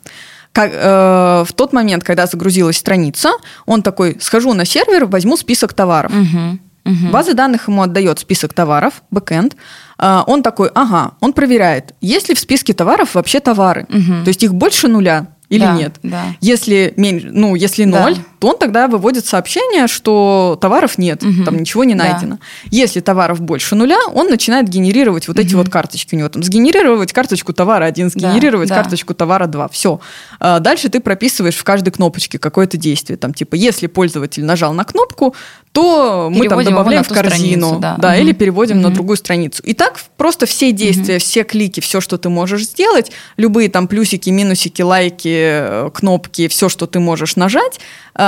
как, 0.52 0.70
э, 0.72 1.44
в 1.46 1.52
тот 1.54 1.72
момент, 1.72 2.04
когда 2.04 2.26
загрузилась 2.26 2.76
страница, 2.76 3.30
он 3.66 3.82
такой, 3.82 4.18
схожу 4.20 4.52
на 4.52 4.64
сервер, 4.64 5.06
возьму 5.06 5.36
список 5.36 5.72
товаров. 5.72 6.12
Угу. 6.12 6.58
Угу. 6.84 7.12
База 7.12 7.34
данных 7.34 7.68
ему 7.68 7.82
отдает 7.82 8.18
список 8.18 8.52
товаров, 8.52 9.02
бэкэнд. 9.10 9.56
Э, 9.98 10.22
он 10.26 10.42
такой, 10.42 10.70
ага, 10.74 11.12
он 11.20 11.32
проверяет, 11.32 11.94
есть 12.00 12.28
ли 12.28 12.34
в 12.34 12.38
списке 12.38 12.74
товаров 12.74 13.14
вообще 13.14 13.40
товары. 13.40 13.86
Угу. 13.88 14.24
То 14.24 14.28
есть 14.28 14.42
их 14.42 14.54
больше 14.54 14.88
нуля 14.88 15.28
или 15.48 15.64
да, 15.64 15.74
нет. 15.74 15.94
Да. 16.02 16.24
Если, 16.40 16.94
меньше, 16.96 17.28
ну, 17.30 17.54
если 17.54 17.84
ноль, 17.84 18.16
да. 18.16 18.22
То 18.42 18.48
он 18.48 18.58
тогда 18.58 18.88
выводит 18.88 19.24
сообщение, 19.24 19.86
что 19.86 20.58
товаров 20.60 20.98
нет, 20.98 21.22
угу. 21.22 21.44
там 21.44 21.60
ничего 21.60 21.84
не 21.84 21.94
найдено. 21.94 22.38
Да. 22.38 22.38
Если 22.72 22.98
товаров 22.98 23.40
больше 23.40 23.76
нуля, 23.76 24.00
он 24.12 24.28
начинает 24.28 24.68
генерировать 24.68 25.28
вот 25.28 25.38
угу. 25.38 25.46
эти 25.46 25.54
вот 25.54 25.68
карточки 25.68 26.16
у 26.16 26.18
него. 26.18 26.28
Там, 26.28 26.42
сгенерировать 26.42 27.12
карточку 27.12 27.52
товара 27.52 27.84
один, 27.84 28.10
сгенерировать 28.10 28.68
да, 28.68 28.74
карточку 28.74 29.14
товара 29.14 29.46
два. 29.46 29.68
Все. 29.68 30.00
А 30.40 30.58
дальше 30.58 30.88
ты 30.88 30.98
прописываешь 30.98 31.54
в 31.54 31.62
каждой 31.62 31.92
кнопочке 31.92 32.40
какое-то 32.40 32.76
действие. 32.76 33.16
Там, 33.16 33.32
типа, 33.32 33.54
если 33.54 33.86
пользователь 33.86 34.44
нажал 34.44 34.72
на 34.72 34.82
кнопку, 34.82 35.36
то 35.70 36.28
мы 36.28 36.48
там 36.48 36.64
добавляем 36.64 37.04
в 37.04 37.08
корзину, 37.08 37.78
да, 37.78 37.96
да 37.98 38.08
угу. 38.10 38.18
или 38.18 38.32
переводим 38.32 38.78
угу. 38.78 38.88
на 38.88 38.94
другую 38.94 39.16
страницу. 39.16 39.62
И 39.62 39.72
так 39.72 40.00
просто 40.16 40.46
все 40.46 40.72
действия, 40.72 41.14
угу. 41.14 41.20
все 41.20 41.44
клики, 41.44 41.78
все, 41.78 42.00
что 42.00 42.18
ты 42.18 42.28
можешь 42.28 42.64
сделать, 42.64 43.12
любые 43.36 43.68
там 43.68 43.86
плюсики, 43.86 44.30
минусики, 44.30 44.82
лайки, 44.82 45.28
э, 45.32 45.90
кнопки, 45.94 46.48
все, 46.48 46.68
что 46.68 46.86
ты 46.86 46.98
можешь 46.98 47.36
нажать, 47.36 47.80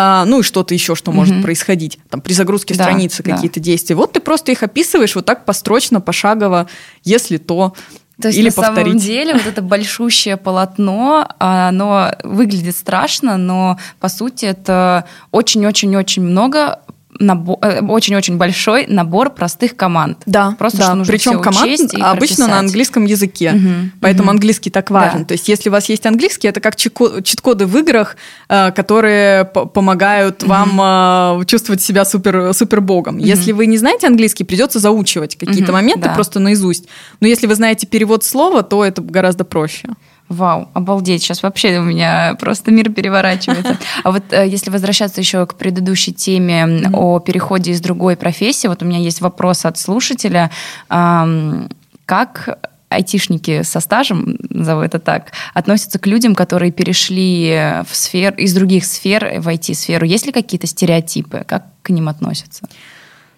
а, 0.07 0.27
ну 0.27 0.41
и 0.41 0.43
что-то 0.43 0.75
еще, 0.75 0.95
что 0.95 1.11
угу. 1.11 1.21
может 1.21 1.43
происходить, 1.43 1.99
там 2.11 2.21
при 2.21 2.35
загрузке 2.35 2.75
да, 2.75 2.85
страницы 2.85 3.23
да. 3.23 3.35
какие-то 3.35 3.59
действия. 3.59 3.97
Вот 3.97 4.13
ты 4.13 4.21
просто 4.21 4.53
их 4.53 4.63
описываешь 4.63 5.15
вот 5.15 5.25
так 5.25 5.47
построчно, 5.47 6.03
пошагово, 6.03 6.69
если 7.05 7.39
то. 7.39 7.73
То 8.21 8.29
есть 8.29 8.39
Или 8.39 8.51
на 8.51 8.53
повторить. 8.53 8.87
самом 8.87 8.99
деле 8.99 9.33
вот 9.33 9.47
это 9.47 9.63
большущее 9.63 10.37
полотно, 10.37 11.27
оно 11.39 12.13
выглядит 12.23 12.77
страшно, 12.77 13.39
но 13.39 13.79
по 13.99 14.09
сути 14.09 14.45
это 14.45 15.07
очень-очень-очень 15.33 16.23
много 16.23 16.81
очень-очень 17.21 18.37
большой 18.37 18.87
набор 18.87 19.31
простых 19.31 19.77
команд. 19.77 20.19
Да, 20.27 20.57
просто 20.59 20.79
да. 20.79 20.85
Что 20.85 20.95
нужно 20.95 21.13
причем 21.13 21.41
команд 21.41 21.81
обычно 21.81 22.17
прописать. 22.17 22.49
на 22.49 22.59
английском 22.59 23.05
языке, 23.05 23.53
угу, 23.55 23.91
поэтому 24.01 24.29
угу. 24.29 24.33
английский 24.33 24.71
так 24.71 24.91
важен. 24.91 25.21
Да. 25.21 25.25
То 25.27 25.33
есть 25.33 25.49
если 25.49 25.69
у 25.69 25.73
вас 25.73 25.89
есть 25.89 26.07
английский, 26.07 26.49
это 26.49 26.61
как 26.61 26.77
чит-коды 26.77 27.67
в 27.67 27.77
играх, 27.79 28.17
э, 28.49 28.73
которые 28.73 29.45
помогают 29.45 30.43
угу. 30.43 30.51
вам 30.51 31.41
э, 31.43 31.45
чувствовать 31.47 31.83
себя 31.83 32.05
супер 32.05 32.53
супер 32.53 32.81
богом. 32.81 33.17
Угу. 33.17 33.25
Если 33.25 33.53
вы 33.53 33.67
не 33.67 33.79
знаете 33.79 34.07
английский, 34.07 34.45
придется 34.45 34.79
заучивать 34.79 35.37
какие-то 35.37 35.71
угу, 35.71 35.73
моменты 35.73 36.09
да. 36.09 36.15
просто 36.15 36.41
наизусть. 36.41 36.89
Но 37.21 37.29
если 37.29 37.47
вы 37.47 37.55
знаете 37.55 37.87
перевод 37.87 38.25
слова, 38.25 38.63
то 38.63 38.85
это 38.85 39.03
гораздо 39.03 39.45
проще. 39.45 39.89
Вау, 40.29 40.69
обалдеть, 40.73 41.23
сейчас 41.23 41.43
вообще 41.43 41.79
у 41.79 41.83
меня 41.83 42.35
просто 42.41 42.71
мир 42.71 42.91
переворачивается. 42.91 43.79
А 44.03 44.11
вот 44.11 44.23
э, 44.33 44.49
если 44.49 44.71
возвращаться 44.71 45.21
еще 45.21 45.47
к 45.47 45.55
предыдущей 45.55 46.13
теме 46.13 46.63
mm-hmm. 46.63 46.97
о 46.97 47.21
переходе 47.21 47.73
из 47.73 47.81
другой 47.81 48.17
профессии, 48.17 48.67
вот 48.67 48.83
у 48.83 48.87
меня 48.87 48.99
есть 48.99 49.21
вопрос 49.21 49.65
от 49.65 49.79
слушателя. 49.79 50.51
Как 50.89 52.59
айтишники 52.89 53.63
со 53.63 53.81
стажем, 53.81 54.39
назову 54.51 54.83
это 54.83 54.99
так, 54.99 55.33
относятся 55.53 55.99
к 55.99 56.07
людям, 56.07 56.35
которые 56.35 56.73
перешли 56.73 57.83
в 57.89 57.95
сфер, 57.95 58.35
из 58.35 58.55
других 58.55 58.85
сфер 58.85 59.41
в 59.41 59.49
IT-сферу? 59.49 60.07
Есть 60.07 60.27
ли 60.27 60.33
какие-то 60.33 60.67
стереотипы? 60.67 61.45
Как 61.47 61.65
к 61.83 61.91
ним 61.91 62.09
относятся? 62.09 62.67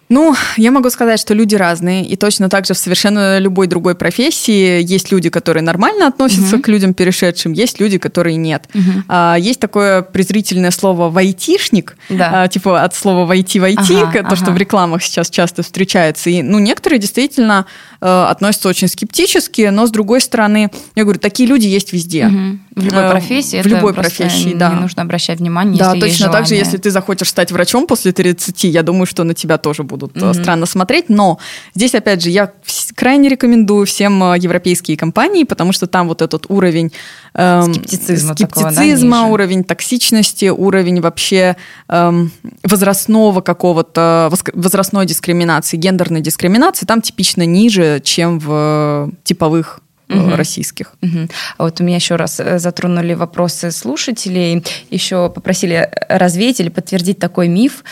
Ну, 0.09 0.37
я 0.57 0.71
могу 0.71 0.89
сказать, 0.91 1.19
что 1.19 1.35
люди 1.35 1.57
разные, 1.57 2.05
и 2.05 2.15
точно 2.15 2.49
так 2.49 2.65
же 2.65 2.75
в 2.75 2.79
совершенно 2.79 3.39
любой 3.39 3.67
другой 3.67 3.97
профессии 3.97 4.81
есть 4.83 5.11
люди, 5.11 5.31
которые 5.31 5.65
нормально 5.65 6.07
относятся 6.07 6.57
угу. 6.57 6.63
к 6.63 6.69
людям 6.69 6.95
перешедшим, 6.95 7.53
есть 7.53 7.81
люди, 7.81 7.99
которые 7.99 8.37
нет. 8.37 8.69
Угу. 8.73 8.83
А, 9.09 9.37
есть 9.37 9.59
такое 9.59 10.03
презрительное 10.03 10.71
слово 10.71 11.11
«вайтишник», 11.11 11.97
да. 12.09 12.45
а, 12.45 12.49
типа 12.49 12.85
от 12.85 12.95
слова 12.95 13.27
«войти» 13.27 13.59
«войти», 13.59 13.97
ага, 13.97 14.13
то, 14.13 14.27
ага. 14.29 14.37
что 14.37 14.53
в 14.53 14.57
рекламах 14.57 15.03
сейчас 15.03 15.29
часто 15.29 15.65
встречается. 15.65 16.31
И, 16.31 16.43
ну, 16.43 16.61
некоторые 16.61 17.01
действительно 17.01 17.67
э, 18.01 18.07
относятся 18.07 18.69
очень 18.69 18.87
скептически, 18.87 19.71
но, 19.73 19.87
с 19.87 19.91
другой 19.91 20.21
стороны, 20.21 20.71
я 20.95 21.03
говорю, 21.03 21.19
такие 21.19 21.49
люди 21.49 21.67
есть 21.67 21.93
везде. 21.93 22.27
Угу. 22.27 22.59
В 22.77 22.85
любой 22.85 23.03
э, 23.03 23.11
профессии. 23.11 23.61
В 23.61 23.67
любой 23.67 23.93
профессии, 23.93 24.55
да. 24.55 24.71
Не 24.71 24.81
нужно 24.81 25.03
обращать 25.03 25.41
внимание, 25.41 25.79
Да, 25.79 25.95
точно 25.95 26.29
так 26.29 26.47
же, 26.47 26.55
если 26.55 26.77
ты 26.77 26.93
захочешь 26.93 27.29
стать 27.29 27.51
врачом 27.51 27.89
после 27.89 28.13
30, 28.13 28.65
я 28.65 28.85
думаю, 28.85 29.07
что 29.07 29.25
на 29.25 29.35
тебя 29.35 29.59
тоже 29.59 29.83
будут 29.83 29.96
будут 29.97 30.17
mm-hmm. 30.17 30.35
странно 30.35 30.67
смотреть. 30.67 31.09
Но 31.09 31.39
здесь, 31.75 31.95
опять 31.95 32.23
же, 32.23 32.31
я 32.31 32.53
крайне 32.95 33.29
рекомендую 33.29 33.87
всем 33.87 34.23
э, 34.23 34.39
европейские 34.39 34.97
компании, 34.97 35.45
потому 35.45 35.73
что 35.73 35.87
там 35.87 36.09
вот 36.09 36.23
этот 36.23 36.47
уровень 36.49 36.93
эм, 37.35 37.75
скептицизма, 37.75 38.35
скептицизма 38.35 39.17
такого, 39.17 39.29
да, 39.29 39.33
уровень 39.33 39.65
токсичности, 39.65 40.47
уровень 40.47 41.01
вообще 41.01 41.57
эм, 41.89 42.33
возрастного 42.63 43.41
какого-то, 43.41 44.31
возрастной 44.55 45.07
дискриминации, 45.07 45.77
гендерной 45.77 46.21
дискриминации, 46.21 46.87
там 46.87 47.03
типично 47.03 47.45
ниже, 47.45 48.01
чем 48.05 48.39
в 48.39 49.11
типовых 49.25 49.81
угу. 50.09 50.37
российских. 50.37 50.95
Угу. 51.03 51.29
А 51.59 51.63
вот 51.65 51.81
у 51.81 51.85
меня 51.85 51.97
еще 51.97 52.17
раз 52.17 52.41
затронули 52.57 53.15
вопросы 53.15 53.71
слушателей, 53.71 54.65
еще 54.91 55.31
попросили 55.31 55.91
развеять 56.09 56.61
или 56.61 56.69
подтвердить 56.69 57.19
такой 57.19 57.49
миф, 57.49 57.85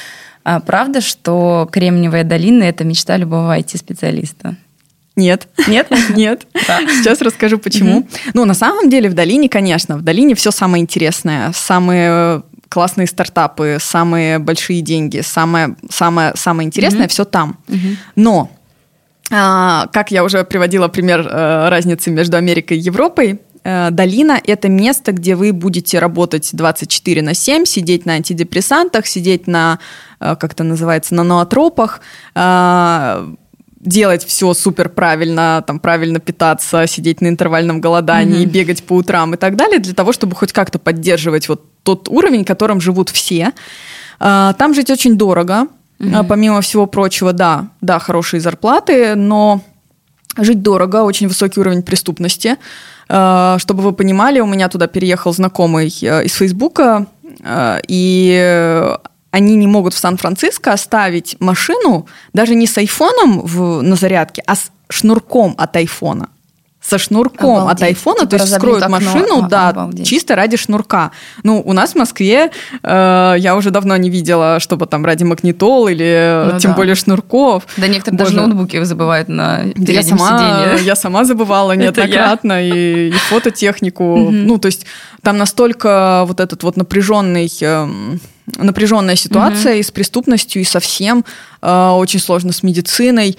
а 0.44 0.60
правда, 0.60 1.00
что 1.00 1.68
Кремниевая 1.72 2.22
долина– 2.22 2.62
это 2.64 2.84
мечта 2.84 3.16
любого 3.16 3.58
IT-специалиста? 3.58 4.56
Нет. 5.16 5.48
Нет? 5.66 5.88
Нет. 6.10 6.46
Да. 6.66 6.80
Сейчас 6.80 7.22
расскажу, 7.22 7.58
почему. 7.58 7.98
Угу. 7.98 8.08
Ну, 8.34 8.44
на 8.44 8.54
самом 8.54 8.90
деле, 8.90 9.08
в 9.08 9.14
долине, 9.14 9.48
конечно, 9.48 9.96
в 9.96 10.02
долине 10.02 10.34
все 10.34 10.50
самое 10.50 10.82
интересное, 10.82 11.52
самые 11.54 12.42
классные 12.68 13.06
стартапы, 13.06 13.78
самые 13.80 14.38
большие 14.38 14.80
деньги, 14.82 15.20
самое, 15.20 15.76
самое, 15.88 16.32
самое 16.34 16.66
интересное, 16.66 17.04
угу. 17.04 17.10
все 17.10 17.24
там. 17.24 17.58
Угу. 17.68 17.78
Но 18.16 18.50
а, 19.30 19.86
как 19.92 20.10
я 20.10 20.24
уже 20.24 20.44
приводила 20.44 20.88
пример 20.88 21.26
а, 21.26 21.70
разницы 21.70 22.10
между 22.10 22.36
Америкой 22.36 22.76
и 22.76 22.80
Европой, 22.80 23.40
Э, 23.53 23.53
долина– 23.64 24.40
это 24.46 24.68
место, 24.68 25.12
где 25.12 25.34
вы 25.34 25.52
будете 25.52 25.98
работать 25.98 26.50
24 26.52 27.22
на 27.22 27.34
7, 27.34 27.64
сидеть 27.64 28.04
на 28.04 28.14
антидепрессантах, 28.14 29.06
сидеть 29.06 29.46
на, 29.46 29.78
э, 30.20 30.36
как 30.36 30.52
это 30.52 30.64
называется, 30.64 31.14
на 31.14 31.24
ноотропах, 31.24 32.00
э, 32.34 33.26
делать 33.80 34.24
все 34.24 34.52
супер 34.52 34.90
правильно, 34.90 35.64
там 35.66 35.78
правильно 35.78 36.20
питаться, 36.20 36.86
сидеть 36.86 37.20
на 37.22 37.28
интервальном 37.28 37.80
голодании, 37.80 38.44
mm-hmm. 38.44 38.50
бегать 38.50 38.84
по 38.84 38.94
утрам 38.94 39.32
и 39.34 39.36
так 39.38 39.56
далее, 39.56 39.78
для 39.78 39.94
того, 39.94 40.12
чтобы 40.12 40.36
хоть 40.36 40.52
как-то 40.52 40.78
поддерживать 40.78 41.48
вот 41.48 41.64
тот 41.82 42.08
уровень, 42.08 42.44
которым 42.44 42.80
живут 42.80 43.10
все. 43.10 43.52
Там 44.18 44.74
жить 44.74 44.90
очень 44.90 45.18
дорого, 45.18 45.66
mm-hmm. 45.98 46.26
помимо 46.26 46.60
всего 46.62 46.86
прочего, 46.86 47.34
да, 47.34 47.68
да, 47.82 47.98
хорошие 47.98 48.40
зарплаты, 48.40 49.14
но 49.16 49.60
жить 50.38 50.62
дорого, 50.62 51.02
очень 51.02 51.28
высокий 51.28 51.60
уровень 51.60 51.82
преступности. 51.82 52.56
Э, 53.08 53.56
чтобы 53.58 53.82
вы 53.82 53.92
понимали, 53.92 54.40
у 54.40 54.46
меня 54.46 54.68
туда 54.68 54.86
переехал 54.86 55.32
знакомый 55.32 55.88
э, 56.02 56.24
из 56.24 56.34
Фейсбука, 56.34 57.06
э, 57.42 57.80
и 57.88 58.96
они 59.30 59.56
не 59.56 59.66
могут 59.66 59.94
в 59.94 59.98
Сан-Франциско 59.98 60.72
оставить 60.72 61.36
машину 61.40 62.06
даже 62.32 62.54
не 62.54 62.66
с 62.66 62.78
айфоном 62.78 63.40
в, 63.40 63.82
на 63.82 63.96
зарядке, 63.96 64.42
а 64.46 64.54
с 64.54 64.70
шнурком 64.88 65.54
от 65.58 65.76
айфона. 65.76 66.28
Со 66.86 66.98
шнурком 66.98 67.56
Обалдеть. 67.62 67.76
от 67.76 67.82
айфона, 67.82 68.18
Типа 68.20 68.30
то 68.30 68.36
есть 68.36 68.52
вскроют 68.52 68.82
окно. 68.82 68.96
машину, 69.00 69.42
А, 69.44 69.48
да, 69.48 69.68
обалдеть. 69.70 70.06
чисто 70.06 70.34
ради 70.36 70.58
шнурка. 70.58 71.12
Ну, 71.42 71.62
у 71.64 71.72
нас 71.72 71.92
в 71.92 71.94
Москве 71.96 72.50
э, 72.82 73.34
я 73.38 73.56
уже 73.56 73.70
давно 73.70 73.96
не 73.96 74.10
видела, 74.10 74.60
чтобы 74.60 74.84
там 74.86 75.02
ради 75.06 75.24
магнитол 75.24 75.88
или 75.88 76.04
э, 76.04 76.50
Ну 76.52 76.58
тем 76.58 76.72
да. 76.72 76.76
более 76.76 76.94
шнурков. 76.94 77.62
Да 77.78 77.86
некоторые 77.88 78.18
даже 78.18 78.32
Боже. 78.32 78.46
ноутбуки 78.46 78.84
забывают 78.84 79.28
на 79.28 79.62
Да 79.74 79.92
Я 79.92 80.02
сама, 80.02 80.66
сиденье. 80.68 80.84
я 80.86 80.94
сама 80.94 81.24
забывала 81.24 81.72
неоднократно 81.72 82.62
и, 82.68 83.08
и 83.08 83.12
фототехнику. 83.12 84.30
Ну, 84.30 84.58
то 84.58 84.66
есть 84.66 84.84
там 85.22 85.38
настолько 85.38 86.24
вот 86.26 86.38
этот 86.40 86.62
вот 86.64 86.76
напряженный 86.76 87.50
эм, 87.62 88.20
напряженная 88.58 89.16
ситуация 89.16 89.76
и 89.76 89.82
с 89.82 89.90
преступностью, 89.90 90.60
и 90.60 90.64
со 90.66 90.80
всем. 90.80 91.24
Э, 91.62 91.92
очень 91.92 92.20
сложно 92.20 92.52
с 92.52 92.62
медициной. 92.62 93.38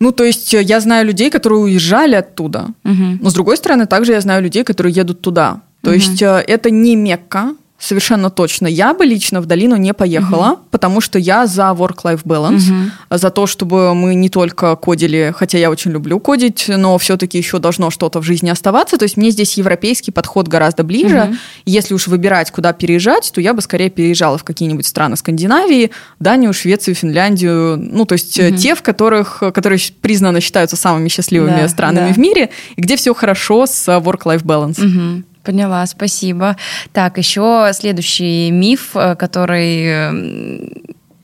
Ну, 0.00 0.12
то 0.12 0.24
есть 0.24 0.54
э, 0.54 0.62
я 0.62 0.80
знаю 0.80 1.06
людей, 1.06 1.30
которые 1.30 1.60
уезжали 1.60 2.14
оттуда. 2.14 2.66
Мгм. 2.84 3.18
Но 3.22 3.30
с 3.30 3.34
другой 3.34 3.56
стороны, 3.56 3.86
также 3.86 4.12
я 4.12 4.20
знаю 4.20 4.42
людей, 4.42 4.64
которые 4.64 4.92
едут 4.92 5.20
туда. 5.20 5.60
То 5.82 5.90
Мгм. 5.90 5.98
есть 5.98 6.22
э, 6.22 6.44
это 6.46 6.70
не 6.70 6.96
Мекка, 6.96 7.54
совершенно 7.78 8.28
точно. 8.28 8.66
Я 8.66 8.92
бы 8.92 9.04
лично 9.06 9.40
в 9.40 9.46
долину 9.46 9.76
не 9.76 9.94
поехала, 9.94 10.56
потому 10.72 11.00
что 11.00 11.18
я 11.18 11.46
за 11.46 11.62
work-life 11.70 12.22
balance, 12.24 12.70
Мгм. 12.70 12.90
за 13.10 13.30
то, 13.30 13.46
чтобы 13.46 13.94
мы 13.94 14.14
не 14.16 14.28
только 14.28 14.74
кодили, 14.76 15.32
хотя 15.36 15.58
я 15.58 15.70
очень 15.70 15.92
люблю 15.92 16.18
кодить, 16.18 16.64
но 16.68 16.98
все-таки 16.98 17.38
еще 17.38 17.58
должно 17.60 17.90
что-то 17.90 18.20
в 18.20 18.24
жизни 18.24 18.50
оставаться. 18.50 18.98
То 18.98 19.04
есть 19.04 19.16
мне 19.16 19.30
здесь 19.30 19.56
европейский 19.56 20.10
подход 20.10 20.48
гораздо 20.48 20.82
ближе. 20.82 21.36
И 21.64 21.70
Если 21.70 21.94
уж 21.94 22.08
выбирать, 22.08 22.50
куда 22.50 22.72
переезжать, 22.72 23.30
то 23.32 23.40
я 23.40 23.54
бы 23.54 23.62
скорее 23.62 23.90
переезжала 23.90 24.38
в 24.38 24.44
какие-нибудь 24.44 24.86
страны 24.86 25.16
Скандинавии, 25.16 25.90
Данию, 26.18 26.52
Швецию, 26.52 26.94
Финляндию. 26.96 27.76
Ну, 27.78 28.04
то 28.04 28.14
есть 28.14 28.38
э, 28.38 28.48
Мгм. 28.48 28.56
те, 28.56 28.74
в 28.74 28.82
которых, 28.82 29.38
которые 29.54 29.78
признаны 30.00 30.40
считаются 30.40 30.76
самыми 30.76 31.08
счастливыми 31.08 31.60
Да, 31.62 31.68
странами 31.68 32.08
да. 32.08 32.14
в 32.14 32.18
мире, 32.18 32.50
где 32.76 32.96
все 32.96 33.14
хорошо 33.14 33.66
с 33.66 33.86
э, 33.88 33.98
work-life 34.00 34.42
balance. 34.42 34.82
Мгм. 34.84 35.24
Поняла, 35.48 35.86
спасибо. 35.86 36.58
Так, 36.92 37.16
еще 37.16 37.70
следующий 37.72 38.50
миф, 38.50 38.90
э, 38.94 39.16
который, 39.16 39.82
э, 39.82 40.68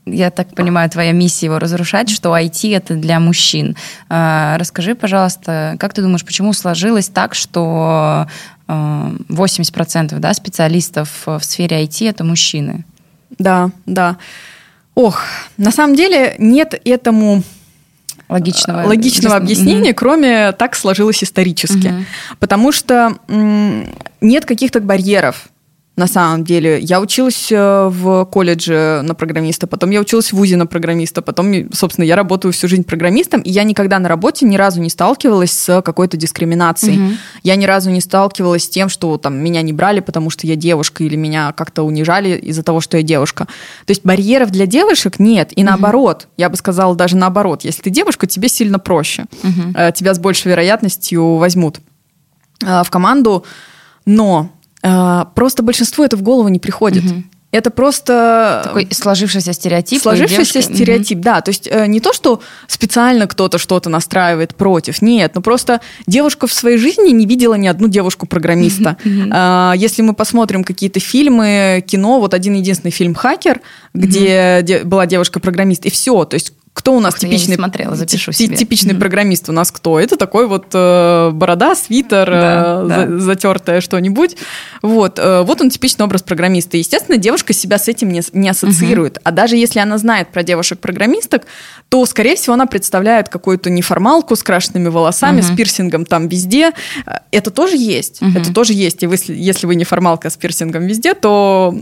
я 0.07 0.31
так 0.31 0.47
понимаю, 0.55 0.89
твоя 0.89 1.11
миссия 1.11 1.45
его 1.45 1.59
разрушать, 1.59 2.09
что 2.09 2.35
IT 2.35 2.75
это 2.75 2.95
для 2.95 3.19
мужчин. 3.19 3.77
Э, 4.09 4.55
Расскажи, 4.57 4.95
пожалуйста, 4.95 5.75
как 5.79 5.93
ты 5.93 6.01
думаешь, 6.01 6.25
почему 6.25 6.53
сложилось 6.53 7.07
так, 7.07 7.35
что 7.35 8.25
э, 8.67 9.11
80% 9.29 10.17
да, 10.17 10.33
специалистов 10.33 11.27
в 11.27 11.39
сфере 11.41 11.83
IT 11.83 12.09
это 12.09 12.23
мужчины? 12.23 12.83
Да, 13.37 13.69
да. 13.85 14.17
Ох, 14.95 15.21
на 15.57 15.69
самом 15.69 15.95
деле 15.95 16.33
нет 16.39 16.73
этому 16.83 17.43
Логичного, 18.29 18.87
логичного 18.87 19.35
Мгм. 19.35 19.43
объяснения, 19.43 19.93
кроме 19.93 20.51
так 20.53 20.75
сложилось 20.75 21.23
исторически. 21.23 21.87
Мгм. 21.87 22.05
Потому 22.39 22.71
что 22.71 23.17
нет 24.21 24.45
каких-то 24.45 24.79
барьеров. 24.79 25.49
На 25.95 26.07
самом 26.07 26.43
деле, 26.43 26.79
я 26.81 26.99
училась 26.99 27.49
э, 27.51 27.89
в 27.89 28.25
колледже 28.25 28.99
на 29.03 29.15
программиста, 29.15 29.65
потом 29.65 29.91
я 29.91 30.01
училась 30.01 30.33
в 30.33 30.35
ВУЗе 30.35 30.57
на 30.57 30.67
программиста, 30.67 31.21
потом, 31.21 31.71
собственно, 31.71 32.03
я 32.03 32.17
работаю 32.17 32.51
всю 32.51 32.67
жизнь 32.67 32.83
программистом, 32.83 33.39
и 33.39 33.49
я 33.49 33.63
никогда 33.63 33.97
на 33.99 34.09
работе 34.09 34.45
ни 34.45 34.57
разу 34.57 34.81
не 34.81 34.89
сталкивалась 34.89 35.51
с 35.51 35.81
какой-то 35.81 36.17
дискриминацией. 36.17 36.97
Мгм. 36.97 37.17
Я 37.43 37.55
ни 37.55 37.65
разу 37.65 37.91
не 37.91 38.01
сталкивалась 38.01 38.65
с 38.65 38.69
тем, 38.69 38.89
что 38.89 39.17
там 39.17 39.37
меня 39.37 39.61
не 39.61 39.71
брали, 39.71 40.01
потому 40.01 40.29
что 40.29 40.45
я 40.47 40.57
девушка, 40.57 41.05
или 41.05 41.15
меня 41.15 41.53
как-то 41.53 41.83
унижали 41.83 42.37
из-за 42.39 42.63
того, 42.63 42.81
что 42.81 42.97
я 42.97 43.03
девушка. 43.03 43.45
То 43.85 43.91
есть 43.91 44.03
барьеров 44.03 44.51
для 44.51 44.65
девушек 44.65 45.17
нет, 45.19 45.51
и 45.55 45.63
наоборот, 45.63 46.27
я 46.35 46.49
бы 46.49 46.57
сказала 46.57 46.93
даже 46.95 47.15
наоборот, 47.15 47.63
если 47.63 47.83
ты 47.83 47.89
девушка, 47.89 48.27
тебе 48.27 48.49
сильно 48.49 48.79
проще. 48.79 49.25
Э, 49.75 49.91
тебя 49.93 50.13
с 50.13 50.19
большей 50.19 50.49
вероятностью 50.49 51.35
возьмут 51.35 51.79
э, 52.61 52.83
в 52.83 52.89
команду, 52.89 53.45
но 54.05 54.51
просто 55.35 55.63
большинству 55.63 56.03
это 56.03 56.17
в 56.17 56.21
голову 56.21 56.47
не 56.49 56.59
приходит. 56.59 57.03
Мгм. 57.03 57.29
Это 57.51 57.69
просто 57.71 58.61
Такой 58.65 58.87
сложившийся 58.91 59.53
стереотип. 59.53 60.01
Сложившийся 60.01 60.59
девушки- 60.59 60.73
стереотип, 60.75 61.19
да. 61.19 61.39
То 61.39 61.51
есть 61.51 61.69
э, 61.71 61.87
не 61.87 62.01
то, 62.01 62.11
что 62.11 62.41
специально 62.67 63.27
кто-то 63.27 63.59
что-то 63.59 63.89
настраивает 63.89 64.55
против, 64.55 65.01
нет, 65.01 65.31
но 65.35 65.41
просто 65.41 65.79
девушка 66.05 66.47
в 66.47 66.53
своей 66.53 66.77
жизни 66.77 67.11
не 67.11 67.25
видела 67.25 67.53
ни 67.53 67.67
одну 67.67 67.87
девушку-программиста. 67.87 68.97
А, 69.31 69.73
Если 69.77 70.01
мы 70.01 70.13
посмотрим 70.13 70.65
какие-то 70.65 70.99
фильмы, 70.99 71.81
кино, 71.87 72.19
вот 72.19 72.33
один 72.33 72.55
единственный 72.55 72.91
фильм 72.91 73.15
«Хакер», 73.15 73.61
где 73.93 74.59
де- 74.61 74.83
была 74.83 75.05
девушка-программист, 75.05 75.85
и 75.85 75.89
все. 75.89 76.25
То 76.25 76.33
есть 76.35 76.51
кто 76.75 76.93
у 76.93 76.99
нас 76.99 77.13
Ух 77.13 77.21
ты, 77.21 77.27
я 77.27 77.31
не 77.31 77.37
типичный, 77.37 77.55
смотрела, 77.55 77.95
запишу 77.95 78.33
ти- 78.33 78.45
себе. 78.45 78.57
типичный 78.57 78.91
Мгм. 78.91 78.99
программист 78.99 79.47
у 79.49 79.53
нас 79.53 79.71
кто? 79.71 79.97
Это 79.97 80.17
такой 80.17 80.45
вот 80.45 80.65
э, 80.73 81.29
борода, 81.33 81.73
свитер, 81.73 82.29
Да, 82.29 82.81
э, 82.83 82.87
да. 82.87 83.07
за- 83.07 83.19
затертое 83.19 83.79
что-нибудь. 83.79 84.35
Вот, 84.81 85.17
э, 85.17 85.43
вот 85.43 85.61
он 85.61 85.69
типичный 85.69 86.03
образ 86.05 86.21
программиста. 86.21 86.75
Естественно, 86.75 87.17
девушка 87.17 87.53
себя 87.53 87.79
с 87.79 87.87
этим 87.87 88.09
не, 88.11 88.21
не 88.33 88.49
ассоциирует. 88.49 89.19
А 89.23 89.31
даже 89.31 89.55
если 89.55 89.79
она 89.79 89.97
знает 89.97 90.27
про 90.33 90.43
девушек-программисток, 90.43 91.43
то, 91.87 92.05
скорее 92.05 92.35
всего, 92.35 92.55
она 92.55 92.65
представляет 92.65 93.29
какую-то 93.29 93.69
неформалку 93.69 94.35
с 94.35 94.43
крашенными 94.43 94.89
волосами, 94.89 95.41
Мгм. 95.41 95.53
с 95.53 95.57
пирсингом 95.57 96.05
там 96.05 96.27
везде. 96.27 96.71
Э, 97.05 97.19
Это 97.31 97.51
тоже 97.51 97.77
есть. 97.77 98.21
Мгм. 98.21 98.37
Это 98.37 98.53
тоже 98.53 98.73
есть. 98.73 99.01
И 99.03 99.07
вы, 99.07 99.15
если- 99.27 99.65
вы 99.65 99.75
неформалка 99.75 100.29
с 100.29 100.35
пирсингом 100.37 100.85
везде, 100.87 101.13
то 101.13 101.73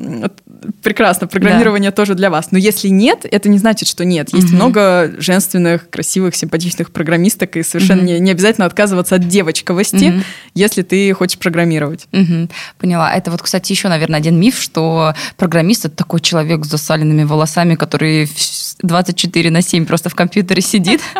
прекрасно, 0.81 1.27
программирование 1.27 1.91
тоже 1.91 2.15
для 2.15 2.29
вас. 2.29 2.49
Но 2.51 2.57
если 2.57 2.87
нет, 2.89 3.25
это 3.29 3.49
не 3.49 3.57
значит, 3.57 3.87
что 3.87 4.05
нет. 4.05 4.33
Есть 4.33 4.47
Мгм. 4.47 4.55
много 4.55 4.82
женственных, 5.17 5.89
красивых, 5.89 6.35
симпатичных 6.35 6.91
программисток, 6.91 7.57
и 7.57 7.63
совершенно 7.63 8.01
Мгм. 8.01 8.05
не, 8.07 8.19
не 8.19 8.31
обязательно 8.31 8.65
отказываться 8.65 9.15
от 9.15 9.27
девочковости, 9.27 10.05
Мгм. 10.05 10.23
если 10.55 10.81
ты 10.81 11.13
хочешь 11.13 11.37
программировать. 11.39 12.07
Мгм. 12.11 12.49
Поняла. 12.79 13.13
Это 13.13 13.31
вот, 13.31 13.41
кстати, 13.41 13.71
еще, 13.71 13.87
наверное, 13.89 14.19
один 14.19 14.39
миф, 14.39 14.59
что 14.61 15.13
программист 15.37 15.85
это 15.85 15.95
такой 15.95 16.19
человек 16.21 16.65
с 16.65 16.69
засаленными 16.69 17.23
волосами, 17.23 17.75
который 17.75 18.25
в- 18.25 18.75
24 18.81 19.49
на 19.51 19.61
7 19.61 19.85
просто 19.85 20.09
в 20.09 20.15
компьютере 20.15 20.61
сидит. 20.61 21.01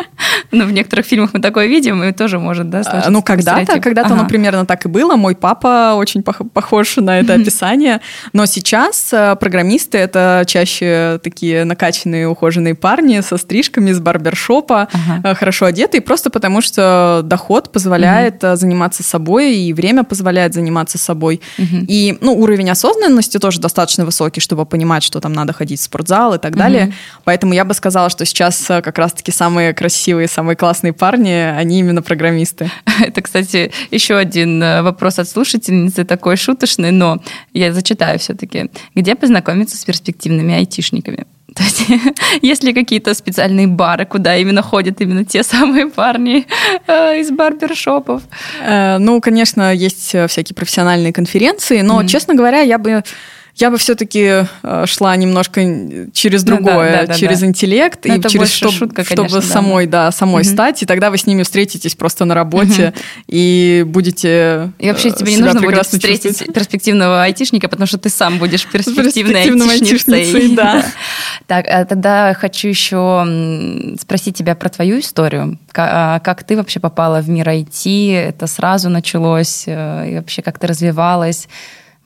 Ну, 0.50 0.66
в 0.66 0.72
некоторых 0.72 1.06
фильмах 1.06 1.30
мы 1.32 1.40
такое 1.40 1.66
видим, 1.66 2.02
и 2.04 2.12
тоже 2.12 2.38
может, 2.38 2.70
да, 2.70 2.80
А, 2.80 2.84
сложиться 2.84 3.10
Ну, 3.10 3.22
когда-то, 3.22 3.80
когда-то 3.80 4.14
оно 4.14 4.26
примерно 4.26 4.66
так 4.66 4.84
и 4.84 4.88
было. 4.88 5.16
Мой 5.16 5.34
папа 5.34 5.94
очень 5.96 6.20
пох- 6.20 6.48
похож 6.48 6.96
на 6.96 7.18
это 7.20 7.34
описание. 7.34 8.00
Но 8.32 8.46
сейчас 8.46 9.12
э, 9.12 9.36
программисты— 9.40 9.98
это 10.06 10.44
чаще 10.46 11.18
такие 11.22 11.64
накачанные, 11.64 12.28
ухоженные 12.28 12.74
парни 12.74 13.20
со 13.20 13.36
стрижками, 13.54 13.92
с 13.92 14.00
барбершопа, 14.00 14.88
Ага. 14.92 15.20
э, 15.30 15.34
хорошо 15.36 15.66
одетые, 15.66 16.00
просто 16.00 16.28
потому 16.28 16.60
что 16.60 17.20
доход 17.24 17.70
позволяет 17.70 18.42
э, 18.42 18.56
заниматься 18.56 19.04
собой, 19.04 19.54
и 19.54 19.72
время 19.72 20.02
позволяет 20.02 20.54
заниматься 20.54 20.98
собой. 20.98 21.40
Мгм. 21.58 21.84
И 21.88 22.18
ну, 22.20 22.32
уровень 22.34 22.70
осознанности 22.70 23.38
тоже 23.38 23.60
достаточно 23.60 24.04
высокий, 24.04 24.40
чтобы 24.40 24.66
понимать, 24.66 25.04
что 25.04 25.20
там 25.20 25.32
надо 25.32 25.52
ходить 25.52 25.78
в 25.78 25.84
спортзал 25.84 26.34
и 26.34 26.38
так 26.38 26.56
далее. 26.56 26.86
Мгм. 26.86 26.94
Поэтому 27.24 27.54
я 27.54 27.64
бы 27.64 27.74
сказала, 27.74 28.10
что 28.10 28.24
сейчас 28.24 28.68
э, 28.70 28.82
как 28.82 28.98
раз-таки 28.98 29.30
самые 29.30 29.72
красивые, 29.72 30.26
самые 30.26 30.56
классные 30.56 30.92
парни, 30.92 31.30
они 31.30 31.78
именно 31.78 32.02
программисты. 32.02 32.72
Это, 33.06 33.22
кстати, 33.22 33.70
еще 33.92 34.16
один 34.16 34.60
вопрос 34.82 35.20
от 35.20 35.28
слушательницы, 35.28 36.04
такой 36.04 36.36
шуточный, 36.36 36.90
но 36.90 37.18
я 37.52 37.72
зачитаю 37.72 38.18
все-таки. 38.18 38.70
Где 38.96 39.14
познакомиться 39.14 39.76
с 39.76 39.84
перспективными 39.84 40.54
айтишниками? 40.54 41.26
То 41.54 41.62
есть, 41.62 41.86
есть 42.42 42.64
ли 42.64 42.72
какие-то 42.74 43.14
специальные 43.14 43.66
бары, 43.68 44.06
куда 44.06 44.36
именно 44.36 44.62
ходят 44.62 45.00
именно 45.00 45.24
те 45.24 45.42
самые 45.42 45.86
парни 45.86 46.46
э, 46.86 47.20
из 47.20 47.30
барбершопов? 47.30 48.22
Э, 48.60 48.98
Ну, 48.98 49.20
конечно, 49.20 49.72
есть 49.74 50.14
э, 50.14 50.26
всякие 50.26 50.54
профессиональные 50.54 51.12
конференции, 51.12 51.82
но, 51.82 51.98
Мгм. 51.98 52.06
честно 52.08 52.34
говоря, 52.34 52.60
я 52.60 52.78
бы 52.78 53.02
я 53.56 53.70
бы 53.70 53.78
все-таки 53.78 54.46
шла 54.86 55.14
немножко 55.16 55.60
через 56.12 56.44
Ну 56.44 56.50
да, 56.50 56.56
другое, 56.56 57.06
да, 57.06 57.14
через 57.14 57.40
да. 57.40 57.46
интеллект 57.46 58.00
Ну, 58.04 58.14
и 58.16 58.22
через 58.22 58.50
чтоб- 58.50 58.72
шутка, 58.72 59.04
чтобы 59.04 59.28
конечно, 59.28 59.42
самой, 59.42 59.86
да, 59.86 60.10
самой 60.10 60.42
Мгм. 60.42 60.52
стать, 60.52 60.82
и 60.82 60.86
тогда 60.86 61.10
вы 61.10 61.18
с 61.18 61.26
ними 61.26 61.42
встретитесь 61.44 61.94
просто 61.94 62.24
на 62.24 62.34
работе 62.34 62.92
и 63.28 63.84
будете 63.86 64.72
И 64.78 64.88
вообще 64.88 65.08
э, 65.10 65.12
тебе 65.12 65.30
не 65.32 65.36
себя 65.38 65.46
нужно 65.52 65.60
будет 65.62 65.86
встретить 65.86 66.22
чувствовать. 66.22 66.54
перспективного 66.54 67.22
айтишника, 67.22 67.68
потому 67.68 67.86
что 67.86 67.98
ты 67.98 68.08
сам 68.10 68.38
будешь 68.38 68.66
перспективной 68.66 69.42
айтишницей. 69.42 70.20
айтишницей, 70.20 70.56
да. 70.56 70.84
Так, 71.46 71.66
а 71.68 71.84
тогда 71.84 72.34
хочу 72.34 72.68
еще 72.68 73.96
спросить 74.00 74.36
тебя 74.36 74.54
про 74.54 74.68
твою 74.68 75.00
историю. 75.00 75.58
А 75.76 76.18
Как 76.20 76.42
ты 76.44 76.56
вообще 76.56 76.80
попала 76.80 77.20
в 77.20 77.28
мир 77.28 77.48
IT? 77.48 78.14
Это 78.14 78.46
сразу 78.46 78.88
началось? 78.88 79.64
э, 79.66 80.10
И 80.10 80.14
вообще 80.16 80.42
как 80.42 80.58
ты 80.58 80.66
развивалась? 80.66 81.48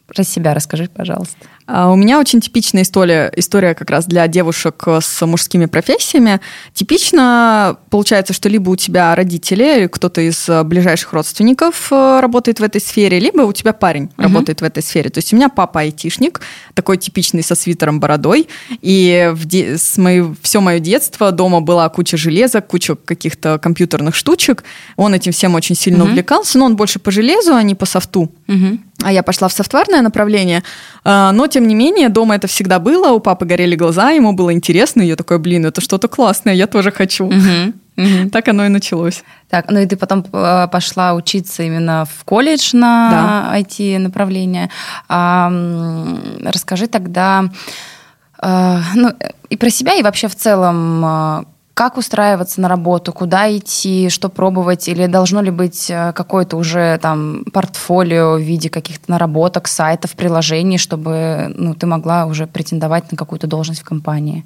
Про 0.08 0.24
себя 0.24 0.54
расскажи, 0.54 0.88
пожалуйста. 0.88 1.36
А 1.70 1.90
у 1.90 1.96
меня 1.96 2.18
очень 2.18 2.40
типичная 2.40 2.82
история, 2.82 3.30
история 3.36 3.74
как 3.74 3.90
раз 3.90 4.06
для 4.06 4.26
девушек 4.26 4.82
с 4.88 5.26
мужскими 5.26 5.66
профессиями. 5.66 6.40
Типично 6.72 7.76
получается, 7.90 8.32
что 8.32 8.48
либо 8.48 8.70
у 8.70 8.76
тебя 8.76 9.14
родители, 9.14 9.86
кто-то 9.86 10.22
из 10.22 10.48
ближайших 10.64 11.12
родственников 11.12 11.88
э, 11.92 12.20
работает 12.20 12.60
в 12.60 12.62
этой 12.62 12.80
сфере, 12.80 13.18
либо 13.18 13.42
у 13.42 13.52
тебя 13.52 13.74
парень 13.74 14.04
угу. 14.04 14.22
работает 14.22 14.62
в 14.62 14.64
этой 14.64 14.82
сфере. 14.82 15.10
То 15.10 15.18
есть 15.18 15.34
у 15.34 15.36
меня 15.36 15.50
папа 15.50 15.80
айтишник, 15.80 16.40
такой 16.72 16.96
типичный 16.96 17.42
со 17.42 17.54
свитером, 17.54 18.00
бородой, 18.00 18.48
и 18.80 19.30
в 19.34 19.44
де- 19.44 19.76
с 19.76 19.98
моей, 19.98 20.24
все 20.40 20.62
мое 20.62 20.78
детство 20.78 21.32
дома 21.32 21.60
была 21.60 21.86
куча 21.90 22.16
железа, 22.16 22.62
куча 22.62 22.96
каких-то 22.96 23.58
компьютерных 23.58 24.14
штучек. 24.14 24.64
Он 24.96 25.12
этим 25.12 25.32
всем 25.32 25.54
очень 25.54 25.74
сильно 25.74 26.04
угу. 26.04 26.12
увлекался, 26.12 26.56
но 26.56 26.64
он 26.64 26.76
больше 26.76 26.98
по 26.98 27.10
железу, 27.10 27.54
а 27.54 27.62
не 27.62 27.74
по 27.74 27.84
софту. 27.84 28.32
Угу. 28.48 28.78
А 29.04 29.12
я 29.12 29.22
пошла 29.22 29.48
в 29.48 29.52
софтварное 29.52 30.02
направление. 30.02 30.64
А, 31.04 31.30
но, 31.32 31.46
тем 31.46 31.57
не 31.66 31.74
менее, 31.74 32.08
дома 32.08 32.36
это 32.36 32.46
всегда 32.46 32.78
было. 32.78 33.12
У 33.12 33.20
папы 33.20 33.46
горели 33.46 33.76
глаза, 33.76 34.10
ему 34.10 34.32
было 34.32 34.52
интересно. 34.52 35.02
И 35.02 35.06
я 35.06 35.16
такой, 35.16 35.38
блин, 35.38 35.66
это 35.66 35.80
что-то 35.80 36.08
классное, 36.08 36.54
я 36.54 36.66
тоже 36.66 36.90
хочу. 36.90 37.26
Угу. 37.26 37.72
Так 38.32 38.46
оно 38.46 38.64
и 38.64 38.68
началось. 38.68 39.24
Так, 39.48 39.70
ну 39.70 39.80
и 39.80 39.86
ты 39.86 39.96
потом 39.96 40.24
э, 40.32 40.68
пошла 40.70 41.14
учиться 41.14 41.64
именно 41.64 42.04
в 42.04 42.24
колледж 42.24 42.70
на 42.72 43.10
да. 43.50 43.58
IT-направление. 43.58 44.70
А, 45.08 45.52
расскажи 46.44 46.86
тогда 46.86 47.50
э, 48.40 48.78
ну, 48.94 49.12
и 49.50 49.56
про 49.56 49.70
себя, 49.70 49.94
и 49.94 50.02
вообще 50.02 50.28
в 50.28 50.36
целом 50.36 51.04
э, 51.04 51.44
как 51.78 51.96
устраиваться 51.96 52.60
на 52.60 52.68
работу, 52.68 53.12
куда 53.12 53.56
идти, 53.56 54.08
что 54.08 54.28
пробовать, 54.28 54.88
или 54.88 55.06
должно 55.06 55.40
ли 55.40 55.52
быть 55.52 55.88
э, 55.88 56.12
какое-то 56.12 56.56
уже 56.56 56.98
там 57.00 57.44
портфолио 57.52 58.34
в 58.34 58.40
виде 58.40 58.68
каких-то 58.68 59.08
наработок, 59.12 59.68
сайтов, 59.68 60.16
приложений, 60.16 60.78
чтобы 60.78 61.54
ну, 61.56 61.74
ты 61.74 61.86
могла 61.86 62.26
уже 62.26 62.48
претендовать 62.48 63.12
на 63.12 63.16
какую-то 63.16 63.46
должность 63.46 63.82
в 63.82 63.84
компании? 63.84 64.44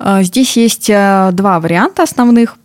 А, 0.00 0.24
здесь 0.24 0.56
есть 0.56 0.90
э, 0.90 1.30
два 1.32 1.60
варианта 1.60 2.02
основных. 2.02 2.56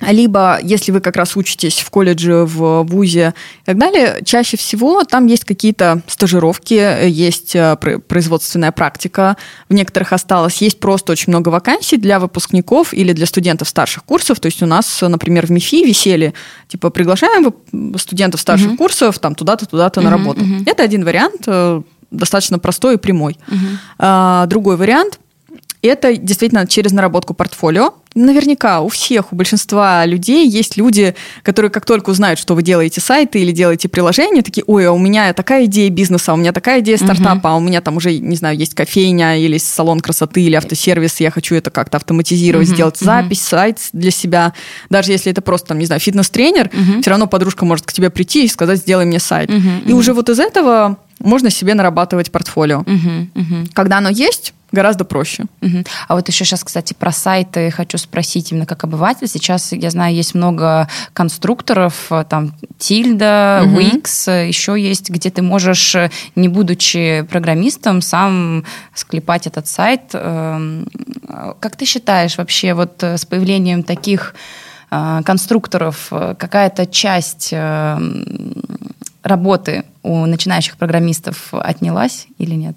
Либо, 0.00 0.58
если 0.62 0.92
вы 0.92 1.00
как 1.00 1.16
раз 1.16 1.36
учитесь 1.36 1.80
в 1.80 1.90
колледже, 1.90 2.44
в 2.44 2.82
ВУЗе 2.84 3.34
и 3.62 3.64
так 3.66 3.78
далее, 3.78 4.20
чаще 4.24 4.56
всего 4.56 5.04
там 5.04 5.26
есть 5.26 5.44
какие-то 5.44 6.02
стажировки, 6.06 7.06
есть 7.06 7.54
э, 7.54 7.76
производственная 7.76 8.72
практика, 8.72 9.36
в 9.68 9.74
некоторых 9.74 10.12
осталось. 10.12 10.62
Есть 10.62 10.80
просто 10.80 11.12
очень 11.12 11.30
много 11.30 11.50
вакансий 11.50 11.96
для 11.96 12.18
выпускников 12.18 12.94
или 12.94 13.12
для 13.12 13.26
студентов 13.26 13.68
старших 13.68 14.04
курсов. 14.04 14.40
То 14.40 14.46
есть 14.46 14.62
у 14.62 14.66
нас, 14.66 15.02
например, 15.02 15.46
в 15.46 15.50
МИФИ 15.50 15.84
висели, 15.84 16.32
типа, 16.68 16.90
приглашаем 16.90 17.52
студентов 17.98 18.40
старших 18.40 18.68
угу. 18.68 18.76
курсов 18.76 19.18
там 19.18 19.34
туда-то, 19.34 19.66
туда-то 19.66 20.00
угу, 20.00 20.08
на 20.08 20.10
работу. 20.10 20.40
Угу. 20.40 20.64
Это 20.66 20.82
один 20.82 21.04
вариант, 21.04 21.42
э, 21.46 21.82
достаточно 22.10 22.58
простой 22.58 22.94
и 22.94 22.98
прямой. 22.98 23.36
Угу. 23.48 23.58
А, 23.98 24.46
другой 24.46 24.76
вариант– 24.76 25.18
это 25.88 26.16
действительно 26.16 26.66
через 26.66 26.92
наработку 26.92 27.34
портфолио. 27.34 27.94
Наверняка 28.14 28.80
у 28.80 28.88
всех, 28.88 29.32
у 29.32 29.36
большинства 29.36 30.04
людей 30.04 30.48
есть 30.48 30.76
люди, 30.76 31.14
которые 31.42 31.70
как 31.70 31.86
только 31.86 32.10
узнают, 32.10 32.40
что 32.40 32.54
вы 32.54 32.62
делаете 32.62 33.00
сайты 33.00 33.40
или 33.40 33.52
делаете 33.52 33.88
приложения, 33.88 34.42
такие, 34.42 34.64
ой, 34.66 34.88
а 34.88 34.92
у 34.92 34.98
меня 34.98 35.32
такая 35.32 35.66
идея 35.66 35.90
бизнеса, 35.90 36.32
у 36.32 36.36
меня 36.36 36.52
такая 36.52 36.80
идея 36.80 36.96
стартапа, 36.96 37.46
uh-huh. 37.46 37.52
а 37.52 37.56
у 37.56 37.60
меня 37.60 37.80
там 37.80 37.96
уже, 37.96 38.18
не 38.18 38.34
знаю, 38.34 38.56
есть 38.56 38.74
кофейня 38.74 39.38
или 39.38 39.58
салон 39.58 40.00
красоты 40.00 40.42
или 40.42 40.56
автосервис, 40.56 41.20
я 41.20 41.30
хочу 41.30 41.54
это 41.54 41.70
как-то 41.70 41.98
автоматизировать, 41.98 42.68
uh-huh. 42.68 42.74
сделать 42.74 42.98
запись, 42.98 43.42
uh-huh. 43.42 43.50
сайт 43.50 43.78
для 43.92 44.10
себя. 44.10 44.54
Даже 44.90 45.12
если 45.12 45.30
это 45.30 45.40
просто, 45.40 45.68
там, 45.68 45.78
не 45.78 45.86
знаю, 45.86 46.00
фитнес-тренер, 46.00 46.66
uh-huh. 46.66 47.02
все 47.02 47.10
равно 47.10 47.28
подружка 47.28 47.64
может 47.64 47.86
к 47.86 47.92
тебе 47.92 48.10
прийти 48.10 48.44
и 48.44 48.48
сказать, 48.48 48.80
сделай 48.80 49.04
мне 49.04 49.20
сайт. 49.20 49.48
Uh-huh. 49.48 49.84
И 49.86 49.92
уже 49.92 50.14
вот 50.14 50.28
из 50.28 50.40
этого 50.40 50.98
можно 51.20 51.50
себе 51.50 51.74
нарабатывать 51.74 52.32
портфолио. 52.32 52.80
Uh-huh. 52.80 53.28
Uh-huh. 53.34 53.70
Когда 53.72 53.98
оно 53.98 54.08
есть, 54.08 54.52
гораздо 54.72 55.04
проще. 55.04 55.44
Угу. 55.62 55.84
А 56.08 56.14
вот 56.14 56.28
еще 56.28 56.44
сейчас, 56.44 56.64
кстати, 56.64 56.94
про 56.94 57.12
сайты 57.12 57.70
хочу 57.70 57.98
спросить 57.98 58.52
именно 58.52 58.66
как 58.66 58.84
обыватель. 58.84 59.28
Сейчас, 59.28 59.72
я 59.72 59.90
знаю, 59.90 60.14
есть 60.14 60.34
много 60.34 60.88
конструкторов, 61.12 62.06
э, 62.10 62.24
там, 62.28 62.54
Тильда, 62.78 63.62
угу. 63.64 63.80
Wix, 63.80 64.46
еще 64.46 64.80
есть, 64.80 65.10
где 65.10 65.30
ты 65.30 65.42
можешь, 65.42 65.96
не 66.36 66.48
будучи 66.48 67.26
программистом, 67.30 68.02
сам 68.02 68.64
склепать 68.94 69.46
этот 69.46 69.66
сайт. 69.66 70.10
Эм, 70.12 70.86
как 71.60 71.76
ты 71.76 71.84
считаешь 71.84 72.38
вообще 72.38 72.74
вот 72.74 73.02
э, 73.02 73.16
с 73.18 73.24
появлением 73.24 73.82
таких 73.82 74.34
э, 74.90 75.20
конструкторов 75.24 76.08
какая-то 76.10 76.86
часть 76.86 77.52
работы 79.22 79.84
у 80.02 80.24
начинающих 80.26 80.76
программистов 80.76 81.52
отнялась 81.52 82.26
или 82.38 82.54
нет? 82.54 82.76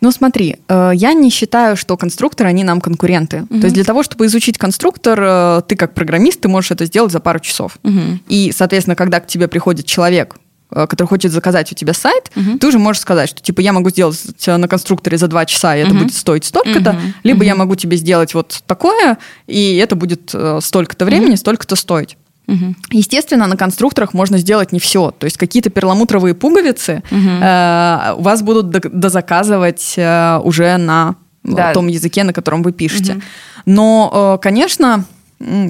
Ну 0.00 0.10
смотри, 0.12 0.56
э, 0.68 0.92
я 0.94 1.12
не 1.14 1.30
считаю, 1.30 1.76
что 1.76 1.96
конструкторы, 1.96 2.48
они 2.48 2.64
нам 2.64 2.80
конкуренты. 2.80 3.42
Угу. 3.42 3.60
То 3.60 3.66
есть 3.66 3.74
для 3.74 3.84
того, 3.84 4.02
чтобы 4.02 4.26
изучить 4.26 4.58
конструктор, 4.58 5.18
э, 5.20 5.62
ты 5.66 5.76
как 5.76 5.94
программист, 5.94 6.40
ты 6.40 6.48
можешь 6.48 6.70
это 6.70 6.84
сделать 6.84 7.12
за 7.12 7.20
пару 7.20 7.40
часов. 7.40 7.78
Угу. 7.82 8.20
И, 8.28 8.52
соответственно, 8.54 8.96
когда 8.96 9.20
к 9.20 9.26
тебе 9.26 9.48
приходит 9.48 9.86
человек, 9.86 10.36
э, 10.70 10.86
который 10.86 11.08
хочет 11.08 11.32
заказать 11.32 11.72
у 11.72 11.74
тебя 11.74 11.94
сайт, 11.94 12.30
uh 12.34 12.58
ты 12.58 12.66
уже 12.66 12.78
можешь 12.78 13.00
сказать, 13.00 13.30
что 13.30 13.40
типа 13.40 13.60
я 13.60 13.72
могу 13.72 13.90
сделать 13.90 14.20
на 14.46 14.68
конструкторе 14.68 15.16
за 15.16 15.28
два 15.28 15.46
часа, 15.46 15.76
и 15.76 15.80
uh 15.80 15.86
это 15.86 15.94
будет 15.94 16.14
стоить 16.14 16.44
столько-то, 16.44 16.90
uh 16.90 17.00
либо 17.22 17.44
uh 17.44 17.46
я 17.46 17.54
могу 17.54 17.74
тебе 17.76 17.96
сделать 17.96 18.34
вот 18.34 18.62
такое, 18.66 19.18
и 19.46 19.76
это 19.76 19.96
будет 19.96 20.34
столько-то 20.60 21.04
времени, 21.04 21.34
uh 21.34 21.38
столько-то 21.38 21.76
стоить. 21.76 22.16
Угу. 22.48 22.74
Естественно, 22.90 23.46
на 23.46 23.56
конструкторах 23.56 24.14
можно 24.14 24.38
сделать 24.38 24.72
не 24.72 24.78
все. 24.78 25.10
То 25.10 25.24
есть 25.24 25.36
какие-то 25.36 25.70
перламутровые 25.70 26.34
пуговицы 26.34 27.02
угу. 27.10 27.20
э, 27.20 28.14
у 28.16 28.22
вас 28.22 28.42
будут 28.42 28.70
дозаказывать 28.70 29.94
э, 29.96 30.40
уже 30.42 30.76
на 30.76 31.16
да. 31.42 31.72
том 31.72 31.88
языке, 31.88 32.24
на 32.24 32.32
котором 32.32 32.62
вы 32.62 32.72
пишете. 32.72 33.12
Угу. 33.14 33.22
Но, 33.66 34.36
э, 34.38 34.42
конечно, 34.42 35.04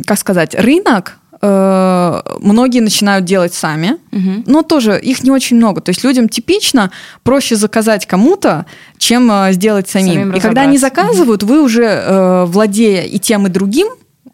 как 0.05 0.19
сказать, 0.19 0.55
рынок 0.55 1.19
э, 1.41 2.21
многие 2.41 2.81
начинают 2.81 3.25
делать 3.25 3.55
сами, 3.55 3.97
угу. 4.13 4.45
но 4.47 4.63
тоже 4.63 4.99
их 5.01 5.25
не 5.25 5.31
очень 5.31 5.57
много. 5.57 5.81
То 5.81 5.91
есть 5.91 6.05
людям 6.05 6.29
типично 6.29 6.91
проще 7.23 7.57
заказать 7.57 8.07
кому-то, 8.07 8.67
чем 8.99 9.31
э, 9.31 9.53
сделать 9.53 9.89
самим. 9.89 10.13
самим 10.13 10.35
и 10.35 10.41
когда 10.41 10.63
они 10.63 10.79
заказывают, 10.79 11.43
угу. 11.43 11.53
вы 11.53 11.63
уже 11.63 11.85
э, 11.85 12.45
владея 12.47 13.03
и 13.03 13.19
тем, 13.19 13.47
и 13.47 13.51
другим, 13.51 13.89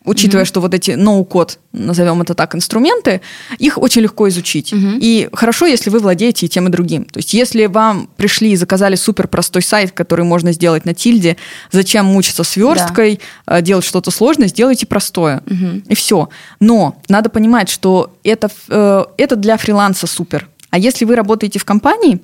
учитывая, 0.04 0.44
mm-hmm. 0.44 0.48
что 0.48 0.60
вот 0.60 0.74
эти 0.74 0.92
ноу-код, 0.92 1.58
назовем 1.72 2.22
это 2.22 2.34
так, 2.34 2.54
инструменты, 2.54 3.20
их 3.58 3.78
очень 3.78 4.02
легко 4.02 4.28
изучить. 4.28 4.72
Mm-hmm. 4.72 4.98
И 5.00 5.28
хорошо, 5.32 5.66
если 5.66 5.90
вы 5.90 6.00
владеете 6.00 6.46
и 6.46 6.48
тем, 6.48 6.68
и 6.68 6.70
другим. 6.70 7.04
То 7.04 7.18
есть 7.18 7.34
если 7.34 7.66
вам 7.66 8.08
пришли 8.16 8.52
и 8.52 8.56
заказали 8.56 8.96
супер 8.96 9.28
простой 9.28 9.62
сайт, 9.62 9.92
который 9.92 10.24
можно 10.24 10.52
сделать 10.52 10.84
на 10.84 10.94
тильде, 10.94 11.36
зачем 11.70 12.06
мучиться 12.06 12.44
сверсткой, 12.44 13.20
да. 13.46 13.58
Э, 13.58 13.62
делать 13.62 13.84
что-то 13.84 14.10
сложное, 14.10 14.48
сделайте 14.48 14.86
простое. 14.86 15.42
Mm-hmm. 15.46 15.84
И 15.88 15.94
все. 15.94 16.28
Но 16.60 17.00
надо 17.08 17.30
понимать, 17.30 17.68
что 17.68 18.14
это, 18.24 18.50
э, 18.68 19.04
это 19.16 19.36
для 19.36 19.56
фриланса 19.56 20.06
супер. 20.06 20.48
А 20.70 20.78
если 20.78 21.04
вы 21.04 21.16
работаете 21.16 21.58
в 21.58 21.64
компании, 21.64 22.20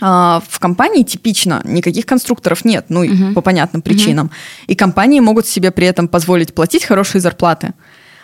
в 0.00 0.58
компании 0.58 1.02
типично 1.02 1.60
никаких 1.64 2.06
конструкторов 2.06 2.64
нет, 2.64 2.86
ну, 2.88 3.00
угу. 3.00 3.34
по 3.34 3.40
понятным 3.40 3.82
причинам. 3.82 4.26
Угу. 4.26 4.34
И 4.68 4.74
компании 4.74 5.20
могут 5.20 5.46
себе 5.46 5.70
при 5.70 5.86
этом 5.86 6.08
позволить 6.08 6.54
платить 6.54 6.84
хорошие 6.84 7.20
зарплаты. 7.20 7.72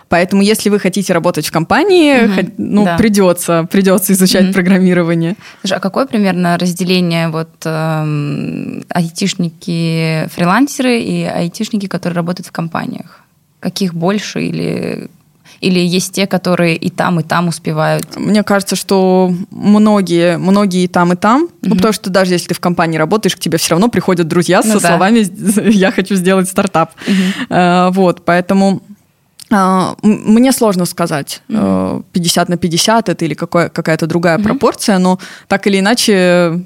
Поэтому, 0.08 0.42
если 0.42 0.70
вы 0.70 0.78
хотите 0.78 1.12
работать 1.12 1.46
в 1.46 1.52
компании, 1.52 2.24
угу, 2.24 2.52
ну, 2.58 2.84
да. 2.84 2.96
придется, 2.96 3.66
придется 3.70 4.12
изучать 4.12 4.44
угу. 4.44 4.52
программирование. 4.52 5.34
Слушай, 5.60 5.78
а 5.78 5.80
какое 5.80 6.06
примерно 6.06 6.58
разделение 6.58 7.28
вот 7.28 7.50
э, 7.64 8.80
айтишники-фрилансеры 8.90 11.00
и 11.00 11.24
айтишники, 11.24 11.86
которые 11.86 12.16
работают 12.16 12.46
в 12.46 12.52
компаниях? 12.52 13.22
Каких 13.60 13.94
больше 13.94 14.42
или 14.42 15.08
или 15.64 15.80
есть 15.80 16.12
те, 16.12 16.26
которые 16.26 16.76
и 16.76 16.90
там, 16.90 17.20
и 17.20 17.22
там 17.22 17.48
успевают? 17.48 18.16
Мне 18.16 18.42
кажется, 18.42 18.76
что 18.76 19.32
многие, 19.50 20.38
многие 20.38 20.84
и 20.84 20.88
там, 20.88 21.12
и 21.12 21.16
там. 21.16 21.44
Угу. 21.44 21.50
Ну, 21.62 21.76
потому 21.76 21.92
что 21.92 22.10
даже 22.10 22.34
если 22.34 22.48
ты 22.48 22.54
в 22.54 22.60
компании 22.60 22.98
работаешь, 22.98 23.36
к 23.36 23.38
тебе 23.38 23.58
все 23.58 23.70
равно 23.70 23.88
приходят 23.88 24.28
друзья 24.28 24.60
ну, 24.64 24.74
со 24.74 24.80
да. 24.80 24.88
словами 24.88 25.26
«я 25.70 25.90
хочу 25.90 26.14
сделать 26.14 26.48
стартап». 26.48 26.92
Угу. 27.06 27.92
Вот, 27.94 28.24
поэтому 28.24 28.82
а, 28.90 28.93
мне 29.50 30.52
сложно 30.52 30.84
сказать, 30.84 31.42
mm-hmm. 31.48 32.04
50 32.12 32.48
на 32.48 32.56
50 32.56 33.08
это 33.08 33.24
или 33.24 33.34
какое, 33.34 33.68
какая-то 33.68 34.06
другая 34.06 34.38
mm-hmm. 34.38 34.42
пропорция, 34.42 34.98
но 34.98 35.18
так 35.48 35.66
или 35.66 35.80
иначе 35.80 36.64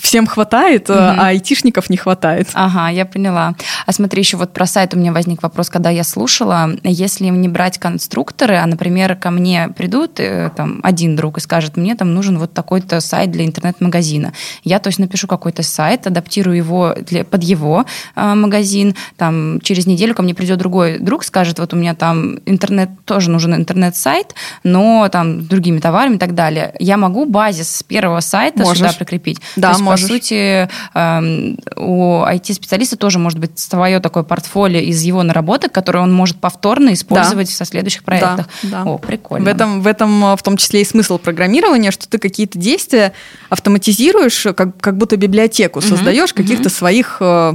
всем 0.00 0.26
хватает, 0.26 0.88
mm-hmm. 0.88 1.16
а 1.18 1.26
айтишников 1.28 1.90
не 1.90 1.96
хватает. 1.96 2.48
Ага, 2.54 2.88
я 2.90 3.04
поняла. 3.06 3.54
А 3.86 3.92
смотри, 3.92 4.22
еще 4.22 4.36
вот 4.36 4.52
про 4.52 4.66
сайт 4.66 4.94
у 4.94 4.98
меня 4.98 5.12
возник 5.12 5.42
вопрос, 5.42 5.68
когда 5.68 5.90
я 5.90 6.04
слушала, 6.04 6.70
если 6.84 7.26
не 7.26 7.48
брать 7.48 7.78
конструкторы, 7.78 8.56
а, 8.56 8.66
например, 8.66 9.16
ко 9.16 9.30
мне 9.30 9.68
придут 9.76 10.20
э, 10.20 10.50
там 10.56 10.80
один 10.82 11.16
друг 11.16 11.38
и 11.38 11.40
скажет, 11.40 11.76
мне 11.76 11.94
там 11.96 12.14
нужен 12.14 12.38
вот 12.38 12.52
такой-то 12.52 13.00
сайт 13.00 13.30
для 13.30 13.44
интернет-магазина. 13.44 14.32
Я, 14.64 14.78
то 14.78 14.88
есть, 14.88 14.98
напишу 14.98 15.26
какой-то 15.26 15.62
сайт, 15.62 16.06
адаптирую 16.06 16.56
его 16.56 16.94
для, 17.00 17.24
под 17.24 17.42
его 17.42 17.84
э, 18.14 18.34
магазин, 18.34 18.94
там 19.16 19.60
через 19.60 19.86
неделю 19.86 20.14
ко 20.14 20.22
мне 20.22 20.34
придет 20.34 20.58
другой 20.58 20.98
друг, 20.98 21.24
скажет, 21.24 21.58
вот 21.58 21.74
у 21.74 21.76
меня 21.76 21.94
там 21.94 22.11
там 22.12 22.38
интернет, 22.44 22.90
тоже 23.06 23.30
нужен 23.30 23.54
интернет-сайт, 23.54 24.34
но 24.64 25.08
там 25.10 25.42
с 25.42 25.46
другими 25.46 25.78
товарами 25.78 26.16
и 26.16 26.18
так 26.18 26.34
далее. 26.34 26.74
Я 26.78 26.96
могу 26.96 27.24
базис 27.24 27.76
с 27.76 27.82
первого 27.82 28.20
сайта 28.20 28.60
Можешь. 28.60 28.78
сюда 28.78 28.92
прикрепить. 28.92 29.40
Да, 29.56 29.68
То 29.68 29.72
есть, 29.72 29.80
можешь. 29.80 30.06
по 30.06 30.12
сути, 30.12 30.68
эм, 30.94 31.58
у 31.76 32.22
IT-специалиста 32.24 32.96
тоже 32.96 33.18
может 33.18 33.38
быть 33.38 33.58
свое 33.58 34.00
такое 34.00 34.24
портфолио 34.24 34.80
из 34.80 35.02
его 35.02 35.22
наработок, 35.22 35.72
которые 35.72 36.02
он 36.02 36.12
может 36.12 36.36
повторно 36.36 36.92
использовать 36.92 37.48
со 37.48 37.64
следующих 37.64 38.04
проектах. 38.04 38.46
да. 38.62 38.82
О, 38.84 38.98
прикольно. 38.98 39.44
В 39.44 39.48
этом, 39.48 39.80
в 39.80 39.86
этом 39.86 40.24
э, 40.24 40.36
в 40.36 40.42
том 40.42 40.56
числе 40.58 40.82
и 40.82 40.84
смысл 40.84 41.18
программирования, 41.18 41.90
что 41.90 42.06
ты 42.08 42.18
какие-то 42.18 42.58
действия 42.58 43.12
автоматизируешь, 43.48 44.46
как, 44.54 44.76
как 44.78 44.98
будто 44.98 45.16
библиотеку 45.16 45.80
создаешь 45.80 46.34
каких-то 46.34 46.68
своих 46.68 47.16
э, 47.20 47.54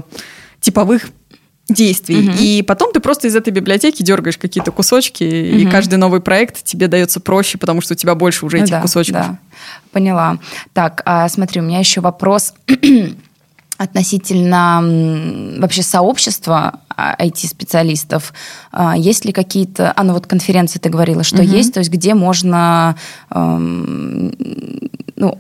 типовых 0.62 1.10
действий. 1.70 2.30
Мгм. 2.30 2.36
И 2.40 2.62
потом 2.62 2.94
ты 2.94 3.00
просто 3.00 3.28
из 3.28 3.36
этой 3.36 3.52
библиотеки 3.52 4.02
дергаешь 4.02 4.38
какие-то 4.38 4.72
кусочки, 4.72 5.24
и 5.24 5.64
Мгм. 5.64 5.72
каждый 5.72 5.96
новый 5.96 6.22
проект 6.22 6.64
тебе 6.64 6.88
дается 6.88 7.20
проще, 7.20 7.58
потому 7.58 7.82
что 7.82 7.94
у 7.94 7.98
тебя 7.98 8.16
больше 8.16 8.46
уже 8.46 8.60
этих 8.60 8.72
да, 8.72 8.82
кусочков. 8.82 9.16
да. 9.16 9.38
Поняла. 9.92 10.38
Так, 10.74 11.02
а, 11.06 11.28
смотри, 11.28 11.60
у 11.62 11.64
меня 11.64 11.80
еще 11.80 12.00
вопрос 12.02 12.54
относительно 13.78 14.82
вообще 15.60 15.84
сообщества 15.84 16.80
а, 16.90 17.16
IT-специалистов. 17.24 18.34
А, 18.72 18.98
Есть 18.98 19.26
ли 19.26 19.32
какие-то... 19.32 19.94
А, 19.96 20.04
ну 20.04 20.14
вот 20.14 20.26
конференции 20.26 20.80
ты 20.80 20.90
говорила, 20.90 21.24
что 21.24 21.44
Мгм. 21.44 21.52
есть, 21.52 21.74
то 21.74 21.80
есть 21.80 21.92
где 21.92 22.14
можно... 22.16 22.96
эм, 23.30 24.32
ну, 25.16 25.40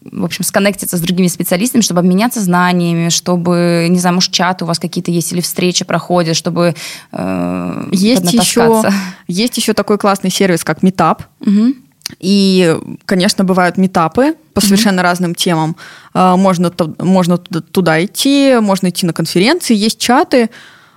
в 0.00 0.24
общем, 0.24 0.44
сконнектиться 0.44 0.96
с 0.96 1.00
другими 1.00 1.26
специалистами, 1.28 1.82
чтобы 1.82 2.00
обменяться 2.00 2.40
знаниями, 2.40 3.08
чтобы, 3.08 3.86
не 3.88 3.98
знаю, 3.98 4.14
может, 4.14 4.32
чат 4.32 4.62
у 4.62 4.66
вас 4.66 4.78
какие-то 4.78 5.10
есть, 5.10 5.32
или 5.32 5.40
встречи 5.40 5.84
проходят, 5.84 6.36
чтобы 6.36 6.74
э, 7.12 7.88
Есть 7.92 8.32
еще, 8.32 8.84
есть 9.28 9.56
еще 9.56 9.72
такой 9.72 9.98
классный 9.98 10.30
сервис, 10.30 10.64
как 10.64 10.82
Meetup. 10.82 11.22
Мгм. 11.40 11.74
И, 12.20 12.76
конечно, 13.04 13.44
бывают 13.44 13.76
метапы 13.76 14.34
по 14.54 14.60
совершенно 14.60 15.02
разным 15.02 15.34
темам. 15.34 15.76
А, 16.14 16.36
Можно, 16.36 16.72
можно 16.98 17.36
туда, 17.38 17.60
туда 17.60 18.04
идти, 18.04 18.58
можно 18.60 18.88
идти 18.88 19.06
на 19.06 19.12
конференции, 19.12 19.74
есть 19.74 19.98
чаты. 19.98 20.50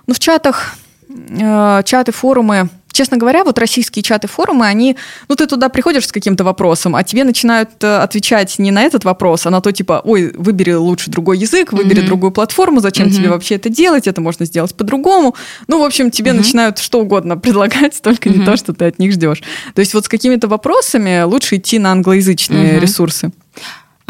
Ну, 0.06 0.14
в 0.14 0.18
чатах, 0.18 0.76
э, 1.08 1.82
чаты, 1.84 2.12
форумы. 2.12 2.68
Честно 3.00 3.16
говоря, 3.16 3.44
вот 3.44 3.58
российские 3.58 4.02
чаты, 4.02 4.28
форумы, 4.28 4.66
они, 4.66 4.94
ну, 5.26 5.34
ты 5.34 5.46
туда 5.46 5.70
приходишь 5.70 6.06
с 6.06 6.12
каким-то 6.12 6.44
вопросом, 6.44 6.94
а 6.94 7.02
тебе 7.02 7.24
начинают 7.24 7.70
э, 7.82 7.96
отвечать 7.96 8.58
не 8.58 8.70
на 8.70 8.82
этот 8.82 9.04
вопрос, 9.04 9.46
а 9.46 9.50
на 9.50 9.62
то, 9.62 9.72
типа, 9.72 10.02
ой, 10.04 10.34
выбери 10.36 10.72
лучше 10.72 11.10
другой 11.10 11.38
язык, 11.38 11.72
выбери 11.72 12.00
Мгм. 12.00 12.08
другую 12.08 12.30
платформу, 12.30 12.80
зачем 12.80 13.06
Мгм. 13.06 13.16
тебе 13.16 13.30
вообще 13.30 13.54
это 13.54 13.70
делать, 13.70 14.06
это 14.06 14.20
можно 14.20 14.44
сделать 14.44 14.74
по-другому. 14.74 15.34
Ну, 15.66 15.80
в 15.80 15.82
общем, 15.82 16.10
тебе 16.10 16.32
Мгм. 16.32 16.42
начинают 16.42 16.78
что 16.78 17.00
угодно 17.00 17.36
предлагать, 17.38 17.98
только 18.02 18.28
не 18.28 18.36
Мгм. 18.36 18.44
то, 18.44 18.56
что 18.58 18.74
ты 18.74 18.84
от 18.84 18.98
них 18.98 19.12
ждешь. 19.12 19.40
То 19.74 19.80
есть 19.80 19.94
вот 19.94 20.04
с 20.04 20.08
какими-то 20.10 20.46
вопросами 20.48 21.22
лучше 21.22 21.56
идти 21.56 21.78
на 21.78 21.92
англоязычные 21.92 22.72
Мгм. 22.74 22.82
ресурсы. 22.82 23.30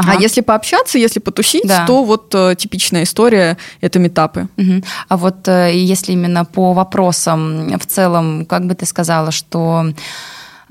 Ага. 0.00 0.12
А 0.18 0.20
если 0.20 0.40
пообщаться, 0.40 0.98
если 0.98 1.20
потусить, 1.20 1.64
Да. 1.64 1.86
то 1.86 2.04
вот 2.04 2.34
э, 2.34 2.54
типичная 2.56 3.02
история– 3.02 3.56
это 3.80 3.98
метапы. 3.98 4.48
Мгм. 4.56 4.82
А 5.08 5.16
вот 5.16 5.46
э, 5.48 5.72
если 5.74 6.12
именно 6.12 6.44
по 6.44 6.72
вопросам 6.72 7.78
в 7.78 7.86
целом, 7.86 8.46
как 8.46 8.66
бы 8.66 8.74
ты 8.74 8.86
сказала, 8.86 9.30
что 9.30 9.84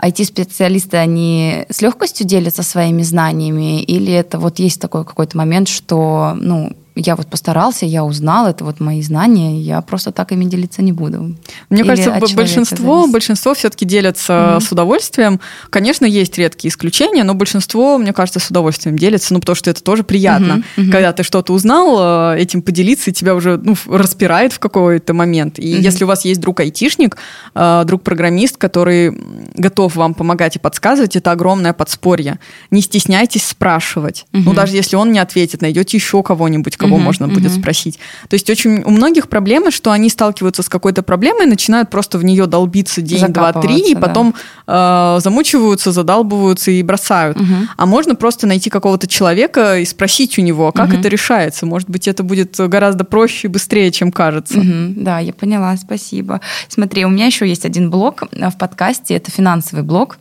IT-специалисты, 0.02 0.98
они 0.98 1.66
с 1.70 1.82
легкостью 1.82 2.26
делятся 2.26 2.64
своими 2.64 3.04
знаниями, 3.04 3.82
или 3.84 4.14
это 4.14 4.40
вот 4.40 4.60
есть 4.60 4.82
такой 4.82 5.04
какой-то 5.06 5.38
момент, 5.38 5.68
что, 5.68 6.34
ну, 6.36 6.72
я 6.96 7.16
вот 7.16 7.28
постарался, 7.28 7.86
я 7.86 8.04
узнал, 8.04 8.48
это 8.48 8.64
вот 8.66 8.80
мои 8.80 9.02
знания, 9.02 9.62
я 9.62 9.82
просто 9.82 10.12
так 10.12 10.32
ими 10.32 10.46
делиться 10.46 10.82
не 10.82 10.92
буду. 10.92 11.36
Мне 11.70 11.82
Или 11.82 11.88
кажется, 11.88 12.12
большинство, 12.36 12.96
зависит? 12.98 13.14
большинство 13.14 13.54
все-таки 13.54 13.86
делятся 13.86 14.52
Мгм. 14.54 14.62
с 14.62 14.72
удовольствием. 14.72 15.40
Конечно, 15.70 16.06
есть 16.06 16.38
редкие 16.38 16.72
исключения, 16.72 17.24
но 17.24 17.34
большинство, 17.36 17.98
мне 17.98 18.12
кажется, 18.14 18.40
с 18.40 18.50
удовольствием 18.50 18.98
делятся, 18.98 19.34
ну, 19.34 19.40
потому 19.40 19.56
что 19.56 19.70
это 19.70 19.82
тоже 19.84 20.04
приятно. 20.04 20.56
Мгм, 20.56 20.64
мгм. 20.78 20.92
Когда 20.92 21.14
ты 21.14 21.24
что-то 21.24 21.54
узнал, 21.54 22.34
э, 22.36 22.40
этим 22.40 22.62
поделиться, 22.62 23.12
и 23.12 23.14
тебя 23.14 23.36
уже 23.36 23.58
ну, 23.58 23.76
распирает 23.88 24.52
в 24.54 24.60
какой-то 24.60 25.14
момент. 25.14 25.60
И 25.60 25.74
Мгм. 25.76 25.82
если 25.82 26.04
у 26.04 26.08
вас 26.08 26.26
есть 26.26 26.42
друг-айтишник, 26.42 27.18
э, 27.56 27.84
друг-программист, 27.86 28.58
который 28.58 29.16
готов 29.56 29.96
вам 29.96 30.14
помогать 30.14 30.56
и 30.56 30.60
подсказывать, 30.60 31.16
это 31.16 31.32
огромное 31.32 31.74
подспорье. 31.74 32.40
Не 32.72 32.82
стесняйтесь 32.82 33.46
спрашивать. 33.46 34.26
Ну, 34.34 34.40
Мгм. 34.42 34.56
даже 34.56 34.76
если 34.76 34.96
он 34.96 35.12
не 35.12 35.20
ответит, 35.20 35.62
найдете 35.62 35.98
еще 35.98 36.24
кого-нибудь, 36.24 36.78
кого 36.80 36.96
Мгм, 36.96 37.06
можно 37.06 37.28
будет 37.28 37.52
мгм. 37.52 37.60
спросить. 37.62 38.00
То 38.30 38.34
есть 38.34 38.50
очень 38.50 38.82
у 38.84 38.90
многих 38.90 39.28
проблемы, 39.30 39.70
что 39.70 39.92
они 39.92 40.10
сталкиваются 40.10 40.64
с 40.64 40.70
какой-то 40.70 41.04
проблемой, 41.04 41.46
начинают 41.46 41.90
просто 41.92 42.18
в 42.18 42.24
нее 42.24 42.48
долбиться 42.48 43.02
день, 43.02 43.28
два, 43.28 43.54
три, 43.54 43.76
и 43.76 43.94
Закапываться, 43.94 43.96
да. 43.96 44.08
потом 44.08 44.36
э, 44.68 45.20
замучиваются, 45.22 45.92
задалбываются 45.92 46.72
и 46.72 46.82
бросают. 46.82 47.40
Мгм. 47.40 47.70
А 47.78 47.86
можно 47.86 48.16
просто 48.16 48.48
найти 48.48 48.70
какого-то 48.70 49.08
человека 49.08 49.78
и 49.80 49.86
спросить 49.86 50.40
у 50.40 50.42
него, 50.42 50.70
а 50.70 50.72
как 50.72 50.90
Мгм. 50.90 51.00
это 51.00 51.10
решается. 51.10 51.66
Может 51.66 51.90
быть, 51.90 52.08
это 52.08 52.24
будет 52.24 52.56
гораздо 52.58 53.04
проще 53.04 53.48
и 53.48 53.52
быстрее, 53.52 53.92
чем 53.92 54.12
кажется. 54.12 54.58
Мгм. 54.60 55.04
Да, 55.04 55.20
я 55.20 55.34
поняла, 55.34 55.76
спасибо. 55.78 56.40
Смотри, 56.70 57.06
у 57.06 57.10
меня 57.10 57.26
еще 57.26 57.48
есть 57.48 57.66
один 57.66 57.90
блог 57.92 58.24
э, 58.32 58.50
в 58.50 58.58
подкасте, 58.58 59.16
это 59.16 59.30
финансовый 59.32 59.84
блог. 59.84 60.18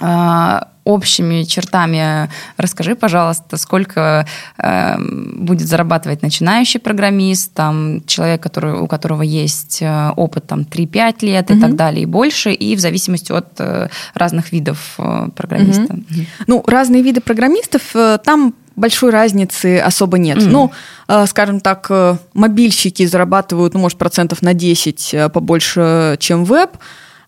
А, 0.00 0.68
Общими 0.84 1.44
чертами 1.44 2.28
расскажи, 2.58 2.94
пожалуйста, 2.94 3.56
сколько 3.56 4.26
э, 4.58 4.96
будет 4.98 5.66
зарабатывать 5.66 6.20
начинающий 6.20 6.78
программист, 6.78 7.54
там, 7.54 8.04
человек, 8.06 8.42
который, 8.42 8.74
у 8.74 8.86
которого 8.86 9.22
есть 9.22 9.80
э, 9.80 10.10
опыт 10.14 10.46
там, 10.46 10.60
3-5 10.60 11.24
лет 11.24 11.50
и 11.50 11.54
Мгм. 11.54 11.62
так 11.62 11.76
далее, 11.76 12.02
и 12.02 12.06
больше, 12.06 12.52
и 12.52 12.76
в 12.76 12.80
зависимости 12.80 13.32
от 13.32 13.58
э, 13.60 13.88
разных 14.12 14.52
видов 14.52 14.96
э, 14.98 15.28
программиста. 15.34 15.94
Мгм. 15.94 16.26
Ну, 16.48 16.62
разные 16.66 17.02
виды 17.02 17.22
программистов, 17.22 17.96
э, 17.96 18.18
там 18.22 18.54
большой 18.76 19.10
разницы 19.10 19.78
особо 19.78 20.18
нет. 20.18 20.36
Мгм. 20.42 20.50
Ну, 20.52 20.72
э, 21.08 21.24
скажем 21.26 21.60
так, 21.60 21.86
э, 21.88 22.18
мобильщики 22.34 23.06
зарабатывают, 23.06 23.72
ну, 23.72 23.80
может, 23.80 23.96
процентов 23.96 24.42
на 24.42 24.52
10 24.52 25.14
э, 25.14 25.30
побольше, 25.30 26.18
чем 26.20 26.44
веб. 26.44 26.72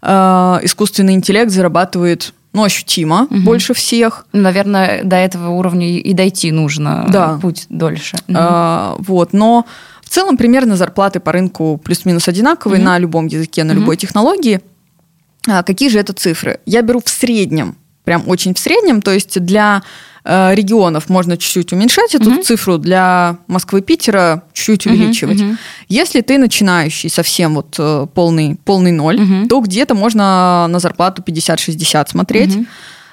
Э, 0.02 0.58
Искусственный 0.62 1.14
интеллект 1.14 1.50
зарабатывает, 1.50 2.34
ну, 2.56 2.64
ощутимо 2.64 3.26
Мгм. 3.30 3.44
больше 3.44 3.74
всех. 3.74 4.26
Наверное, 4.32 5.04
до 5.04 5.16
этого 5.16 5.50
уровня 5.50 5.98
и 5.98 6.12
дойти 6.14 6.50
нужно, 6.50 7.06
Да. 7.10 7.38
путь 7.40 7.66
дольше. 7.68 8.16
Мгм. 8.26 8.36
А, 8.40 8.96
Вот, 8.98 9.32
но 9.34 9.66
в 10.02 10.08
целом 10.08 10.36
примерно 10.36 10.76
зарплаты 10.76 11.20
по 11.20 11.32
рынку 11.32 11.76
плюс-минус 11.84 12.28
одинаковые 12.28 12.78
Мгм. 12.78 12.84
на 12.86 12.98
любом 12.98 13.26
языке, 13.26 13.62
на 13.64 13.72
Мгм. 13.74 13.82
любой 13.82 13.96
технологии. 13.98 14.60
А 15.46 15.62
Какие 15.62 15.90
же 15.90 15.98
это 15.98 16.12
цифры? 16.14 16.58
Я 16.66 16.82
беру 16.82 17.00
в 17.04 17.08
среднем, 17.08 17.76
прям 18.04 18.22
очень 18.26 18.54
в 18.54 18.58
среднем, 18.58 19.02
то 19.02 19.12
есть 19.12 19.38
для 19.40 19.82
регионов 20.54 21.08
можно 21.08 21.36
чуть-чуть 21.36 21.72
уменьшать 21.72 22.14
эту 22.14 22.30
Мгм. 22.30 22.42
цифру, 22.42 22.78
для 22.78 23.38
Москвы, 23.46 23.80
Питера 23.80 24.42
чуть-чуть 24.52 24.86
увеличивать. 24.86 25.40
мгм. 25.40 25.58
Если 25.88 26.20
ты 26.20 26.38
начинающий, 26.38 27.08
совсем 27.10 27.54
вот 27.54 27.76
э, 27.78 28.06
полный, 28.12 28.56
полный 28.64 28.92
ноль, 28.92 29.20
Мгм. 29.20 29.48
то 29.48 29.60
где-то 29.60 29.94
можно 29.94 30.66
на 30.68 30.78
зарплату 30.80 31.22
50-60 31.22 32.08
смотреть. 32.10 32.58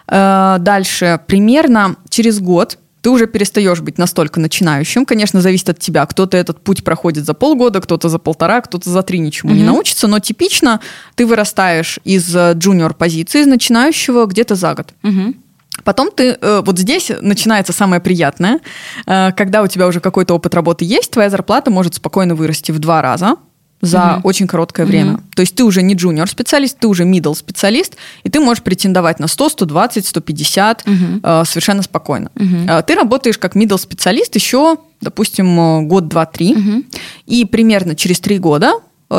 Э, 0.07 0.57
Дальше, 0.59 1.19
примерно 1.27 1.95
через 2.09 2.39
год 2.39 2.77
ты 3.01 3.09
уже 3.09 3.27
перестаешь 3.27 3.81
быть 3.81 3.97
настолько 3.97 4.39
начинающим. 4.39 5.05
Конечно, 5.05 5.41
зависит 5.41 5.69
от 5.69 5.79
тебя. 5.79 6.05
Кто-то 6.05 6.37
этот 6.37 6.61
путь 6.63 6.83
проходит 6.85 7.25
за 7.25 7.33
полгода, 7.33 7.81
кто-то 7.81 8.07
за 8.07 8.17
полтора, 8.17 8.61
кто-то 8.61 8.89
за 8.89 9.03
три 9.03 9.19
ничему 9.19 9.51
не 9.51 9.59
Мгм. 9.59 9.67
научится, 9.73 10.07
но 10.07 10.19
типично 10.19 10.79
ты 11.15 11.25
вырастаешь 11.25 11.99
из 12.05 12.33
э, 12.35 12.53
джуниор 12.55 12.93
позиции, 12.93 13.41
из 13.41 13.47
начинающего 13.47 14.25
где-то 14.25 14.55
за 14.55 14.73
год. 14.73 14.93
Мгм. 15.03 15.35
Потом 15.83 16.09
ты, 16.11 16.37
э, 16.39 16.61
вот 16.65 16.77
здесь 16.79 17.11
начинается 17.21 17.73
самое 17.73 18.01
приятное, 18.01 18.59
Э, 19.05 19.31
когда 19.35 19.61
у 19.63 19.67
тебя 19.67 19.87
уже 19.87 19.99
какой-то 19.99 20.33
опыт 20.35 20.53
работы 20.55 20.85
есть, 20.85 21.11
твоя 21.11 21.29
зарплата 21.29 21.71
может 21.71 21.95
спокойно 21.95 22.35
вырасти 22.35 22.71
в 22.71 22.79
два 22.79 23.01
раза 23.01 23.35
за 23.81 23.99
Мгм. 23.99 24.21
очень 24.23 24.47
короткое 24.47 24.85
время. 24.85 25.19
То 25.35 25.41
есть 25.41 25.55
ты 25.55 25.63
уже 25.65 25.81
не 25.81 25.93
джуниор 25.93 26.29
специалист, 26.29 26.77
ты 26.79 26.87
уже 26.87 27.03
middle 27.03 27.35
специалист, 27.35 27.97
и 28.23 28.29
ты 28.29 28.39
можешь 28.39 28.63
претендовать 28.63 29.19
на 29.19 29.27
100, 29.27 29.49
120, 29.49 30.05
150 30.05 30.85
Мгм. 30.85 31.19
э, 31.21 31.43
совершенно 31.45 31.81
спокойно. 31.83 32.29
Э, 32.67 32.81
Ты 32.87 32.95
работаешь 32.95 33.37
как 33.37 33.55
middle 33.57 33.77
специалист 33.77 34.33
еще, 34.35 34.77
допустим, 35.01 35.87
год, 35.89 36.07
два, 36.07 36.25
три, 36.25 36.55
Мгм. 36.55 36.85
и 37.25 37.43
примерно 37.45 37.93
через 37.95 38.21
три 38.21 38.37
года, 38.39 38.71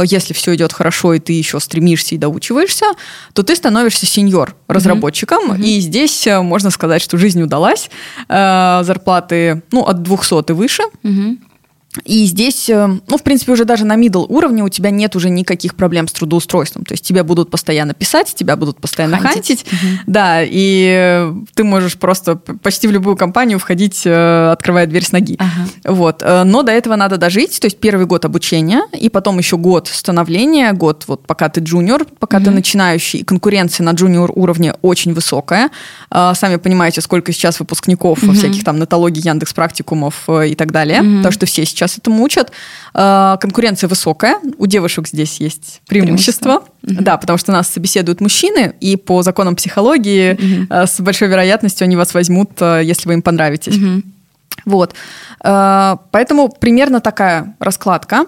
если 0.05 0.33
все 0.33 0.55
идет 0.55 0.73
хорошо, 0.73 1.15
и 1.15 1.19
ты 1.19 1.33
еще 1.33 1.61
стремишься 1.61 2.15
и 2.15 2.19
доучиваешься, 2.19 2.87
то 3.33 3.43
ты 3.43 3.55
становишься 3.55 4.07
сеньор 4.07 4.57
разработчиком. 4.69 5.49
Мгм. 5.49 5.63
И 5.63 5.81
здесь 5.81 6.27
э, 6.27 6.41
можно 6.41 6.71
сказать, 6.71 7.03
что 7.03 7.17
жизнь 7.17 7.43
удалась. 7.43 7.91
Э, 8.29 8.81
Зарплаты 8.83 9.63
ну, 9.71 9.83
от 9.83 10.03
200 10.03 10.51
и 10.51 10.55
выше. 10.55 10.83
Мгм. 11.03 11.39
И 12.05 12.27
здесь, 12.27 12.69
э, 12.69 12.87
ну, 13.07 13.17
в 13.17 13.23
принципе, 13.23 13.53
уже 13.53 13.65
даже 13.65 13.85
на 13.85 13.97
middle 13.97 14.27
уровне 14.29 14.65
у 14.65 14.69
тебя 14.69 14.91
нет 14.91 15.15
уже 15.15 15.31
никаких 15.31 15.77
проблем 15.77 16.09
с 16.09 16.13
трудоустройством. 16.13 16.85
То 16.85 16.95
есть 16.95 17.05
тебя 17.05 17.23
будут 17.23 17.51
постоянно 17.51 17.95
писать, 17.95 18.35
тебя 18.35 18.57
будут 18.57 18.81
постоянно 18.81 19.19
хантить. 19.19 19.65
хантить 19.65 19.67
угу. 19.73 20.01
Да, 20.07 20.43
и 20.43 20.93
э, 20.93 21.35
ты 21.55 21.63
можешь 21.63 21.97
просто 21.97 22.37
почти 22.37 22.89
в 22.89 22.91
любую 22.91 23.17
компанию 23.17 23.59
входить, 23.59 24.03
э, 24.05 24.51
открывая 24.51 24.87
дверь 24.87 25.05
с 25.05 25.13
ноги. 25.13 25.37
Ага. 25.39 25.69
Вот. 25.85 26.23
Но 26.23 26.63
до 26.63 26.73
этого 26.73 26.97
надо 26.97 27.17
дожить, 27.17 27.61
то 27.61 27.67
есть 27.67 27.79
первый 27.79 28.07
год 28.07 28.25
обучения, 28.25 28.83
и 28.93 29.09
потом 29.09 29.39
еще 29.39 29.57
год 29.57 29.89
становления, 29.89 30.73
год 30.73 31.05
вот 31.07 31.27
пока 31.27 31.49
ты 31.49 31.61
джуниор, 31.61 32.07
пока 32.19 32.39
угу. 32.39 32.47
ты 32.47 32.51
начинающий, 32.51 33.21
и 33.21 33.25
конкуренция 33.25 33.85
на 33.85 33.91
джуниор 33.91 34.33
уровне 34.35 34.75
очень 34.83 35.15
высокая. 35.15 35.71
Сами 36.11 36.57
понимаете, 36.57 37.01
сколько 37.01 37.33
сейчас 37.33 37.61
выпускников 37.61 38.23
угу. 38.23 38.33
всяких 38.33 38.65
там 38.65 38.81
нетологий, 38.81 39.23
Яндекс 39.23 39.53
практикумов 39.53 40.29
и 40.29 40.55
так 40.55 40.73
далее, 40.73 41.03
угу. 41.03 41.17
потому 41.19 41.33
что 41.33 41.47
все 41.47 41.65
сейчас 41.65 41.84
сейчас 41.87 41.99
этому 41.99 42.23
учат. 42.23 42.53
А, 42.93 43.37
конкуренция 43.39 43.89
высокая, 43.89 44.39
у 44.59 44.67
девушек 44.67 45.09
здесь 45.09 45.41
есть 45.41 45.81
преимущество. 45.87 46.63
преимущество. 46.83 47.03
Да, 47.03 47.17
потому 47.17 47.39
что 47.39 47.53
нас 47.53 47.69
собеседуют 47.69 48.21
мужчины, 48.21 48.75
и 48.81 48.97
по 48.97 49.23
законам 49.23 49.57
психологии 49.57 50.33
угу. 50.33 50.87
с 50.87 51.01
большой 51.01 51.29
вероятностью 51.29 51.85
они 51.85 51.97
вас 51.97 52.15
возьмут, 52.15 52.51
а, 52.61 52.81
если 52.81 53.09
вы 53.09 53.15
им 53.15 53.23
понравитесь. 53.23 53.77
Угу. 53.77 54.03
Вот. 54.67 54.95
Поэтому 55.41 56.49
примерно 56.49 57.01
такая 57.01 57.55
раскладка. 57.59 58.27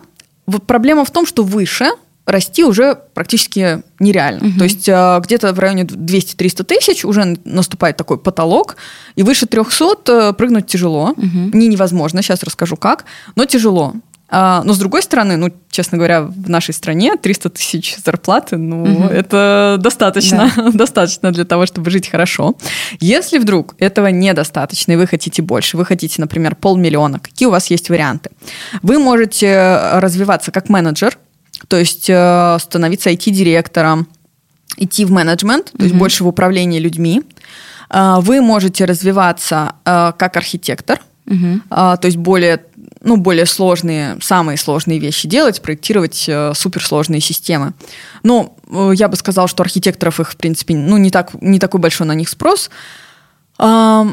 Проблема 0.66 1.04
в 1.04 1.10
том, 1.10 1.24
что 1.24 1.42
выше 1.44 1.90
расти 2.26 2.64
уже 2.64 2.98
практически 3.14 3.82
нереально. 4.00 4.48
Угу. 4.48 4.58
То 4.58 4.64
есть 4.64 4.88
где-то 5.26 5.52
в 5.52 5.58
районе 5.58 5.84
200-300 5.84 6.64
тысяч 6.64 7.04
уже 7.04 7.38
наступает 7.44 7.96
такой 7.96 8.18
потолок, 8.18 8.76
и 9.14 9.22
выше 9.22 9.46
300 9.46 10.34
прыгнуть 10.34 10.66
тяжело. 10.66 11.14
Угу. 11.16 11.56
Не 11.56 11.68
невозможно, 11.68 12.22
сейчас 12.22 12.42
расскажу 12.42 12.76
как, 12.76 13.04
но 13.36 13.44
тяжело. 13.44 13.94
А, 14.28 14.62
но 14.64 14.72
с 14.72 14.78
другой 14.78 15.02
стороны, 15.02 15.36
ну, 15.36 15.52
честно 15.70 15.98
говоря, 15.98 16.22
в 16.22 16.50
нашей 16.50 16.74
стране 16.74 17.16
300 17.16 17.50
тысяч 17.50 17.96
зарплаты, 18.04 18.56
ну, 18.56 18.82
угу. 18.82 19.04
это 19.04 19.76
достаточно, 19.78 20.50
да. 20.56 20.70
достаточно 20.72 21.30
для 21.30 21.44
того, 21.44 21.66
чтобы 21.66 21.90
жить 21.90 22.08
хорошо. 22.08 22.54
Если 22.98 23.38
вдруг 23.38 23.76
этого 23.78 24.08
недостаточно, 24.08 24.92
и 24.92 24.96
вы 24.96 25.06
хотите 25.06 25.42
больше, 25.42 25.76
вы 25.76 25.84
хотите, 25.84 26.20
например, 26.20 26.56
полмиллиона, 26.56 27.20
какие 27.20 27.46
у 27.46 27.52
вас 27.52 27.68
есть 27.68 27.88
варианты? 27.88 28.30
Вы 28.82 28.98
можете 28.98 29.78
развиваться 29.92 30.50
как 30.50 30.68
менеджер, 30.68 31.18
то 31.68 31.76
есть 31.76 32.08
э, 32.08 32.58
становиться 32.60 33.10
IT-директором, 33.10 34.08
идти 34.76 35.04
в 35.04 35.10
менеджмент, 35.10 35.72
то 35.72 35.82
есть 35.82 35.94
mm-hmm. 35.94 35.98
больше 35.98 36.24
в 36.24 36.28
управлении 36.28 36.78
людьми. 36.78 37.22
Э, 37.90 38.16
вы 38.20 38.40
можете 38.40 38.84
развиваться 38.84 39.74
э, 39.84 40.12
как 40.18 40.36
архитектор, 40.36 41.00
mm-hmm. 41.26 41.98
то 41.98 42.04
есть 42.04 42.16
более 42.16 42.60
ну, 43.06 43.16
более 43.16 43.46
сложные, 43.46 44.18
самые 44.20 44.58
сложные 44.58 44.98
вещи 44.98 45.28
делать, 45.28 45.62
проектировать 45.62 46.24
э, 46.28 46.52
суперсложные 46.54 47.20
системы. 47.20 47.72
Но 48.24 48.56
э, 48.68 48.92
я 48.94 49.08
бы 49.08 49.16
сказал, 49.16 49.46
что 49.46 49.62
архитекторов 49.62 50.18
их, 50.18 50.32
в 50.32 50.36
принципе, 50.36 50.74
ну, 50.74 50.96
не, 50.96 51.10
так, 51.10 51.30
не 51.40 51.60
такой 51.60 51.80
большой 51.80 52.08
на 52.08 52.14
них 52.14 52.28
спрос. 52.28 52.68
Э, 53.60 54.04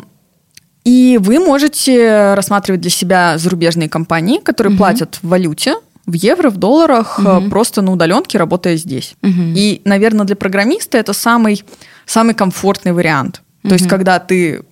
и 0.84 1.18
вы 1.20 1.40
можете 1.40 2.36
рассматривать 2.36 2.82
для 2.82 2.92
себя 2.92 3.38
зарубежные 3.40 3.90
компании, 3.90 4.40
которые 4.40 4.74
угу. 4.74 4.80
платят 4.80 5.18
в 5.24 5.28
валюте, 5.28 5.76
в 6.06 6.14
евро, 6.14 6.50
в 6.50 6.58
долларах, 6.58 7.20
угу. 7.20 7.50
просто 7.50 7.82
на 7.82 7.92
удаленке, 7.92 8.38
работая 8.38 8.76
здесь. 8.76 9.16
Угу. 9.22 9.54
И, 9.56 9.82
наверное, 9.86 10.26
для 10.26 10.36
программиста 10.36 10.98
это 10.98 11.14
самый, 11.14 11.64
самый 12.06 12.34
комфортный 12.36 12.92
вариант. 12.92 13.42
То 13.62 13.70
угу. 13.70 13.76
есть, 13.76 13.88
когда 13.88 14.20
ты 14.20 14.64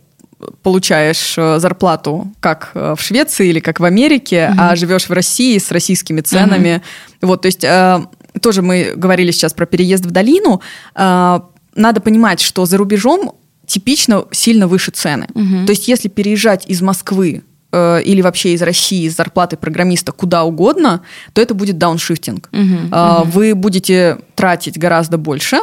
получаешь 0.63 1.35
э, 1.37 1.59
зарплату 1.59 2.27
как 2.39 2.71
э, 2.73 2.95
в 2.97 3.01
Швеции 3.01 3.47
или 3.49 3.59
как 3.59 3.79
в 3.79 3.85
Америке, 3.85 4.49
угу. 4.51 4.57
а 4.59 4.75
живешь 4.75 5.07
в 5.07 5.13
России 5.13 5.57
с 5.57 5.71
российскими 5.71 6.21
ценами. 6.21 6.81
Угу. 7.21 7.27
Вот, 7.29 7.41
то 7.43 7.45
есть 7.45 7.65
тоже 8.41 8.61
мы 8.61 8.93
говорили 8.95 9.31
сейчас 9.31 9.53
про 9.53 9.65
переезд 9.65 10.05
в 10.05 10.11
долину. 10.11 10.61
Надо 10.95 12.01
понимать, 12.01 12.41
что 12.41 12.65
за 12.65 12.77
рубежом 12.77 13.35
типично 13.67 14.25
сильно 14.31 14.67
выше 14.67 14.91
цены. 14.91 15.27
Угу. 15.33 15.65
То 15.65 15.71
есть 15.71 15.87
если 15.87 16.09
переезжать 16.09 16.65
из 16.67 16.81
Москвы 16.81 17.43
э, 17.71 18.01
или 18.03 18.21
вообще 18.21 18.53
из 18.53 18.61
России 18.61 19.07
с 19.07 19.15
зарплатой 19.15 19.57
программиста 19.57 20.11
куда 20.11 20.43
угодно, 20.43 21.01
то 21.33 21.41
это 21.41 21.53
будет 21.53 21.77
дауншифтинг. 21.77 22.49
Угу, 22.51 22.61
э, 22.91 23.21
угу. 23.21 23.29
Вы 23.31 23.55
будете 23.55 24.17
тратить 24.35 24.77
гораздо 24.77 25.17
больше, 25.17 25.59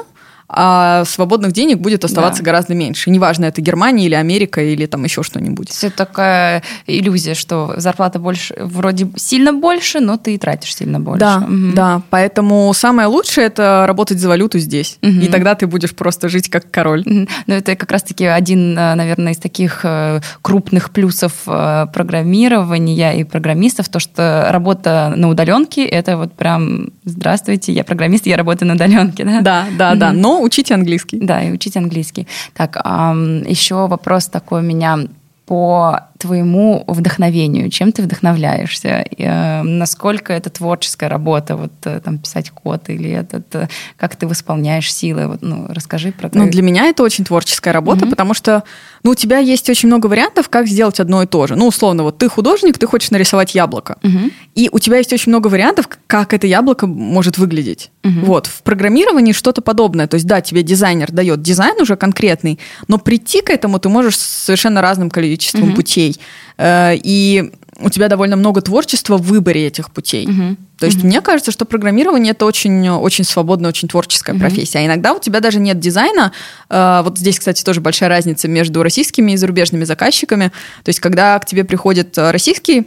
а 0.48 1.04
свободных 1.04 1.52
денег 1.52 1.78
будет 1.78 2.04
оставаться 2.04 2.42
да. 2.42 2.46
гораздо 2.46 2.74
меньше. 2.74 3.10
Неважно, 3.10 3.44
это 3.44 3.60
Германия 3.60 4.06
или 4.06 4.14
Америка 4.14 4.62
или 4.62 4.86
там 4.86 5.04
еще 5.04 5.22
что-нибудь. 5.22 5.70
Это 5.82 5.96
такая 5.96 6.62
иллюзия, 6.86 7.34
что 7.34 7.74
зарплата 7.76 8.18
больше, 8.18 8.54
вроде 8.58 9.08
сильно 9.16 9.52
больше, 9.52 10.00
но 10.00 10.16
ты 10.16 10.38
тратишь 10.38 10.74
сильно 10.74 11.00
больше. 11.00 11.20
Да, 11.20 11.38
угу. 11.38 11.72
да. 11.74 12.02
Поэтому 12.08 12.72
самое 12.74 13.08
лучшее 13.08 13.48
это 13.48 13.84
работать 13.86 14.18
за 14.20 14.28
валюту 14.28 14.58
здесь. 14.58 14.98
Угу. 15.02 15.10
И 15.10 15.28
тогда 15.28 15.54
ты 15.54 15.66
будешь 15.66 15.94
просто 15.94 16.28
жить 16.30 16.48
как 16.48 16.70
король. 16.70 17.02
Угу. 17.02 17.28
Ну, 17.46 17.54
это 17.54 17.76
как 17.76 17.90
раз-таки 17.90 18.24
один, 18.24 18.76
э, 18.78 18.94
наверное, 18.94 19.32
из 19.32 19.38
таких 19.38 19.80
э, 19.84 20.20
крупных 20.40 20.90
плюсов 20.90 21.32
э, 21.46 21.86
программирования 21.92 23.20
и 23.20 23.24
программистов, 23.24 23.90
то, 23.90 23.98
что 23.98 24.48
работа 24.50 25.12
на 25.14 25.28
удаленке 25.28 25.84
это 25.84 26.16
вот 26.16 26.32
прям 26.32 26.90
здравствуйте, 27.04 27.72
я 27.72 27.84
программист, 27.84 28.26
я 28.26 28.36
работаю 28.36 28.68
на 28.68 28.74
удаленке, 28.74 29.24
да? 29.24 29.40
Да, 29.40 29.66
да, 29.76 29.90
угу. 29.90 29.98
да. 29.98 30.12
Но 30.12 30.37
учите 30.40 30.74
английский. 30.74 31.18
Да, 31.20 31.42
и 31.42 31.50
учите 31.50 31.78
английский. 31.78 32.26
Так, 32.54 32.76
еще 32.76 33.86
вопрос 33.86 34.26
такой 34.26 34.60
у 34.60 34.64
меня 34.64 34.98
по 35.46 36.00
твоему 36.18 36.84
вдохновению? 36.86 37.70
Чем 37.70 37.92
ты 37.92 38.02
вдохновляешься? 38.02 39.04
Э, 39.16 39.62
насколько 39.62 40.32
это 40.32 40.50
творческая 40.50 41.08
работа, 41.08 41.56
вот 41.56 41.72
э, 41.84 42.00
там 42.00 42.18
писать 42.18 42.50
код 42.50 42.88
или 42.88 43.10
этот, 43.10 43.54
э, 43.54 43.68
как 43.96 44.16
ты 44.16 44.26
восполняешь 44.26 44.92
силы? 44.92 45.28
Вот, 45.28 45.42
ну, 45.42 45.66
расскажи 45.68 46.12
про. 46.12 46.30
Ну, 46.32 46.50
для 46.50 46.62
меня 46.62 46.86
это 46.86 47.02
очень 47.02 47.24
творческая 47.24 47.72
работа, 47.72 48.04
mm-hmm. 48.04 48.10
потому 48.10 48.34
что 48.34 48.64
ну, 49.04 49.12
у 49.12 49.14
тебя 49.14 49.38
есть 49.38 49.70
очень 49.70 49.88
много 49.88 50.06
вариантов, 50.08 50.48
как 50.48 50.66
сделать 50.66 51.00
одно 51.00 51.22
и 51.22 51.26
то 51.26 51.46
же. 51.46 51.56
Ну, 51.56 51.66
условно, 51.68 52.02
вот 52.02 52.18
ты 52.18 52.28
художник, 52.28 52.78
ты 52.78 52.86
хочешь 52.86 53.10
нарисовать 53.10 53.54
яблоко. 53.54 53.96
Mm-hmm. 54.02 54.32
И 54.56 54.68
у 54.72 54.78
тебя 54.78 54.98
есть 54.98 55.12
очень 55.12 55.30
много 55.30 55.46
вариантов, 55.48 55.88
как 56.06 56.34
это 56.34 56.46
яблоко 56.46 56.86
может 56.86 57.38
выглядеть. 57.38 57.90
Mm-hmm. 58.02 58.24
Вот. 58.24 58.46
В 58.46 58.62
программировании 58.62 59.32
что-то 59.32 59.62
подобное. 59.62 60.08
То 60.08 60.14
есть, 60.14 60.26
да, 60.26 60.40
тебе 60.40 60.62
дизайнер 60.62 61.12
дает 61.12 61.42
дизайн 61.42 61.80
уже 61.80 61.96
конкретный, 61.96 62.58
но 62.88 62.98
прийти 62.98 63.40
к 63.40 63.50
этому 63.50 63.78
ты 63.78 63.88
можешь 63.88 64.18
совершенно 64.18 64.82
разным 64.82 65.10
количеством 65.10 65.70
mm-hmm. 65.70 65.74
путей 65.74 66.07
путей. 66.08 66.20
Э, 66.56 66.94
и 66.96 67.52
у 67.80 67.90
тебя 67.90 68.08
довольно 68.08 68.36
много 68.36 68.60
творчества 68.60 69.16
в 69.18 69.22
выборе 69.22 69.66
этих 69.66 69.90
путей. 69.92 70.26
Угу. 70.26 70.56
То 70.80 70.86
есть 70.86 70.98
угу. 70.98 71.06
мне 71.06 71.20
кажется, 71.20 71.52
что 71.52 71.64
программирование 71.64 72.32
это 72.32 72.44
очень, 72.44 72.88
очень 72.88 73.24
свободная, 73.24 73.70
очень 73.70 73.88
творческая 73.88 74.32
угу. 74.32 74.40
профессия. 74.40 74.80
А 74.80 74.86
иногда 74.86 75.12
у 75.12 75.20
тебя 75.20 75.40
даже 75.40 75.60
нет 75.60 75.78
дизайна. 75.78 76.32
Э, 76.68 77.02
вот 77.04 77.18
здесь, 77.18 77.38
кстати, 77.38 77.62
тоже 77.62 77.80
большая 77.80 78.08
разница 78.08 78.48
между 78.48 78.82
российскими 78.82 79.32
и 79.32 79.36
зарубежными 79.36 79.84
заказчиками. 79.84 80.48
То 80.82 80.88
есть 80.88 81.00
когда 81.00 81.38
к 81.38 81.46
тебе 81.46 81.64
приходит 81.64 82.16
российский 82.18 82.86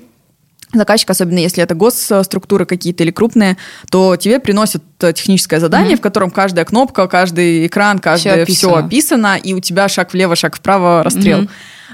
заказчик, 0.74 1.09
особенно 1.09 1.39
если 1.39 1.61
это 1.61 1.76
госструктуры 1.76 2.65
какие-то 2.65 3.03
или 3.03 3.11
крупные, 3.11 3.57
то 3.89 4.15
тебе 4.15 4.39
приносят 4.39 4.82
техническое 4.99 5.59
задание, 5.59 5.95
mm-hmm. 5.95 5.99
в 5.99 6.01
котором 6.01 6.32
каждая 6.32 6.63
кнопка, 6.63 7.07
каждый 7.07 7.67
экран, 7.67 7.99
каждое 7.99 8.32
все 8.32 8.43
описано. 8.43 8.78
все 8.78 8.86
описано, 8.86 9.38
и 9.38 9.53
у 9.53 9.59
тебя 9.59 9.89
шаг 9.89 10.13
влево, 10.13 10.38
шаг 10.38 10.55
вправо, 10.55 11.03
расстрел. 11.03 11.41
Mm-hmm. 11.41 11.49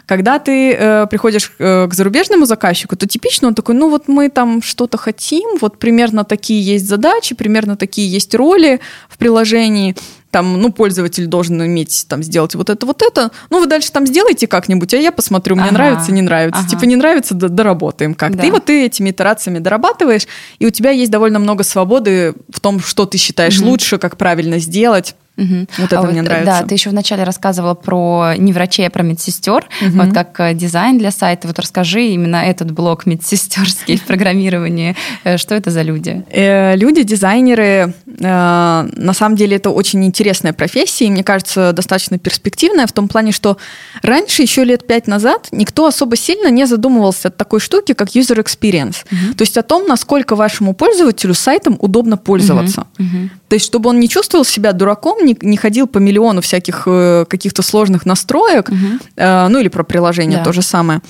Когда 0.07 0.39
ты 0.39 0.71
э, 0.71 1.07
приходишь 1.07 1.51
э, 1.59 1.85
к 1.87 1.93
зарубежному 1.93 2.45
заказчику, 2.45 2.95
то 2.95 3.05
типично 3.05 3.49
он 3.49 3.55
такой, 3.55 3.75
ну 3.75 3.89
вот 3.89 4.07
мы 4.07 4.29
там 4.29 4.61
что-то 4.61 4.97
хотим, 4.97 5.57
вот 5.59 5.79
примерно 5.79 6.23
такие 6.23 6.61
есть 6.61 6.87
задачи, 6.87 7.35
примерно 7.35 7.75
такие 7.75 8.09
есть 8.09 8.33
роли 8.33 8.79
в 9.09 9.17
приложении, 9.17 9.95
там, 10.31 10.61
ну, 10.61 10.71
пользователь 10.71 11.27
должен 11.27 11.63
иметь, 11.65 12.05
там, 12.07 12.23
сделать 12.23 12.55
вот 12.55 12.69
это, 12.69 12.85
вот 12.85 13.01
это. 13.01 13.31
Ну, 13.49 13.59
вы 13.59 13.67
дальше 13.67 13.91
там 13.91 14.05
сделайте 14.05 14.47
как-нибудь, 14.47 14.93
а 14.93 14.97
я 14.97 15.11
посмотрю, 15.11 15.55
мне 15.55 15.65
ага. 15.65 15.73
нравится, 15.73 16.11
не 16.11 16.21
нравится. 16.21 16.61
Ага. 16.61 16.69
Типа, 16.69 16.85
не 16.85 16.95
нравится, 16.95 17.33
доработаем 17.33 18.13
как-то. 18.13 18.39
Да. 18.39 18.45
И 18.45 18.51
вот 18.51 18.65
ты 18.65 18.85
этими 18.85 19.11
итерациями 19.11 19.59
дорабатываешь, 19.59 20.27
и 20.59 20.65
у 20.65 20.69
тебя 20.69 20.91
есть 20.91 21.11
довольно 21.11 21.39
много 21.39 21.63
свободы 21.63 22.33
в 22.49 22.59
том, 22.59 22.79
что 22.79 23.05
ты 23.05 23.17
считаешь 23.17 23.59
угу. 23.59 23.69
лучше, 23.69 23.97
как 23.97 24.17
правильно 24.17 24.59
сделать. 24.59 25.15
Угу. 25.37 25.67
Вот 25.77 25.85
это 25.85 25.99
а 25.99 26.03
мне 26.03 26.21
вот, 26.21 26.29
нравится. 26.29 26.61
Да, 26.61 26.67
ты 26.67 26.73
еще 26.73 26.89
вначале 26.89 27.23
рассказывала 27.23 27.75
про 27.75 28.33
не 28.37 28.53
врачей, 28.53 28.87
а 28.87 28.89
про 28.89 29.03
медсестер, 29.03 29.67
угу. 29.81 29.91
вот 29.91 30.11
как 30.11 30.39
э, 30.39 30.55
дизайн 30.55 30.97
для 30.97 31.11
сайта. 31.11 31.47
Вот 31.47 31.59
расскажи 31.59 32.07
именно 32.07 32.37
этот 32.37 32.71
блок 32.71 33.05
медсестерский 33.05 33.97
в 33.97 34.03
программировании. 34.03 34.95
Э, 35.23 35.37
что 35.37 35.53
это 35.53 35.69
за 35.69 35.83
люди? 35.83 36.25
Э, 36.31 36.75
люди, 36.75 37.03
дизайнеры, 37.03 37.93
Э, 38.19 38.87
на 38.93 39.13
самом 39.13 39.35
деле 39.35 39.57
это 39.57 39.69
очень 39.69 40.05
интересная 40.17 40.51
профессия, 40.51 41.05
и 41.05 41.11
мне 41.11 41.23
кажется, 41.23 41.73
достаточно 41.73 42.17
перспективная 42.17 42.87
в 42.87 42.91
том 42.91 43.07
плане, 43.07 43.31
что 43.31 43.57
раньше, 44.01 44.41
еще 44.41 44.63
лет 44.63 44.87
пять 44.87 45.05
назад, 45.05 45.49
никто 45.51 45.85
особо 45.85 46.15
сильно 46.15 46.49
не 46.49 46.65
задумывался 46.65 47.27
о 47.27 47.31
такой 47.31 47.59
штуке, 47.59 47.93
как 47.93 48.09
user 48.09 48.43
experience. 48.43 49.05
Uh-huh. 49.11 49.35
То 49.35 49.43
есть 49.43 49.57
о 49.57 49.61
том, 49.61 49.87
насколько 49.87 50.35
вашему 50.35 50.73
пользователю 50.73 51.35
сайтом 51.35 51.77
удобно 51.79 52.17
пользоваться. 52.17 52.87
Uh-huh. 52.97 53.05
Uh-huh. 53.05 53.29
То 53.47 53.55
есть 53.55 53.65
чтобы 53.65 53.89
он 53.89 53.99
не 53.99 54.09
чувствовал 54.09 54.45
себя 54.45 54.73
дураком, 54.73 55.25
не, 55.25 55.37
не 55.41 55.57
ходил 55.57 55.87
по 55.87 55.99
миллиону 55.99 56.41
всяких 56.41 56.83
э, 56.85 57.25
каких-то 57.29 57.61
сложных 57.61 58.05
настроек, 58.05 58.69
uh-huh. 58.69 59.01
э, 59.15 59.47
ну 59.47 59.59
или 59.59 59.69
про 59.69 59.83
приложение 59.83 60.39
yeah. 60.39 60.43
то 60.43 60.51
же 60.51 60.61
самое. 60.61 61.01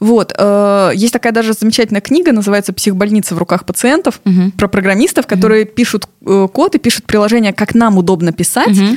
Вот. 0.00 0.34
Э, 0.36 0.90
есть 0.94 1.12
такая 1.12 1.32
даже 1.32 1.54
замечательная 1.54 2.02
книга, 2.02 2.32
называется 2.32 2.72
«Психбольница 2.72 3.34
в 3.34 3.38
руках 3.38 3.64
пациентов», 3.64 4.20
uh-huh. 4.24 4.52
про 4.52 4.68
программистов, 4.68 5.26
которые 5.26 5.64
uh-huh. 5.64 5.72
пишут 5.74 6.08
э, 6.26 6.48
код 6.52 6.74
и 6.74 6.78
пишут 6.78 7.06
приложение, 7.06 7.52
как 7.52 7.74
нам 7.74 7.98
удобно 7.98 8.32
писать, 8.32 8.78
угу. 8.78 8.96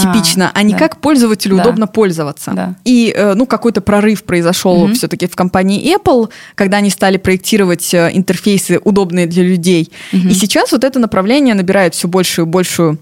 типично, 0.00 0.48
а, 0.48 0.58
а 0.58 0.62
не 0.62 0.72
да. 0.72 0.78
как 0.78 1.00
пользователю 1.00 1.56
да. 1.56 1.62
удобно 1.62 1.86
пользоваться. 1.86 2.52
Да. 2.52 2.74
И 2.84 3.12
э, 3.14 3.34
ну, 3.34 3.46
какой-то 3.46 3.80
прорыв 3.80 4.24
произошел 4.24 4.84
угу. 4.84 4.94
все-таки 4.94 5.26
в 5.26 5.36
компании 5.36 5.96
Apple, 5.96 6.30
когда 6.54 6.78
они 6.78 6.90
стали 6.90 7.16
проектировать 7.16 7.94
интерфейсы 7.94 8.80
удобные 8.82 9.26
для 9.26 9.42
людей. 9.42 9.90
Угу. 10.12 10.28
И 10.28 10.34
сейчас 10.34 10.72
вот 10.72 10.84
это 10.84 10.98
направление 10.98 11.54
набирает 11.54 11.94
все 11.94 12.08
большую 12.42 12.46
и 12.46 12.50
большую 12.50 12.98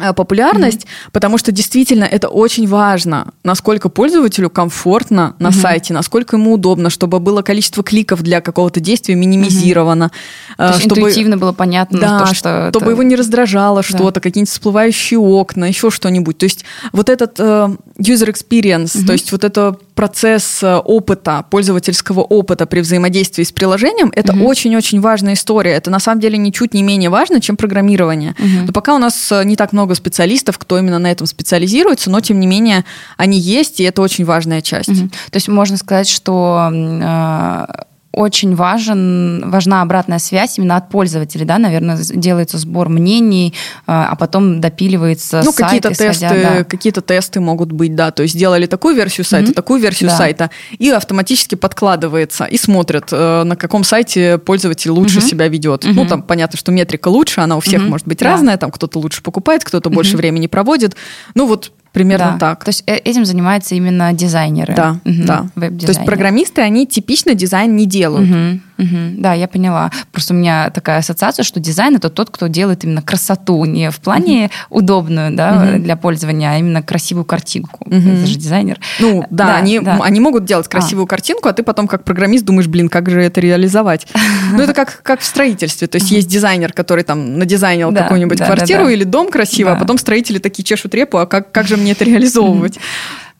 Э, 0.00 0.12
популярность, 0.12 0.80
mm-hmm. 0.80 1.10
потому 1.12 1.38
что 1.38 1.52
действительно 1.52 2.02
это 2.02 2.28
очень 2.28 2.66
важно, 2.66 3.28
насколько 3.44 3.88
пользователю 3.88 4.50
комфортно 4.50 5.36
на 5.38 5.48
mm-hmm. 5.48 5.52
сайте, 5.52 5.94
насколько 5.94 6.34
ему 6.34 6.54
удобно, 6.54 6.90
чтобы 6.90 7.20
было 7.20 7.42
количество 7.42 7.84
кликов 7.84 8.20
для 8.20 8.40
какого-то 8.40 8.80
действия 8.80 9.14
минимизировано. 9.14 10.10
Mm-hmm. 10.58 10.72
То 10.72 10.78
чтобы 10.80 10.96
интуитивно 10.96 11.38
было 11.38 11.52
понятно, 11.52 12.00
да, 12.00 12.18
то, 12.18 12.34
что 12.34 12.70
чтобы 12.70 12.86
это... 12.86 12.90
его 12.90 13.04
не 13.04 13.14
раздражало 13.14 13.82
да. 13.82 13.88
что-то, 13.88 14.20
какие-нибудь 14.20 14.50
всплывающие 14.50 15.20
окна, 15.20 15.66
еще 15.66 15.90
что-нибудь. 15.90 16.38
То 16.38 16.44
есть 16.44 16.64
вот 16.90 17.08
этот 17.08 17.38
uh, 17.38 17.78
user 17.98 18.28
experience, 18.28 18.96
mm-hmm. 18.96 19.06
то 19.06 19.12
есть 19.12 19.32
вот 19.32 19.44
это 19.44 19.76
процесс 19.94 20.62
э, 20.62 20.76
опыта, 20.76 21.44
пользовательского 21.48 22.20
опыта 22.20 22.66
при 22.66 22.80
взаимодействии 22.80 23.44
с 23.44 23.52
приложением, 23.52 24.12
это 24.14 24.32
mm-hmm. 24.32 24.42
очень-очень 24.42 25.00
важная 25.00 25.34
история. 25.34 25.72
Это 25.72 25.90
на 25.90 26.00
самом 26.00 26.20
деле 26.20 26.36
ничуть 26.36 26.74
не 26.74 26.82
менее 26.82 27.10
важно, 27.10 27.40
чем 27.40 27.56
программирование. 27.56 28.34
Mm-hmm. 28.38 28.66
Но 28.66 28.72
пока 28.72 28.94
у 28.94 28.98
нас 28.98 29.32
не 29.44 29.56
так 29.56 29.72
много 29.72 29.94
специалистов, 29.94 30.58
кто 30.58 30.78
именно 30.78 30.98
на 30.98 31.10
этом 31.10 31.26
специализируется, 31.26 32.10
но 32.10 32.20
тем 32.20 32.40
не 32.40 32.46
менее 32.46 32.84
они 33.16 33.38
есть, 33.38 33.80
и 33.80 33.84
это 33.84 34.02
очень 34.02 34.24
важная 34.24 34.60
часть. 34.62 34.88
Угу. 34.88 35.08
То 35.30 35.36
есть 35.36 35.48
можно 35.48 35.76
сказать, 35.76 36.08
что 36.08 36.70
э, 36.72 37.66
очень 38.14 38.54
важен, 38.54 39.50
важна 39.50 39.82
обратная 39.82 40.18
связь 40.18 40.58
именно 40.58 40.76
от 40.76 40.88
пользователей, 40.88 41.44
да, 41.44 41.58
наверное, 41.58 41.96
делается 41.96 42.58
сбор 42.58 42.88
мнений, 42.88 43.54
а, 43.86 44.08
а 44.10 44.16
потом 44.16 44.60
допиливается 44.60 45.42
ну, 45.44 45.52
сайт, 45.52 45.56
какие-то 45.56 45.92
исходя, 45.92 46.12
тесты, 46.12 46.42
да. 46.42 46.64
какие-то 46.64 47.00
тесты 47.00 47.40
могут 47.40 47.72
быть, 47.72 47.94
да, 47.94 48.10
то 48.10 48.22
есть 48.22 48.34
сделали 48.34 48.66
такую 48.66 48.96
версию 48.96 49.24
сайта, 49.24 49.50
mm-hmm. 49.50 49.54
такую 49.54 49.80
версию 49.80 50.10
да. 50.10 50.16
сайта, 50.16 50.50
и 50.78 50.90
автоматически 50.90 51.54
подкладывается, 51.54 52.44
и 52.44 52.56
смотрят, 52.56 53.08
э, 53.12 53.42
на 53.44 53.56
каком 53.56 53.84
сайте 53.84 54.38
пользователь 54.38 54.90
лучше 54.90 55.18
mm-hmm. 55.18 55.28
себя 55.28 55.48
ведет. 55.48 55.84
Mm-hmm. 55.84 55.92
Ну, 55.94 56.06
там 56.06 56.22
понятно, 56.22 56.58
что 56.58 56.72
метрика 56.72 57.08
лучше, 57.08 57.40
она 57.40 57.56
у 57.56 57.60
всех 57.60 57.82
mm-hmm. 57.82 57.88
может 57.88 58.06
быть 58.06 58.18
да. 58.18 58.32
разная, 58.32 58.56
там 58.56 58.70
кто-то 58.70 58.98
лучше 58.98 59.22
покупает, 59.22 59.64
кто-то 59.64 59.90
mm-hmm. 59.90 59.94
больше 59.94 60.16
времени 60.16 60.46
проводит. 60.46 60.96
Ну, 61.34 61.46
вот 61.46 61.72
Примерно 61.94 62.32
да. 62.32 62.38
так. 62.38 62.64
То 62.64 62.70
есть 62.70 62.82
э, 62.86 62.96
этим 62.96 63.24
занимаются 63.24 63.76
именно 63.76 64.12
дизайнеры. 64.12 64.74
Да, 64.74 64.98
угу. 65.04 65.24
да. 65.24 65.46
То 65.54 65.88
есть 65.88 66.04
программисты, 66.04 66.60
они 66.60 66.88
типично 66.88 67.34
дизайн 67.34 67.76
не 67.76 67.86
делают. 67.86 68.28
Угу. 68.28 68.73
Угу, 68.78 69.18
да, 69.18 69.34
я 69.34 69.46
поняла. 69.48 69.90
Просто 70.12 70.34
у 70.34 70.36
меня 70.36 70.70
такая 70.70 70.98
ассоциация, 70.98 71.44
что 71.44 71.60
дизайн 71.60 71.96
это 71.96 72.10
тот, 72.10 72.30
кто 72.30 72.48
делает 72.48 72.84
именно 72.84 73.02
красоту, 73.02 73.64
не 73.64 73.90
в 73.90 74.00
плане 74.00 74.50
угу. 74.68 74.78
удобную 74.78 75.34
да, 75.34 75.70
угу. 75.74 75.82
для 75.82 75.96
пользования, 75.96 76.50
а 76.52 76.58
именно 76.58 76.82
красивую 76.82 77.24
картинку. 77.24 77.84
Угу. 77.86 77.94
Это 77.94 78.26
же 78.26 78.38
дизайнер. 78.38 78.78
Ну 79.00 79.24
да, 79.30 79.46
да, 79.46 79.56
они, 79.56 79.80
да. 79.80 79.98
они 80.02 80.20
могут 80.20 80.44
делать 80.44 80.66
а. 80.66 80.70
красивую 80.70 81.04
а. 81.04 81.08
картинку, 81.08 81.48
а 81.48 81.52
ты 81.52 81.62
потом 81.62 81.86
как 81.86 82.04
программист 82.04 82.44
думаешь, 82.44 82.66
блин, 82.66 82.88
как 82.88 83.10
же 83.10 83.22
это 83.22 83.40
реализовать? 83.40 84.06
Ну 84.52 84.62
это 84.62 84.74
как, 84.74 85.02
как 85.02 85.20
в 85.20 85.24
строительстве. 85.24 85.86
То 85.86 85.96
есть 85.96 86.10
есть 86.10 86.28
дизайнер, 86.28 86.72
который 86.72 87.04
там 87.04 87.38
надизайнил 87.38 87.92
какую-нибудь 87.92 88.38
квартиру 88.38 88.88
или 88.88 89.04
дом 89.04 89.30
красивый, 89.30 89.72
а 89.72 89.76
потом 89.76 89.98
строители 89.98 90.38
такие 90.38 90.64
чешут 90.64 90.94
репу, 90.94 91.18
а 91.18 91.26
как, 91.26 91.52
как 91.52 91.66
же 91.66 91.76
мне 91.76 91.92
это 91.92 92.04
реализовывать? 92.04 92.78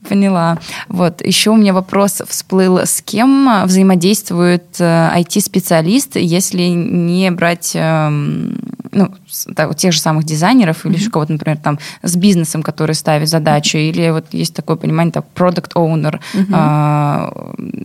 Поняла. 0.09 0.59
Вот. 0.89 1.25
Еще 1.25 1.51
у 1.51 1.57
меня 1.57 1.73
вопрос 1.73 2.23
всплыл, 2.29 2.79
с 2.79 3.01
кем 3.03 3.65
взаимодействует 3.65 4.81
IT-специалист, 4.81 6.17
э, 6.17 6.23
если 6.23 6.63
не 6.63 7.31
брать 7.31 7.73
эм, 7.75 8.59
ну, 8.93 9.13
тех 9.77 9.93
же 9.93 10.01
самых 10.01 10.25
дизайнеров 10.25 10.87
или 10.87 10.97
mm-hmm. 10.99 11.11
кого-то, 11.11 11.33
например, 11.33 11.59
там 11.59 11.79
с 12.03 12.17
бизнесом, 12.17 12.63
который 12.63 12.95
ставит 12.95 13.29
задачу, 13.29 13.79
mm-hmm. 13.79 13.89
или 13.89 14.11
вот 14.11 14.27
есть 14.33 14.55
такое 14.55 14.77
понимание, 14.77 15.13
так, 15.13 15.27
product 15.35 15.73
owner, 15.75 16.21
mm-hmm. 16.35 16.51
а, 16.53 17.33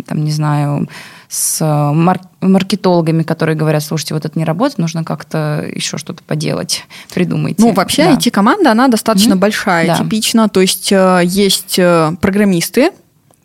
там, 0.08 0.24
не 0.24 0.32
знаю, 0.32 0.88
с 1.30 1.64
мар- 1.64 2.22
маркетологами, 2.42 3.22
которые 3.22 3.56
говорят, 3.56 3.84
слушайте, 3.84 4.16
вот 4.16 4.26
это 4.26 4.38
не 4.38 4.46
работает, 4.46 4.80
нужно 4.80 5.04
как-то 5.04 5.64
еще 5.72 6.00
что-то 6.00 6.24
поделать, 6.24 6.86
придумайте. 7.14 7.62
Ну, 7.62 7.72
вообще 7.72 8.06
да. 8.06 8.14
IT-команда, 8.14 8.72
она 8.72 8.88
достаточно 8.88 9.34
mm-hmm. 9.34 9.38
большая, 9.38 9.88
да. 9.88 9.96
типично, 9.98 10.50
то 10.50 10.60
есть 10.60 10.92
э, 10.92 11.22
есть 11.24 11.78
э, 11.78 12.14
программисты, 12.20 12.92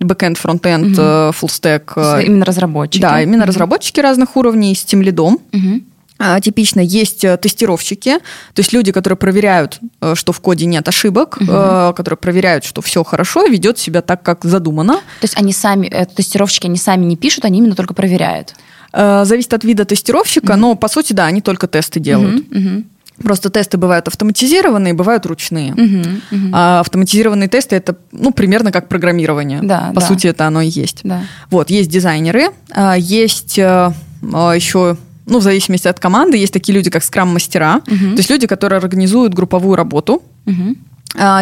бэкэнд, 0.00 0.38
фронтенд, 0.38 1.34
фуллстек. 1.36 1.92
Именно 1.96 2.46
разработчики. 2.46 3.02
Да, 3.02 3.20
именно 3.20 3.42
mm-hmm. 3.42 3.46
разработчики 3.46 4.00
разных 4.00 4.36
уровней 4.36 4.74
с 4.74 4.82
тем 4.84 5.02
лидом. 5.02 5.38
Mm-hmm. 5.52 5.82
А, 6.16 6.40
типично 6.40 6.80
есть 6.80 7.24
э, 7.24 7.36
тестировщики, 7.36 8.18
то 8.18 8.60
есть 8.60 8.72
люди, 8.72 8.92
которые 8.92 9.16
проверяют, 9.16 9.80
э, 10.00 10.14
что 10.14 10.32
в 10.32 10.40
коде 10.40 10.64
нет 10.64 10.86
ошибок, 10.88 11.38
угу. 11.40 11.46
которые 11.46 12.16
проверяют, 12.16 12.64
что 12.64 12.82
все 12.82 13.02
хорошо, 13.02 13.46
ведет 13.46 13.78
себя 13.78 14.00
так, 14.00 14.22
как 14.22 14.44
задумано. 14.44 14.94
То 14.94 15.24
есть 15.24 15.36
они 15.36 15.52
сами, 15.52 15.88
тестировщики, 16.14 16.66
они 16.66 16.76
сами 16.76 17.04
не 17.04 17.16
пишут, 17.16 17.44
они 17.44 17.58
именно 17.58 17.74
только 17.74 17.94
проверяют. 17.94 18.54
Зависит 18.92 19.52
от 19.54 19.64
вида 19.64 19.84
тестировщика, 19.84 20.52
угу. 20.52 20.60
но 20.60 20.74
по 20.76 20.86
сути, 20.86 21.12
да, 21.12 21.26
они 21.26 21.40
только 21.40 21.66
тесты 21.66 21.98
делают. 21.98 22.46
Угу, 22.48 22.58
угу. 22.58 22.84
Просто 23.22 23.50
тесты 23.50 23.76
бывают 23.76 24.06
автоматизированные, 24.06 24.94
бывают 24.94 25.26
ручные. 25.26 25.72
Угу, 25.72 26.36
угу. 26.36 26.50
А 26.52 26.80
автоматизированные 26.80 27.48
тесты 27.48 27.74
это 27.74 27.96
ну 28.12 28.32
примерно 28.32 28.70
как 28.70 28.88
программирование. 28.88 29.60
Да, 29.62 29.90
По 29.94 30.00
да. 30.00 30.06
сути, 30.06 30.28
это 30.28 30.46
оно 30.46 30.60
и 30.60 30.68
есть. 30.68 31.00
Да. 31.02 31.22
Вот 31.50 31.70
есть 31.70 31.90
дизайнеры, 31.90 32.50
а, 32.70 32.94
есть 32.96 33.56
еще 33.56 34.96
ну, 35.26 35.38
в 35.38 35.42
зависимости 35.42 35.88
от 35.88 36.00
команды, 36.00 36.36
есть 36.36 36.52
такие 36.52 36.74
люди, 36.74 36.90
как 36.90 37.02
скрам-мастера, 37.02 37.80
uh-huh. 37.86 38.10
то 38.12 38.18
есть 38.18 38.30
люди, 38.30 38.46
которые 38.46 38.78
организуют 38.78 39.34
групповую 39.34 39.76
работу. 39.76 40.22
Uh-huh. 40.46 40.76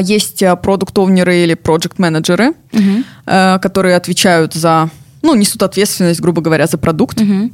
Есть 0.03 0.43
э, 0.43 0.55
продукт-овнеры 0.57 1.43
или 1.45 1.55
проект-менеджеры, 1.55 2.53
uh-huh. 2.73 3.59
которые 3.61 3.97
отвечают 3.97 4.55
за, 4.55 4.91
ну, 5.23 5.35
несут 5.35 5.63
ответственность, 5.63 6.21
грубо 6.21 6.43
говоря, 6.43 6.67
за 6.67 6.79
продукт, 6.79 7.21
uh-huh. 7.21 7.51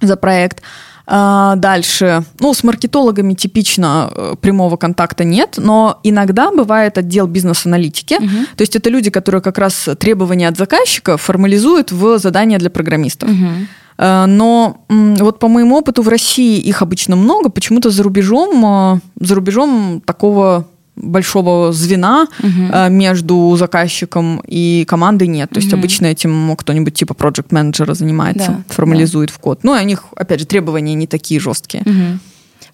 за 0.00 0.16
проект. 0.16 0.62
А, 1.06 1.56
дальше, 1.56 2.24
ну, 2.38 2.54
с 2.54 2.62
маркетологами 2.62 3.34
типично 3.34 4.10
э, 4.14 4.34
прямого 4.40 4.76
контакта 4.76 5.24
нет, 5.24 5.54
но 5.56 5.98
иногда 6.04 6.50
бывает 6.50 6.96
отдел 6.96 7.26
бизнес-аналитики. 7.26 8.14
Угу. 8.14 8.46
То 8.56 8.62
есть 8.62 8.76
это 8.76 8.88
люди, 8.88 9.10
которые 9.10 9.42
как 9.42 9.58
раз 9.58 9.88
требования 9.98 10.48
от 10.48 10.56
заказчика 10.56 11.16
формализуют 11.16 11.90
в 11.90 12.18
задания 12.18 12.58
для 12.58 12.70
программистов. 12.70 13.28
Угу. 13.28 13.36
Э, 13.36 13.66
но 13.98 14.84
вот 14.88 15.38
по 15.38 15.48
моему 15.48 15.76
опыту 15.76 16.02
в 16.02 16.08
России 16.08 16.58
их 16.58 16.82
обычно 16.82 17.16
много, 17.16 17.50
почему-то 17.50 17.90
за 17.90 18.02
рубежом, 18.02 18.64
э, 18.64 19.24
за 19.24 19.34
рубежом 19.34 20.02
такого 20.04 20.66
большого 20.94 21.72
звена 21.72 22.26
угу. 22.38 22.90
между 22.90 23.56
заказчиком 23.58 24.42
и 24.46 24.84
командой 24.86 25.26
нет. 25.26 25.50
То 25.50 25.56
есть 25.56 25.72
угу. 25.72 25.78
обычно 25.78 26.06
этим 26.06 26.54
кто-нибудь 26.56 26.94
типа 26.94 27.14
проект 27.14 27.50
менеджера 27.50 27.94
занимается, 27.94 28.62
да, 28.66 28.74
формализует 28.74 29.30
да. 29.30 29.34
в 29.34 29.38
код. 29.38 29.60
Ну, 29.64 29.76
и 29.76 29.82
у 29.82 29.86
них, 29.86 30.04
опять 30.16 30.40
же, 30.40 30.46
требования 30.46 30.94
не 30.94 31.06
такие 31.06 31.40
жесткие. 31.40 31.82
Угу. 31.82 32.18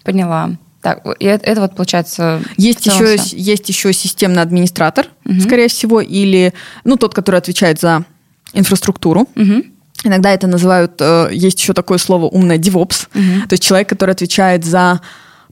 Поняла. 0.03 0.51
Так, 0.81 1.05
и 1.19 1.25
это, 1.25 1.45
это 1.45 1.61
вот 1.61 1.75
получается... 1.75 2.41
Есть 2.57 2.85
еще, 2.85 3.17
есть 3.33 3.67
еще 3.67 3.91
системный 3.91 4.41
администратор, 4.41 5.07
угу. 5.25 5.39
скорее 5.41 5.67
всего, 5.67 5.99
или 6.01 6.53
ну, 6.83 6.95
тот, 6.95 7.13
который 7.13 7.37
отвечает 7.37 7.79
за 7.79 8.05
инфраструктуру. 8.53 9.27
Угу. 9.35 9.63
Иногда 10.03 10.31
это 10.31 10.47
называют, 10.47 10.93
э, 10.99 11.29
есть 11.31 11.59
еще 11.59 11.73
такое 11.73 11.97
слово 11.97 12.25
умное 12.25 12.57
DevOps, 12.57 13.07
угу. 13.13 13.47
то 13.47 13.53
есть 13.53 13.63
человек, 13.63 13.89
который 13.89 14.11
отвечает 14.11 14.63
за 14.63 15.01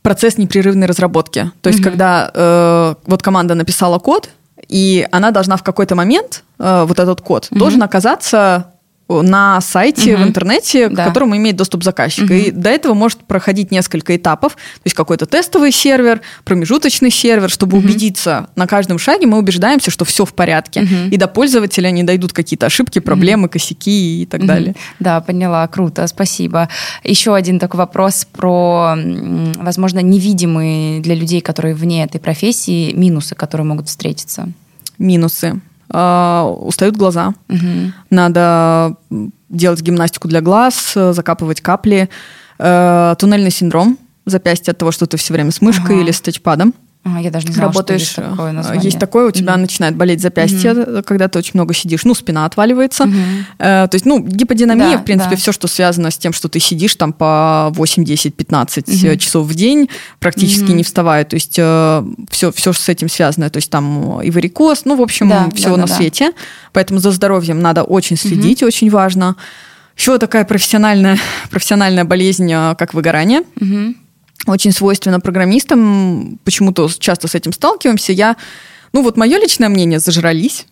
процесс 0.02 0.38
непрерывной 0.38 0.88
разработки. 0.88 1.52
То 1.62 1.70
есть, 1.70 1.82
угу. 1.82 1.90
когда 1.90 2.32
э, 2.34 2.96
вот 3.06 3.22
команда 3.22 3.56
написала 3.56 4.00
код, 4.00 4.30
и 4.70 5.08
она 5.12 5.32
должна 5.32 5.58
в 5.58 5.64
какой-то 5.64 5.96
момент, 5.96 6.44
э, 6.60 6.86
вот 6.88 7.00
этот 7.00 7.22
код, 7.22 7.48
угу. 7.52 7.60
должен 7.60 7.84
оказаться 7.84 8.74
на 9.10 9.62
сайте 9.62 10.16
угу. 10.16 10.24
в 10.24 10.28
интернете, 10.28 10.90
да. 10.90 11.04
к 11.04 11.08
которому 11.08 11.38
имеет 11.38 11.56
доступ 11.56 11.84
заказчик. 11.84 12.26
Угу. 12.26 12.34
И 12.34 12.52
до 12.52 12.70
этого 12.70 12.94
может 12.94 13.20
проходить 13.20 13.72
несколько 13.72 14.16
этапов. 14.16 14.54
То 14.54 14.82
есть 14.86 14.96
какой-то 14.96 15.26
тестовый 15.26 15.72
сервер, 15.72 16.22
промежуточный 16.44 17.12
сервер, 17.12 17.50
чтобы 17.50 17.78
угу. 17.78 17.86
убедиться 17.86 18.50
на 18.56 18.68
каждом 18.68 19.00
шаге, 19.00 19.28
мы 19.28 19.38
убеждаемся, 19.38 19.92
что 19.92 20.06
все 20.06 20.26
в 20.26 20.34
порядке. 20.34 20.82
Угу. 20.82 21.12
И 21.12 21.18
до 21.18 21.28
пользователя 21.28 21.90
не 21.92 22.04
дойдут 22.04 22.34
какие-то 22.34 22.66
ошибки, 22.66 23.00
проблемы, 23.00 23.46
угу. 23.46 23.54
косяки 23.54 24.24
и 24.24 24.26
так 24.26 24.42
угу. 24.42 24.48
далее. 24.48 24.76
Да, 25.00 25.22
поняла. 25.22 25.68
Круто, 25.68 26.06
спасибо. 26.08 26.70
Еще 27.04 27.34
один 27.34 27.60
такой 27.60 27.78
вопрос 27.78 28.28
про, 28.32 28.96
возможно, 29.56 30.00
невидимые 30.00 31.00
для 31.02 31.16
людей, 31.16 31.42
которые 31.42 31.76
вне 31.76 32.04
этой 32.04 32.20
профессии, 32.20 32.92
минусы, 32.94 33.36
которые 33.36 33.66
могут 33.66 33.88
встретиться. 33.88 34.50
Минусы. 34.98 35.62
А, 35.92 36.46
устают 36.46 36.98
глаза. 36.98 37.34
Угу. 37.50 37.94
Надо 38.10 38.96
делать 39.50 39.82
гимнастику 39.82 40.28
для 40.28 40.42
глаз, 40.42 40.94
закапывать 40.94 41.62
капли. 41.62 42.10
Э, 42.60 43.16
туннельный 43.18 43.52
синдром 43.52 43.98
запястья 44.26 44.74
от 44.74 44.78
того, 44.78 44.92
что 44.92 45.08
ты 45.08 45.18
все 45.18 45.34
время 45.34 45.52
с 45.52 45.62
мышкой 45.62 45.96
ага. 45.96 46.04
или 46.04 46.12
с 46.12 46.22
тачпадом. 46.22 46.74
А, 47.16 47.22
я 47.22 47.32
даже 47.32 47.48
не 47.48 47.54
знала, 47.54 47.72
работаешь, 47.72 48.02
что 48.02 48.22
есть 48.22 48.32
такое 48.32 48.52
название. 48.52 48.84
Есть 48.84 49.00
такое, 49.00 49.28
у 49.28 49.32
тебя 49.32 49.54
mm-hmm. 49.54 49.58
начинает 49.58 49.96
болеть 49.96 50.22
запястье, 50.22 50.72
mm-hmm. 50.72 51.04
когда 51.04 51.28
ты 51.28 51.40
очень 51.40 51.52
много 51.54 51.74
сидишь, 51.74 52.04
ну, 52.04 52.14
спина 52.14 52.46
отваливается. 52.46 53.06
Mm-hmm. 53.06 53.44
Э, 53.60 53.88
то 53.88 53.96
есть, 53.96 54.06
ну, 54.06 54.20
гиподинамия, 54.20 54.94
да, 54.94 54.98
в 54.98 55.06
принципе, 55.06 55.32
да. 55.32 55.38
все, 55.38 55.52
что 55.52 55.68
связано 55.68 56.12
с 56.12 56.18
тем, 56.18 56.34
что 56.34 56.50
ты 56.50 56.60
сидишь 56.60 56.96
там 56.96 57.14
по 57.14 57.70
8, 57.74 58.04
10, 58.04 58.36
15 58.36 58.88
mm-hmm. 58.88 59.18
часов 59.18 59.48
в 59.48 59.56
день, 59.56 59.90
практически 60.20 60.72
mm-hmm. 60.72 60.74
не 60.74 60.84
вставая. 60.84 61.24
То 61.24 61.36
есть, 61.36 61.56
э, 61.58 62.04
все, 62.30 62.52
все 62.52 62.74
с 62.74 62.90
этим 62.90 63.10
связано. 63.10 63.50
То 63.50 63.58
есть, 63.58 63.70
там 63.70 64.22
и 64.22 64.32
варикоз, 64.32 64.86
ну, 64.86 64.96
в 64.96 65.02
общем, 65.02 65.30
да, 65.30 65.50
всего 65.56 65.76
да, 65.76 65.84
на 65.84 65.88
да, 65.88 65.96
свете. 65.96 66.32
Поэтому 66.74 67.00
за 67.00 67.12
здоровьем 67.12 67.62
надо 67.62 67.84
очень 67.84 68.18
следить, 68.18 68.62
mm-hmm. 68.62 68.68
очень 68.68 68.90
важно. 68.90 69.36
Еще 69.96 70.18
такая 70.18 70.46
профессиональная, 70.46 71.18
профессиональная 71.50 72.04
болезнь, 72.04 72.52
э, 72.52 72.76
как 72.76 72.94
выгорание. 72.94 73.44
Mm-hmm 73.60 73.96
очень 74.46 74.72
свойственно 74.72 75.20
программистам, 75.20 76.40
почему-то 76.44 76.90
часто 77.00 77.28
с 77.28 77.36
этим 77.36 77.54
сталкиваемся. 77.54 78.14
Я, 78.14 78.38
ну 78.94 79.02
вот 79.02 79.18
мое 79.18 79.38
личное 79.38 79.70
мнение, 79.70 80.00
зажрались. 80.00 80.66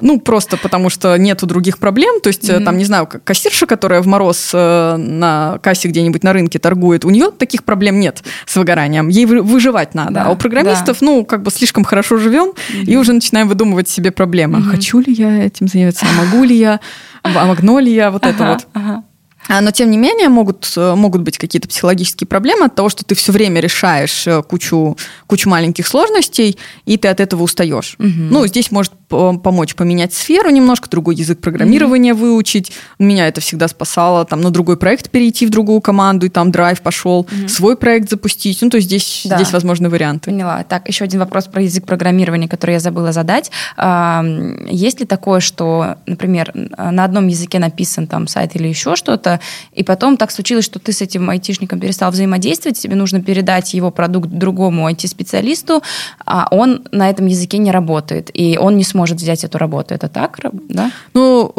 Ну, 0.00 0.20
просто 0.20 0.56
потому 0.56 0.90
что 0.90 1.16
нету 1.16 1.46
других 1.46 1.78
проблем. 1.78 2.20
То 2.20 2.28
есть, 2.28 2.48
mm-hmm. 2.48 2.64
там, 2.64 2.76
не 2.76 2.84
знаю, 2.84 3.08
кассирша, 3.22 3.66
которая 3.66 4.02
в 4.02 4.06
мороз 4.06 4.50
э, 4.52 4.96
на 4.96 5.58
кассе 5.62 5.88
где-нибудь 5.88 6.24
на 6.24 6.32
рынке 6.32 6.58
торгует, 6.58 7.04
у 7.04 7.10
нее 7.10 7.30
таких 7.30 7.62
проблем 7.62 8.00
нет 8.00 8.24
с 8.46 8.56
выгоранием. 8.56 9.08
Ей 9.08 9.26
выживать 9.26 9.94
надо. 9.94 10.12
Да, 10.12 10.24
а 10.24 10.30
у 10.30 10.36
программистов, 10.36 10.98
да. 11.00 11.06
ну, 11.06 11.24
как 11.24 11.42
бы 11.42 11.52
слишком 11.52 11.84
хорошо 11.84 12.18
живем 12.18 12.48
mm-hmm. 12.48 12.84
и 12.84 12.96
уже 12.96 13.12
начинаем 13.12 13.48
выдумывать 13.48 13.88
себе 13.88 14.10
проблемы. 14.10 14.58
Mm-hmm. 14.58 14.70
Хочу 14.70 14.98
ли 14.98 15.12
я 15.12 15.44
этим 15.44 15.68
заняться? 15.68 16.04
А 16.10 16.24
могу 16.24 16.42
ли 16.42 16.56
я? 16.56 16.80
А 17.22 17.46
могу 17.46 17.78
ли 17.78 17.94
я? 17.94 18.10
Вот 18.10 18.26
это 18.26 18.58
вот. 18.74 19.04
Но, 19.48 19.70
тем 19.70 19.90
не 19.90 19.98
менее, 19.98 20.28
могут, 20.28 20.72
э, 20.76 20.94
могут 20.94 21.22
быть 21.22 21.38
какие-то 21.38 21.68
психологические 21.68 22.26
проблемы 22.26 22.66
от 22.66 22.74
того, 22.74 22.88
что 22.88 23.04
ты 23.04 23.14
все 23.14 23.32
время 23.32 23.60
решаешь 23.60 24.26
э, 24.26 24.42
кучу, 24.42 24.96
кучу 25.26 25.48
маленьких 25.48 25.86
сложностей, 25.86 26.58
и 26.86 26.96
ты 26.96 27.08
от 27.08 27.20
этого 27.20 27.42
устаешь. 27.42 27.96
Угу. 27.98 28.08
Ну, 28.08 28.46
здесь 28.46 28.70
может 28.70 28.92
помочь 29.08 29.74
поменять 29.74 30.12
сферу 30.12 30.50
немножко, 30.50 30.88
другой 30.90 31.14
язык 31.16 31.40
программирования 31.40 32.14
угу. 32.14 32.22
выучить. 32.22 32.72
Меня 32.98 33.28
это 33.28 33.40
всегда 33.40 33.68
спасало, 33.68 34.24
там, 34.24 34.40
на 34.40 34.50
другой 34.50 34.76
проект 34.76 35.10
перейти 35.10 35.46
в 35.46 35.50
другую 35.50 35.80
команду, 35.80 36.26
и 36.26 36.28
там 36.28 36.50
драйв 36.50 36.80
пошел, 36.80 37.20
угу. 37.20 37.48
свой 37.48 37.76
проект 37.76 38.10
запустить. 38.10 38.60
Ну, 38.62 38.70
то 38.70 38.78
есть 38.78 38.88
здесь, 38.88 39.22
да. 39.24 39.36
здесь 39.36 39.52
возможны 39.52 39.88
варианты. 39.88 40.30
Поняла. 40.30 40.64
Так, 40.64 40.88
еще 40.88 41.04
один 41.04 41.20
вопрос 41.20 41.46
про 41.46 41.62
язык 41.62 41.84
программирования, 41.84 42.48
который 42.48 42.72
я 42.72 42.80
забыла 42.80 43.12
задать. 43.12 43.50
Есть 44.68 45.00
ли 45.00 45.06
такое, 45.06 45.40
что, 45.40 45.96
например, 46.06 46.52
на 46.54 47.04
одном 47.04 47.28
языке 47.28 47.58
написан 47.58 48.06
там 48.06 48.26
сайт 48.26 48.56
или 48.56 48.68
еще 48.68 48.96
что-то, 48.96 49.33
и 49.72 49.82
потом 49.82 50.16
так 50.16 50.30
случилось, 50.30 50.64
что 50.64 50.78
ты 50.78 50.92
с 50.92 51.02
этим 51.02 51.30
айтишником 51.30 51.80
перестал 51.80 52.10
взаимодействовать, 52.10 52.78
тебе 52.78 52.96
нужно 52.96 53.22
передать 53.22 53.74
его 53.74 53.90
продукт 53.90 54.28
другому 54.28 54.88
IT-специалисту, 54.90 55.82
а 56.24 56.48
он 56.50 56.84
на 56.90 57.10
этом 57.10 57.26
языке 57.26 57.58
не 57.58 57.70
работает, 57.70 58.30
и 58.34 58.58
он 58.58 58.76
не 58.76 58.84
сможет 58.84 59.18
взять 59.18 59.44
эту 59.44 59.58
работу. 59.58 59.94
Это 59.94 60.08
так, 60.08 60.38
да? 60.68 60.90
Ну, 61.14 61.52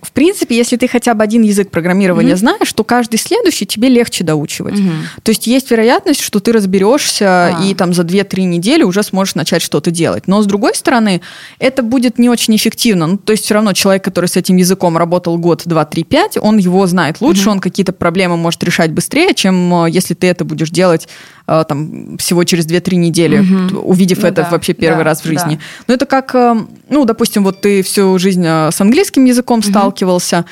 в 0.00 0.12
принципе, 0.12 0.56
если 0.56 0.76
ты 0.76 0.88
хотя 0.88 1.14
бы 1.14 1.22
один 1.22 1.42
язык 1.42 1.70
программирования 1.70 2.32
mm-hmm. 2.32 2.36
знаешь, 2.36 2.72
то 2.72 2.84
каждый 2.84 3.18
следующий 3.18 3.66
тебе 3.66 3.88
легче 3.88 4.24
доучивать. 4.24 4.74
Mm-hmm. 4.74 5.22
То 5.22 5.30
есть 5.30 5.46
есть 5.46 5.70
вероятность, 5.70 6.20
что 6.20 6.40
ты 6.40 6.52
разберешься 6.52 7.56
а. 7.56 7.64
и 7.64 7.74
там 7.74 7.94
за 7.94 8.02
2-3 8.02 8.42
недели 8.42 8.82
уже 8.82 9.02
сможешь 9.02 9.34
начать 9.34 9.62
что-то 9.62 9.90
делать. 9.90 10.26
Но 10.26 10.42
с 10.42 10.46
другой 10.46 10.74
стороны, 10.74 11.20
это 11.58 11.82
будет 11.82 12.18
не 12.18 12.28
очень 12.28 12.56
эффективно. 12.56 13.06
Ну, 13.06 13.18
то 13.18 13.32
есть 13.32 13.44
все 13.44 13.54
равно 13.54 13.72
человек, 13.72 14.04
который 14.04 14.26
с 14.26 14.36
этим 14.36 14.56
языком 14.56 14.96
работал 14.96 15.38
год, 15.38 15.62
два, 15.64 15.84
три, 15.84 16.04
пять, 16.04 16.36
он 16.36 16.58
его 16.58 16.86
знает 16.86 17.05
знает 17.06 17.20
лучше, 17.20 17.42
угу. 17.42 17.52
он 17.52 17.60
какие-то 17.60 17.92
проблемы 17.92 18.36
может 18.36 18.62
решать 18.64 18.90
быстрее, 18.90 19.34
чем 19.34 19.84
э, 19.84 19.90
если 19.90 20.14
ты 20.14 20.26
это 20.26 20.44
будешь 20.44 20.70
делать 20.70 21.08
э, 21.46 21.64
там 21.68 22.18
всего 22.18 22.44
через 22.44 22.66
2-3 22.66 22.96
недели, 22.96 23.38
угу. 23.38 23.80
увидев 23.80 24.22
ну, 24.22 24.28
это 24.28 24.42
да, 24.42 24.50
вообще 24.50 24.72
первый 24.72 24.98
да, 24.98 25.04
раз 25.04 25.20
в 25.20 25.24
жизни. 25.24 25.56
Да. 25.56 25.84
Но 25.88 25.94
это 25.94 26.06
как, 26.06 26.34
э, 26.34 26.56
ну, 26.88 27.04
допустим, 27.04 27.44
вот 27.44 27.60
ты 27.60 27.82
всю 27.82 28.18
жизнь 28.18 28.44
с 28.44 28.80
английским 28.80 29.24
языком 29.24 29.60
угу. 29.60 29.68
сталкивался, 29.68 30.44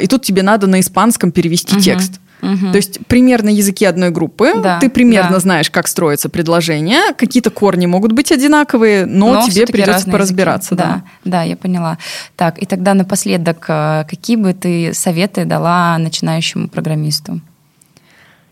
и 0.00 0.06
тут 0.06 0.22
тебе 0.22 0.42
надо 0.42 0.66
на 0.66 0.80
испанском 0.80 1.32
перевести 1.32 1.76
угу. 1.76 1.82
текст. 1.82 2.20
Угу. 2.42 2.70
То 2.70 2.76
есть 2.76 3.06
примерно 3.06 3.48
языки 3.48 3.84
одной 3.84 4.10
группы, 4.10 4.52
да, 4.62 4.78
ты 4.78 4.90
примерно 4.90 5.32
да. 5.32 5.40
знаешь, 5.40 5.70
как 5.70 5.88
строится 5.88 6.28
предложение, 6.28 7.14
какие-то 7.16 7.50
корни 7.50 7.86
могут 7.86 8.12
быть 8.12 8.30
одинаковые, 8.30 9.06
но, 9.06 9.34
но 9.34 9.48
тебе 9.48 9.66
придется 9.66 10.10
поразбираться. 10.10 10.74
Да. 10.74 10.84
да, 10.84 11.02
да, 11.24 11.42
я 11.42 11.56
поняла. 11.56 11.98
Так, 12.36 12.62
и 12.62 12.66
тогда 12.66 12.94
напоследок, 12.94 13.64
э, 13.68 14.04
какие 14.08 14.36
бы 14.36 14.52
ты 14.52 14.92
советы 14.92 15.44
дала 15.44 15.96
начинающему 15.98 16.68
программисту? 16.68 17.40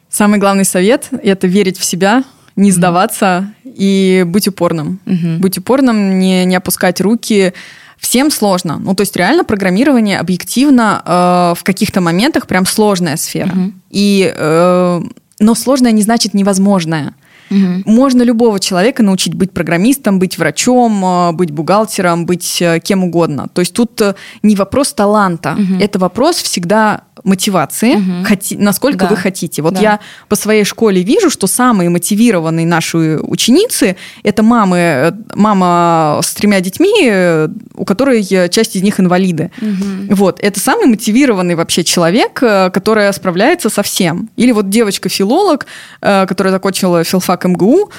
Самый 0.08 0.38
главный 0.38 0.64
совет– 0.64 1.08
это 1.22 1.46
верить 1.46 1.78
в 1.78 1.84
себя, 1.84 2.24
не 2.56 2.70
сдаваться 2.70 3.48
mm 3.64 3.74
и 3.74 4.22
быть 4.24 4.46
упорным. 4.46 5.00
mm 5.04 5.38
Быть 5.38 5.58
упорным, 5.58 6.20
не, 6.20 6.44
не 6.44 6.54
опускать 6.54 7.00
руки, 7.00 7.52
Всем 7.98 8.30
сложно. 8.30 8.78
Ну, 8.78 8.94
то 8.94 9.02
есть 9.02 9.16
реально 9.16 9.44
программирование 9.44 10.18
объективно 10.18 11.02
э, 11.04 11.58
в 11.58 11.64
каких-то 11.64 12.00
моментах 12.00 12.46
прям 12.46 12.66
сложная 12.66 13.16
сфера. 13.16 13.52
Угу. 13.52 13.72
И, 13.90 14.32
э, 14.34 15.02
но 15.40 15.54
сложная 15.54 15.92
не 15.92 16.02
значит 16.02 16.34
невозможное. 16.34 17.14
Угу. 17.50 17.82
Можно 17.86 18.22
любого 18.22 18.58
человека 18.58 19.02
научить 19.02 19.34
быть 19.34 19.52
программистом, 19.52 20.18
быть 20.18 20.38
врачом, 20.38 21.04
э, 21.04 21.32
быть 21.32 21.50
бухгалтером, 21.50 22.26
быть 22.26 22.60
э, 22.60 22.80
кем 22.80 23.04
угодно. 23.04 23.48
То 23.52 23.60
есть 23.60 23.74
тут 23.74 24.00
э, 24.00 24.14
не 24.42 24.56
вопрос 24.56 24.92
таланта, 24.92 25.52
угу. 25.52 25.80
это 25.80 25.98
вопрос 25.98 26.36
всегда 26.36 27.02
мотивации, 27.22 27.94
угу. 27.94 28.24
хоти, 28.26 28.56
насколько 28.56 29.04
да. 29.04 29.08
вы 29.08 29.16
хотите. 29.16 29.62
Вот 29.62 29.74
да. 29.74 29.80
я 29.80 30.00
по 30.28 30.36
своей 30.36 30.64
школе 30.64 31.02
вижу, 31.02 31.30
что 31.30 31.46
самые 31.46 31.90
мотивированные 31.90 32.66
наши 32.66 33.18
ученицы 33.22 33.96
это 34.22 34.42
мамы, 34.42 35.14
мама 35.34 36.20
с 36.22 36.34
тремя 36.34 36.60
детьми, 36.60 37.48
у 37.74 37.84
которой 37.84 38.24
часть 38.48 38.76
из 38.76 38.82
них 38.82 38.98
инвалиды. 38.98 39.50
Угу. 39.60 40.14
Вот 40.16 40.40
это 40.40 40.58
самый 40.58 40.86
мотивированный 40.86 41.54
вообще 41.54 41.84
человек, 41.84 42.34
который 42.34 43.12
справляется 43.12 43.70
со 43.70 43.82
всем. 43.82 44.30
Или 44.36 44.52
вот 44.52 44.68
девочка-филолог, 44.68 45.66
которая 46.00 46.52
закончила 46.52 47.04
филфак 47.04 47.44
МГУ, 47.44 47.90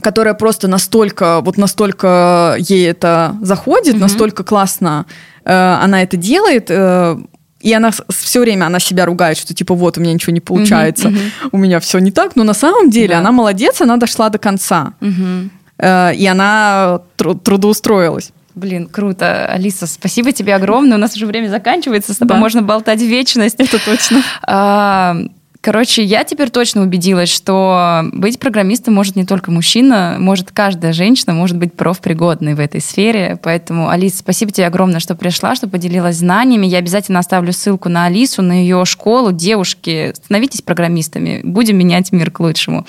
которая 0.00 0.34
просто 0.34 0.68
настолько, 0.68 1.40
вот 1.40 1.56
настолько 1.56 2.56
ей 2.58 2.88
это 2.90 3.36
заходит, 3.40 3.94
mm 3.94 4.02
настолько 4.02 4.42
классно 4.42 5.06
э, 5.44 5.52
она 5.52 6.02
это 6.02 6.16
делает, 6.16 6.66
э, 6.70 7.16
и 7.62 7.72
она 7.72 7.90
все 7.90 8.40
время 8.40 8.66
она 8.66 8.78
себя 8.80 9.06
ругает, 9.06 9.38
что 9.38 9.54
типа 9.54 9.74
вот 9.74 9.98
у 9.98 10.00
меня 10.00 10.12
ничего 10.12 10.32
не 10.32 10.40
получается, 10.40 11.08
mm 11.08 11.20
у 11.52 11.58
меня 11.58 11.80
все 11.80 11.98
не 11.98 12.10
так, 12.10 12.36
но 12.36 12.44
на 12.44 12.54
самом 12.54 12.90
деле 12.90 13.14
да. 13.14 13.18
она 13.18 13.32
молодец, 13.32 13.80
она 13.80 13.96
дошла 13.96 14.28
до 14.28 14.38
конца, 14.38 14.94
mm 15.00 15.48
э, 15.78 16.14
и 16.14 16.26
она 16.26 17.00
тру- 17.16 17.34
трудоустроилась. 17.34 18.32
Блин, 18.54 18.86
круто. 18.86 19.46
Алиса, 19.46 19.86
спасибо 19.86 20.32
тебе 20.32 20.54
огромное. 20.54 20.98
У 20.98 21.00
нас 21.00 21.16
уже 21.16 21.26
время 21.26 21.48
заканчивается, 21.48 22.12
с 22.12 22.18
тобой 22.18 22.36
да. 22.36 22.40
можно 22.40 22.62
болтать 22.62 23.00
вечность. 23.00 23.56
Это 23.58 23.78
точно. 23.82 24.22
А, 24.46 25.16
Короче, 25.62 26.02
я 26.02 26.24
теперь 26.24 26.50
точно 26.50 26.82
убедилась, 26.82 27.28
что 27.28 28.04
быть 28.12 28.40
программистом 28.40 28.94
может 28.94 29.14
не 29.14 29.24
только 29.24 29.52
мужчина, 29.52 30.16
может 30.18 30.50
каждая 30.50 30.92
женщина, 30.92 31.34
может 31.34 31.56
быть 31.56 31.74
профпригодной 31.74 32.54
в 32.54 32.60
этой 32.60 32.80
сфере. 32.80 33.38
Поэтому, 33.40 33.88
Алис, 33.88 34.18
спасибо 34.18 34.50
тебе 34.50 34.66
огромное, 34.66 34.98
что 34.98 35.14
пришла, 35.14 35.54
что 35.54 35.68
поделилась 35.68 36.16
знаниями. 36.16 36.66
Я 36.66 36.78
обязательно 36.78 37.20
оставлю 37.20 37.52
ссылку 37.52 37.88
на 37.88 38.06
Алису, 38.06 38.42
на 38.42 38.60
ее 38.60 38.84
школу. 38.84 39.30
Девушки, 39.30 40.12
становитесь 40.16 40.62
программистами, 40.62 41.42
будем 41.44 41.78
менять 41.78 42.10
мир 42.10 42.32
к 42.32 42.40
лучшему. 42.40 42.84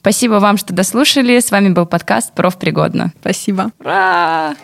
Спасибо 0.00 0.34
вам, 0.34 0.56
что 0.56 0.72
дослушали. 0.72 1.38
С 1.38 1.50
вами 1.50 1.68
был 1.68 1.84
подкаст 1.84 2.32
«Профпригодно». 2.32 3.12
Спасибо. 3.20 3.72
Ура! 3.78 4.54